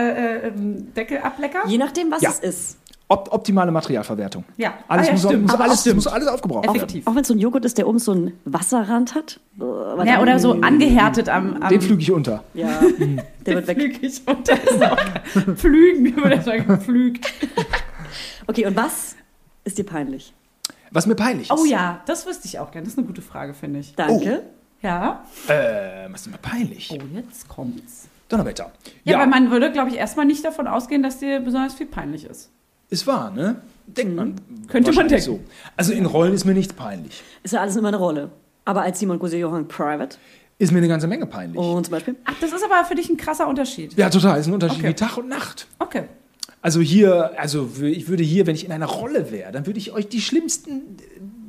[0.45, 1.67] äh, ähm, Deckelablecker?
[1.67, 2.29] Je nachdem, was Ja.
[2.29, 2.77] es ist.
[3.11, 4.45] Op optimale Materialverwertung.
[4.55, 4.73] Ja.
[4.87, 5.41] Alles, Ah, ja, muss, stimmt.
[5.51, 5.95] muss, alles, stimmt.
[5.95, 6.75] muss alles aufgebraucht werden.
[6.77, 7.05] Effektiv.
[7.07, 9.39] Auch wenn es so ein Joghurt ist, der oben so einen Wasserrand hat.
[9.57, 11.61] Was Ja, oder so angehärtet am.
[11.61, 12.43] am Den flüge ich unter.
[12.53, 12.79] Ja,
[13.45, 13.77] der wird weg.
[13.77, 14.97] Flügig und das ist auch
[15.57, 17.25] Flügen, würde ich sagen, pflügt.
[18.47, 19.15] Okay, und was
[19.65, 20.33] ist dir peinlich?
[20.91, 21.57] Was mir peinlich ist.
[21.59, 22.85] Oh ja, das wüsste ich auch gerne.
[22.85, 23.93] Das ist eine gute Frage, finde ich.
[23.95, 24.43] Danke.
[24.81, 25.25] Ja.
[25.47, 26.89] Äh, was ist mir peinlich?
[26.91, 28.07] Oh, jetzt kommt's.
[28.29, 28.71] Donnerwetter.
[29.03, 32.23] Ja, weil man würde, glaube ich, erstmal nicht davon ausgehen, dass dir besonders viel peinlich
[32.25, 32.49] ist.
[32.91, 33.55] Ist wahr, ne?
[33.87, 34.35] Denkt man.
[34.67, 35.25] Könnte man denken.
[35.25, 35.39] So.
[35.75, 37.23] Also in Rollen ist mir nichts peinlich.
[37.43, 38.29] Ist ja alles immer eine Rolle.
[38.63, 40.17] Aber als Simon Gose Johann Private
[40.59, 41.57] Ist mir eine ganze Menge peinlich.
[41.59, 42.15] und zum Beispiel.
[42.25, 43.95] Ach, das ist aber für dich ein krasser Unterschied.
[43.97, 44.39] Ja, total.
[44.39, 44.89] Ist ein Unterschied Okay.
[44.89, 45.67] wie Tag und Nacht.
[45.79, 46.03] Okay.
[46.61, 49.93] Also hier, also ich würde hier, wenn ich in einer Rolle wäre, dann würde ich
[49.93, 50.95] euch die schlimmsten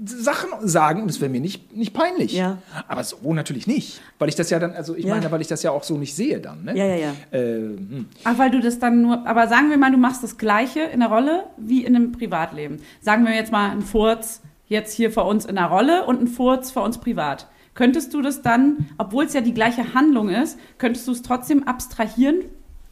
[0.04, 2.32] Sachen sagen und es wäre mir nicht, nicht peinlich.
[2.32, 2.58] Ja.
[2.88, 4.00] Aber so natürlich nicht.
[4.18, 5.14] Weil ich das ja dann, also ich Ja.
[5.14, 6.64] meine, weil ich das ja auch so nicht sehe dann.
[6.64, 6.76] Ne?
[6.76, 7.12] Ja, ja, ja.
[7.30, 8.06] Äh, hm.
[8.24, 11.00] Ach, weil du das dann nur, aber sagen wir mal, du machst das Gleiche in
[11.00, 12.80] der Rolle wie in einem Privatleben.
[13.00, 16.26] Sagen wir jetzt mal ein Furz jetzt hier vor uns in der Rolle und ein
[16.28, 17.46] Furz vor uns privat.
[17.74, 21.66] Könntest du das dann, obwohl es ja die gleiche Handlung ist, könntest du es trotzdem
[21.66, 22.44] abstrahieren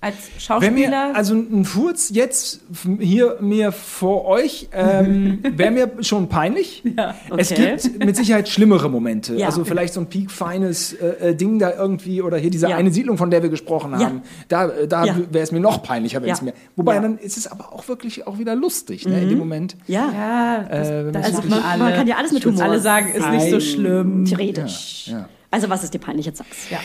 [0.02, 1.08] als Wenn Schauspieler?
[1.08, 2.60] mir, also ein Furz jetzt
[2.98, 6.82] hier mir vor euch ähm, wäre mir schon peinlich.
[6.96, 7.14] Ja.
[7.36, 7.76] Es Okay.
[7.82, 9.34] gibt mit Sicherheit schlimmere Momente.
[9.36, 9.46] Ja.
[9.46, 12.76] Also vielleicht so ein peakfeines äh, äh, Ding da irgendwie oder hier diese Ja.
[12.76, 14.06] eine Siedlung, von der wir gesprochen Ja.
[14.06, 14.22] haben.
[14.48, 15.16] Da, äh, da Ja.
[15.30, 16.44] wäre es mir noch peinlicher, wenn es Ja.
[16.46, 16.54] mir.
[16.76, 17.02] Wobei Ja.
[17.02, 19.76] dann ist es aber auch wirklich auch wieder lustig ne, in dem Moment.
[19.86, 20.10] Ja.
[20.12, 21.82] ja, das, Äh, das Also man, alle.
[21.84, 22.62] man kann ja alles mit Humor.
[22.62, 24.24] Alle sagen, ist nicht so schlimm.
[24.24, 25.08] Theoretisch.
[25.08, 25.28] Ja, ja.
[25.50, 26.24] Also was ist dir peinlich?
[26.26, 26.70] Jetzt sag's.
[26.70, 26.78] Ja.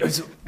[0.00, 0.22] Also,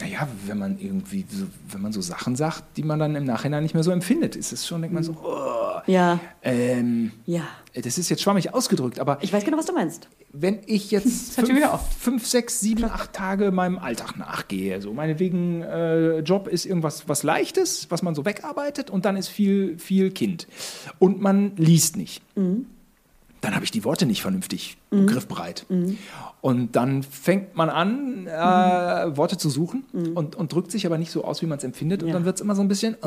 [0.00, 3.62] naja, wenn man irgendwie, so, wenn man so Sachen sagt, die man dann im Nachhinein
[3.62, 6.20] nicht mehr so empfindet, ist es schon, denkt man so, oh, Ja.
[6.42, 7.42] ähm, Ja.
[7.74, 10.08] das ist jetzt schwammig ausgedrückt, aber Ich weiß genau, was du meinst.
[10.32, 11.50] wenn ich jetzt fünf,
[11.98, 17.22] fünf, sechs, sieben, acht Tage meinem Alltag nachgehe, so meinetwegen äh, Job ist irgendwas was
[17.22, 20.46] Leichtes, was man so wegarbeitet und dann ist viel, viel Kind
[20.98, 22.22] und man liest nicht.
[23.42, 25.64] Dann habe ich die Worte nicht vernünftig griffbereit.
[26.42, 29.84] Und dann fängt man an, äh, Worte zu suchen
[30.14, 32.02] und, und drückt sich aber nicht so aus, wie man es empfindet.
[32.02, 32.14] Und Ja.
[32.14, 32.94] dann wird es immer so ein bisschen.
[33.02, 33.06] Äh,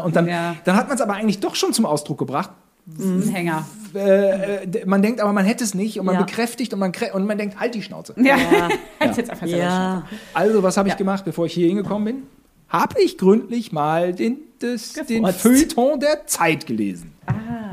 [0.00, 0.56] und dann, Ja.
[0.64, 2.50] dann hat man es aber eigentlich doch schon zum Ausdruck gebracht.
[2.98, 3.66] Ein Hänger.
[3.94, 6.22] Äh, äh, man denkt aber, man hätte es nicht und man Ja.
[6.22, 8.14] bekräftigt und man, und man denkt, halt die Schnauze.
[8.18, 8.36] Ja.
[8.36, 8.68] Ja.
[8.98, 10.04] Hätt's jetzt einfach selber Ja.
[10.34, 12.22] Also, was habe ich gemacht, bevor ich hier hingekommen bin?
[12.68, 15.26] Habe ich gründlich mal den, das, den.
[15.26, 17.12] Feuilleton der Zeit gelesen.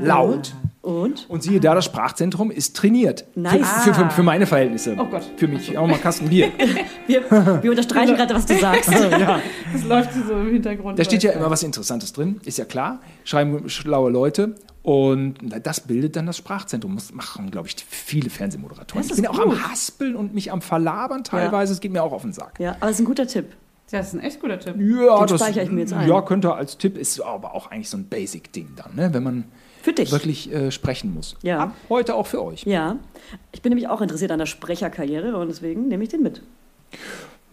[0.00, 0.54] Laut.
[0.82, 1.30] Und?
[1.30, 3.24] Und siehe da, das Sprachzentrum ist trainiert.
[3.36, 3.66] Nice.
[3.84, 4.96] Für, für, für, für meine Verhältnisse.
[4.98, 5.22] Oh Gott.
[5.36, 6.50] Für mich auch mal Kasten Bier.
[7.06, 7.22] Wir,
[7.62, 8.88] wir unterstreichen gerade, was du sagst.
[9.72, 10.98] Das läuft so im Hintergrund.
[10.98, 13.00] Da steht ja immer was Interessantes drin, ist ja klar.
[13.24, 14.54] Schreiben schlaue Leute.
[14.82, 16.94] Und das bildet dann das Sprachzentrum.
[16.94, 19.02] Das machen, glaube ich, viele Fernsehmoderatoren.
[19.02, 19.52] Das Ich bin ist auch gut.
[19.54, 21.72] am Haspeln und mich am Verlabern teilweise.
[21.72, 22.58] Es geht mir auch auf den Sack.
[22.60, 23.46] Ja, aber es ist ein guter Tipp.
[23.90, 24.74] Das ist ein echt guter Tipp.
[24.78, 26.08] Ja, Den speichere ich mir jetzt ein.
[26.08, 29.12] Ja, könnte als Tipp, ist aber auch eigentlich so ein Basic-Ding dann, ne?
[29.12, 29.44] wenn man
[29.82, 30.10] Für dich.
[30.12, 31.36] wirklich äh, sprechen muss.
[31.42, 31.58] Ja.
[31.58, 32.62] Ab heute auch für euch.
[32.64, 32.96] Ja.
[33.52, 36.40] Ich bin nämlich auch interessiert an der Sprecherkarriere und deswegen nehme ich den mit.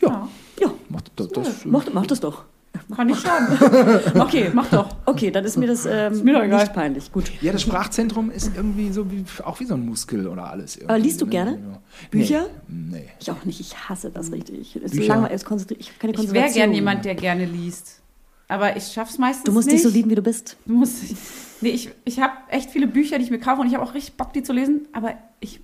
[0.02, 2.46] Ja, Ja, macht das, das, mach, mach das doch.
[2.96, 3.58] Kann nicht schaden.
[4.22, 4.96] okay, mach doch.
[5.06, 6.60] Okay, dann ist mir das ähm, mir doch egal.
[6.62, 7.12] nicht peinlich.
[7.12, 7.32] Gut.
[7.42, 10.76] ja, das Sprachzentrum ist irgendwie so wie, auch wie so ein Muskel oder alles.
[10.76, 11.32] irgendwie, Aber liest du ne?
[11.32, 11.52] gerne?
[11.52, 11.82] Ja.
[12.12, 12.46] Bücher?
[12.68, 13.00] Nee.
[13.00, 13.10] nee.
[13.20, 13.60] Ich auch nicht.
[13.60, 14.76] Ich hasse das richtig.
[14.76, 15.42] Es ist langweilig.
[15.42, 16.54] Ich habe keine Ich wäre Konzentration.
[16.54, 17.99] gern jemand, der gerne liest.
[18.50, 19.78] Aber ich schaff's meistens Du musst nicht.
[19.78, 20.58] dich so lieben, wie du bist.
[20.66, 21.04] Du musst,
[21.62, 23.94] nee, ich, ich habe echt viele Bücher, die ich mir kaufe und ich habe auch
[23.94, 24.88] richtig Bock, die zu lesen.
[24.92, 25.62] Aber ich,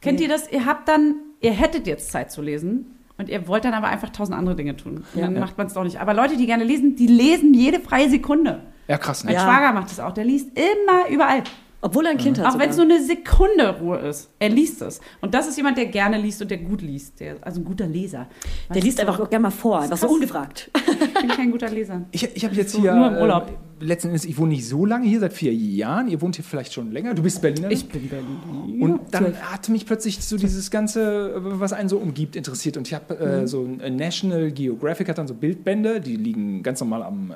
[0.00, 0.26] kennt Nee.
[0.26, 0.50] ihr das?
[0.52, 4.10] Ihr habt dann, ihr hättet jetzt Zeit zu lesen und ihr wollt dann aber einfach
[4.10, 5.04] tausend andere Dinge tun.
[5.14, 5.22] Ja.
[5.22, 6.00] dann macht man es doch nicht.
[6.00, 8.60] Aber Leute, die gerne lesen, die lesen jede freie Sekunde.
[8.88, 9.28] Ja, krass, ne?
[9.32, 9.42] Mein Ja.
[9.44, 10.12] Schwager macht das auch.
[10.12, 11.42] Der liest immer überall.
[11.84, 12.46] Obwohl er ein Kind hat.
[12.46, 14.30] Auch wenn es nur eine Sekunde Ruhe ist.
[14.38, 15.00] Er liest es.
[15.20, 17.18] Und das ist jemand, der gerne liest und der gut liest.
[17.18, 18.28] Der, also ein guter Leser.
[18.72, 20.70] Der liest einfach auch gerne mal vor, einfach so ungefragt.
[20.74, 22.02] Ich bin kein guter Leser.
[22.12, 23.48] Ich, ich habe jetzt So, hier, nur im Urlaub.
[23.48, 23.52] Äh,
[23.82, 26.08] letzten Endes, ich wohne nicht so lange hier, seit vier Jahren.
[26.08, 27.14] Ihr wohnt hier vielleicht schon länger.
[27.14, 27.70] Du bist Berliner.
[27.70, 28.80] Ich bin Berlin.
[28.82, 32.76] Und dann hat mich plötzlich so dieses Ganze, was einen so umgibt, interessiert.
[32.76, 33.20] Und ich habe Mhm.
[33.44, 37.34] äh, so ein National Geographic hat dann so Bildbände, die liegen ganz normal am äh,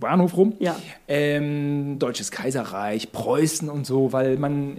[0.00, 0.54] Bahnhof rum.
[0.58, 0.76] Ja.
[1.06, 4.78] Ähm, Deutsches Kaiserreich, Preußen und so, weil man,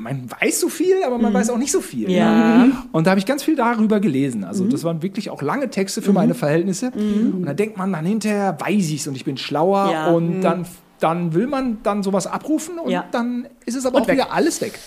[0.00, 2.08] man weiß so viel, aber man weiß auch nicht so viel.
[2.08, 2.14] Mhm.
[2.14, 2.68] Ja.
[2.92, 4.44] Und da habe ich ganz viel darüber gelesen.
[4.44, 6.90] Also das waren wirklich auch lange Texte für meine Verhältnisse.
[6.94, 9.90] Und da denkt man dann hinterher, weiß ich's und ich bin schlauer.
[9.92, 10.10] Ja.
[10.10, 10.66] Und dann,
[11.00, 13.04] dann will man dann sowas abrufen und Ja.
[13.12, 14.16] dann ist es aber auch weg.
[14.16, 14.78] wieder alles weg.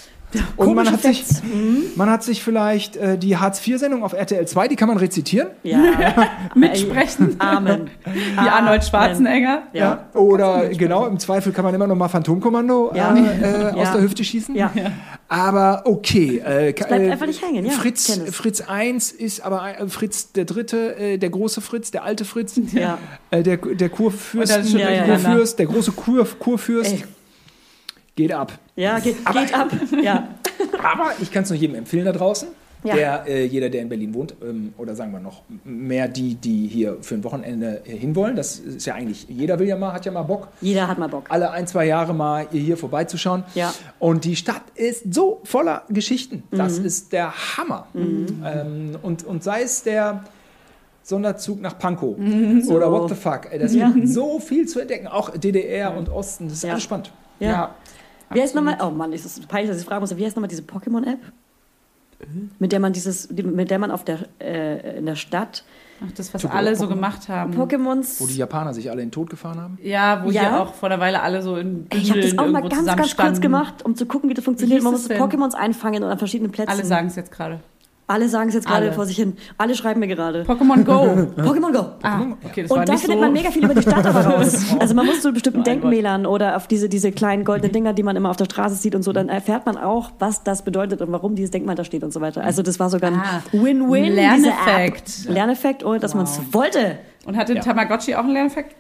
[0.58, 1.42] Und man hat, sich, Facts.
[1.96, 5.50] man hat sich vielleicht äh, die Hartz-IV-Sendung auf RTL 2, die kann man rezitieren.
[5.64, 5.80] Ja.
[6.56, 7.36] Mitsprechen.
[7.40, 7.90] Amen.
[8.06, 9.64] Wie Arnold Schwarzenegger.
[9.74, 10.06] Ja.
[10.14, 13.16] Oder genau, im Zweifel kann man immer noch mal Phantomkommando Ja.
[13.16, 13.94] äh, äh, aus Ja.
[13.94, 14.56] der Hüfte schießen.
[14.56, 14.72] Ja.
[15.28, 16.38] Aber okay.
[16.46, 18.20] Äh, bleibt äh, einfach nicht hängen, ja, Fritz.
[18.32, 22.60] Fritz 1 ist aber äh, Fritz der Dritte, äh, der große Fritz, der alte Fritz,
[22.72, 22.98] Ja.
[23.32, 26.94] äh, der, der Kurfürst, Ja, ja, Kurfürst, der große Kur, Kurfürst.
[26.94, 27.04] Ey.
[28.16, 28.52] Geht ab.
[28.76, 29.70] Ja, geht, geht ab.
[30.04, 30.28] Ja.
[30.84, 32.48] Aber ich kann es nur jedem empfehlen da draußen.
[32.86, 32.96] Ja.
[32.96, 36.68] Der, äh, jeder, der in Berlin wohnt, ähm, oder sagen wir noch mehr die, die
[36.68, 38.36] hier für ein Wochenende äh, hinwollen.
[38.36, 41.08] Das ist ja eigentlich, jeder will ja mal, hat ja mal Bock, Jeder hat mal
[41.08, 41.28] Bock.
[41.30, 43.46] alle ein, zwei Jahre mal hier vorbeizuschauen.
[43.56, 43.74] Ja.
[44.00, 46.44] Und die Stadt ist so voller Geschichten.
[46.52, 46.86] Das Mhm.
[46.86, 47.88] ist der Hammer.
[47.96, 50.26] Ähm, und, und sei es der
[51.04, 52.18] Sonderzug nach Pankow
[52.68, 53.48] oder what the fuck.
[53.58, 53.80] Das Mhm.
[53.80, 53.90] Ja.
[53.92, 55.08] gibt so viel zu entdecken.
[55.08, 56.72] Auch DDR und Osten, das ist Ja.
[56.72, 57.12] alles spannend.
[57.40, 57.74] Ja.
[58.34, 60.50] Wie heißt nochmal, oh Mann, ist das peinlich, dass ich fragen muss, wie heißt nochmal
[60.50, 61.20] diese Pokémon-App?
[62.58, 65.66] Mit der man dieses, die- mit der man auf der, äh, in der Stadt
[66.02, 67.54] Ach, das, was alle so gemacht haben.
[67.54, 68.20] Pokémons.
[68.22, 69.78] Wo die Japaner sich alle in den Tod gefahren haben.
[69.82, 70.42] Ja, wo Ja?
[70.42, 72.86] hier auch vor der Weile alle so in Ey, ich habe das auch mal ganz,
[72.88, 74.82] ganz kurz gemacht, um zu gucken, wie das funktioniert.
[74.84, 75.10] Man muss?
[75.10, 76.72] Pokémons einfangen und an verschiedenen Plätzen.
[76.72, 77.60] Alle sagen es jetzt gerade.
[78.06, 79.38] Alle sagen es jetzt gerade vor sich hin.
[79.58, 80.44] Alle schreiben mir gerade.
[80.44, 80.92] Pokémon Go.
[81.42, 81.86] Pokémon Go.
[82.04, 83.24] ah, okay, das war Und da nicht findet so.
[83.26, 84.66] man mega viel über die Stadt aber raus.
[84.80, 85.64] Also man muss zu bestimmten.
[85.64, 88.94] Denkmälern oder auf diese, diese kleinen goldenen Dinger, die man immer auf der Straße sieht
[88.96, 92.04] und so, dann erfährt man auch, was das bedeutet und warum dieses Denkmal da steht
[92.04, 92.44] und so weiter.
[92.44, 94.04] Also das war sogar ein Ah, Win-Win.
[94.04, 95.26] diese Lerneffekt.
[95.30, 96.98] Lerneffekt, ohne dass man es wollte.
[97.26, 97.62] Und hatte Ja.
[97.62, 98.76] Tamagotchi auch einen Lerneffekt?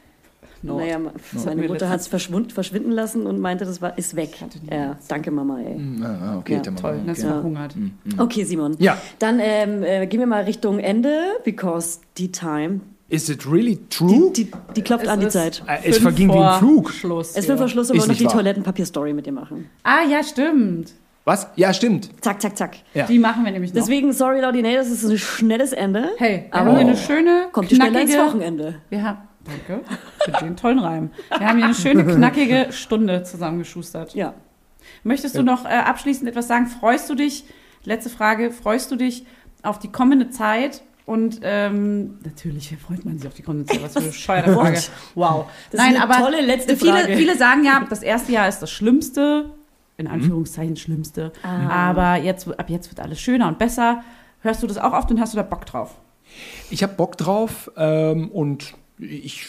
[0.64, 0.78] No.
[0.78, 0.97] Naja,
[1.36, 4.32] seine Mir Mutter hat es verschwunden, verschwinden lassen und meinte, das war, ist weg.
[4.53, 5.78] die Ja, danke Mama, ey.
[6.01, 7.28] Ah, okay, Ja, dann Toll, mal- dass okay.
[7.28, 7.76] verhungert.
[8.18, 8.76] Okay, Simon.
[8.80, 8.97] Ja.
[9.20, 14.32] Dann ähm, äh, gehen wir mal Richtung Ende, because die Time, Is it really true?
[14.36, 15.61] die, die klopft Es an die Zeit.
[15.68, 16.89] Äh, es verging wie im vor Flug.
[16.91, 17.36] Schluss.
[17.36, 18.26] Es wird vor Schluss, aber noch die.
[18.26, 19.70] Toilettenpapier-Story mit dir machen.
[19.84, 20.93] Ah, ja, stimmt.
[21.26, 21.47] Was?
[21.55, 22.09] Ja, stimmt.
[22.22, 22.78] Zack, zack, zack.
[22.93, 23.05] Ja.
[23.05, 23.80] Die machen wir nämlich noch.
[23.80, 26.09] Deswegen, sorry, Laudinay, das ist ein schnelles Ende.
[26.18, 28.34] hey, wir aber haben hier eine schöne, kommt die schneller ins knackige...
[28.34, 28.76] Wochenende.
[28.89, 29.84] Wir haben, danke,
[30.26, 31.12] für den tollen Reim.
[31.38, 34.14] Wir haben hier eine schöne, knackige Stunde zusammengeschustert.
[34.16, 34.34] Ja.
[35.04, 36.68] Möchtest du noch äh, abschließend etwas sagen?
[36.68, 37.46] Freust du dich,
[37.84, 39.26] letzte Frage, freust du dich
[39.62, 40.84] auf die kommende Zeit?
[41.06, 43.84] Und ähm, natürlich freut man sich auf die kommende Zeit.
[43.84, 44.82] Was für eine bescheuerte Frage.
[45.16, 45.46] Wow.
[45.72, 47.18] Das ist eine tolle letzte viele, Frage.
[47.18, 49.52] viele sagen ja, das erste Jahr ist das Schlimmste,
[49.98, 51.34] in Anführungszeichen Schlimmste.
[51.44, 51.89] Ah.
[51.89, 54.04] Aber jetzt, ab jetzt wird alles schöner und besser.
[54.41, 55.96] Hörst du das auch oft und hast du da Bock drauf?
[56.70, 59.48] Ich habe Bock drauf ähm, und ich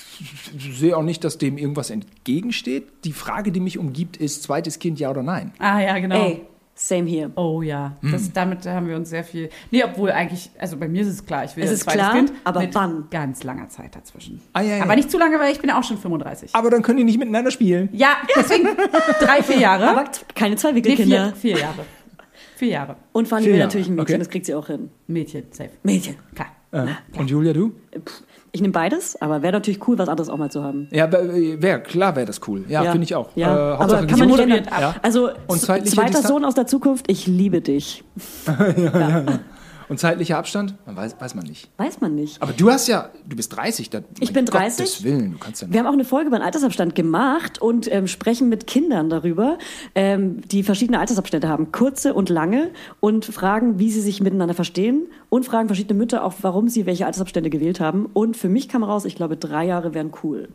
[0.59, 2.84] sehe auch nicht, dass dem irgendwas entgegensteht.
[3.05, 5.53] Die Frage, die mich umgibt, ist zweites Kind, ja oder nein?
[5.59, 6.24] Ah ja, genau.
[6.24, 6.42] Ey,
[6.74, 7.30] same here.
[7.36, 9.51] Oh ja, das, damit haben wir uns sehr viel.
[9.70, 12.01] Nee, obwohl eigentlich, also bei mir ist es klar, ich will Es ein ist zweites
[12.01, 13.07] klar, Kind aber mit wann?
[13.11, 14.40] ganz langer Zeit dazwischen.
[14.55, 14.82] Ah, ja, ja.
[14.82, 16.55] Aber nicht zu lange, weil ich bin auch schon 35.
[16.55, 17.90] Aber dann können die nicht miteinander spielen.
[17.92, 18.68] Ja, deswegen
[19.20, 19.88] drei, vier Jahre.
[19.88, 21.34] Aber keine zwei nee, Wickelkinder.
[21.36, 21.84] vier, vier Jahre.
[22.57, 22.97] Vier Jahre.
[23.12, 24.18] Und Fanny Vier will Jahre, natürlich ein Mädchen, okay.
[24.18, 24.90] das kriegt sie auch hin.
[25.07, 25.70] Mädchen, safe.
[25.82, 26.16] Mädchen.
[26.34, 26.49] Klar.
[26.74, 26.86] Äh,
[27.18, 27.72] und Julia, du?
[28.50, 30.88] Ich nehme beides, aber wäre natürlich cool, was anderes auch mal zu haben.
[30.92, 32.64] Ja, wäre klar, wäre das cool.
[32.68, 33.30] Ja, finde ich auch.
[33.34, 34.64] Ja, Äh, aber Hauptsache kann man ändern.
[34.70, 34.94] Ja.
[35.02, 36.22] Also, Und zweiter?
[36.22, 38.04] Sohn aus der Zukunft, ich liebe dich.
[39.89, 40.74] Und zeitlicher Abstand?
[40.87, 41.68] Man weiß, weiß man nicht.
[41.76, 42.41] Weiß man nicht.
[42.43, 43.91] Aber du hast ja, du bist 30.
[43.91, 44.78] Da, Ich bin 30.
[44.78, 47.91] Gottes Willen, du kannst ja Wir haben auch eine Folge über den Altersabstand gemacht und
[47.93, 49.59] ähm, sprechen mit Kindern darüber,
[49.95, 52.70] ähm, die verschiedene Altersabstände haben, kurze und lange,
[53.01, 57.05] und fragen, wie sie sich miteinander verstehen und fragen verschiedene Mütter auch, warum sie welche
[57.07, 58.07] Altersabstände gewählt haben.
[58.12, 60.49] Und für mich kam raus, ich glaube, drei Jahre wären cool.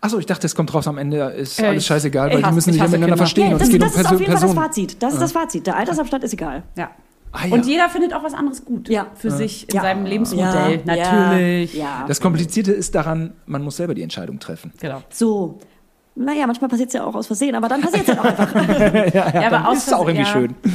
[0.00, 2.40] Achso, ich dachte, es kommt raus am Ende, ist Äh, alles ich- scheißegal, ich weil
[2.42, 3.16] die hasse- müssen ich sich miteinander Kinder.
[3.16, 3.46] verstehen.
[3.48, 4.54] Ja, und das, das um ist auf jeden Fall das.
[4.54, 5.02] Fazit.
[5.02, 5.66] Das ist das Fazit.
[5.66, 6.62] Der Altersabstand ist egal.
[6.76, 6.90] Ja.
[7.36, 7.52] Ah, ja.
[7.54, 9.08] Und jeder findet auch was anderes gut Ja.
[9.16, 9.82] für sich in Ja.
[9.82, 10.80] seinem Lebensmodell.
[10.86, 11.74] Ja, Natürlich.
[11.74, 12.04] Ja, ja.
[12.06, 14.72] Das Komplizierte ist daran, man muss selber die Entscheidung treffen.
[14.80, 15.02] Genau.
[15.10, 15.58] So.
[16.16, 18.54] Naja, manchmal passiert es ja auch aus Versehen, aber dann passiert es ja auch einfach.
[19.14, 20.72] Ja, aber Dann aus ist es auch irgendwie Versehen- schön.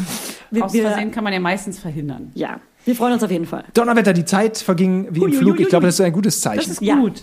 [0.51, 2.32] Wir, Aus wir, Versehen kann man ja meistens verhindern.
[2.34, 3.64] ja, wir freuen uns auf jeden Fall.
[3.74, 5.55] Donnerwetter, die Zeit verging wie im Ui, ui, Flug.
[5.55, 5.88] ui, Ich glaube, ui.
[5.88, 6.57] das ist ein gutes Zeichen.
[6.60, 6.95] Das ist Ja.
[6.95, 7.22] gut.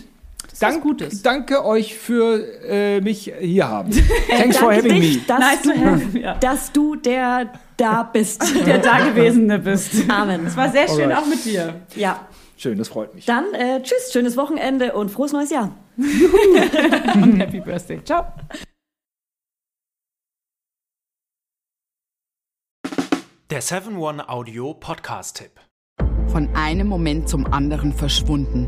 [0.59, 1.21] Das Dank, Gutes.
[1.21, 3.91] Danke euch für äh, mich hier haben.
[4.29, 5.23] Thanks for Danke having dich, me.
[5.27, 6.35] dass, Nice to du, have, ja.
[6.35, 8.43] dass du der da bist.
[8.65, 10.09] Der Dagewesene bist.
[10.09, 10.47] Amen.
[10.47, 11.17] Es war sehr schön Alright.
[11.19, 11.75] auch mit dir.
[11.95, 12.27] Ja,
[12.57, 13.25] Schön, das freut mich.
[13.25, 15.75] dann äh, tschüss, schönes Wochenende und frohes neues Jahr.
[15.95, 16.05] Und
[17.39, 18.03] Happy Birthday.
[18.03, 18.25] Ciao.
[23.51, 25.51] Der 7-One-Audio-Podcast-Tipp.
[26.27, 28.67] Von einem Moment zum anderen verschwunden,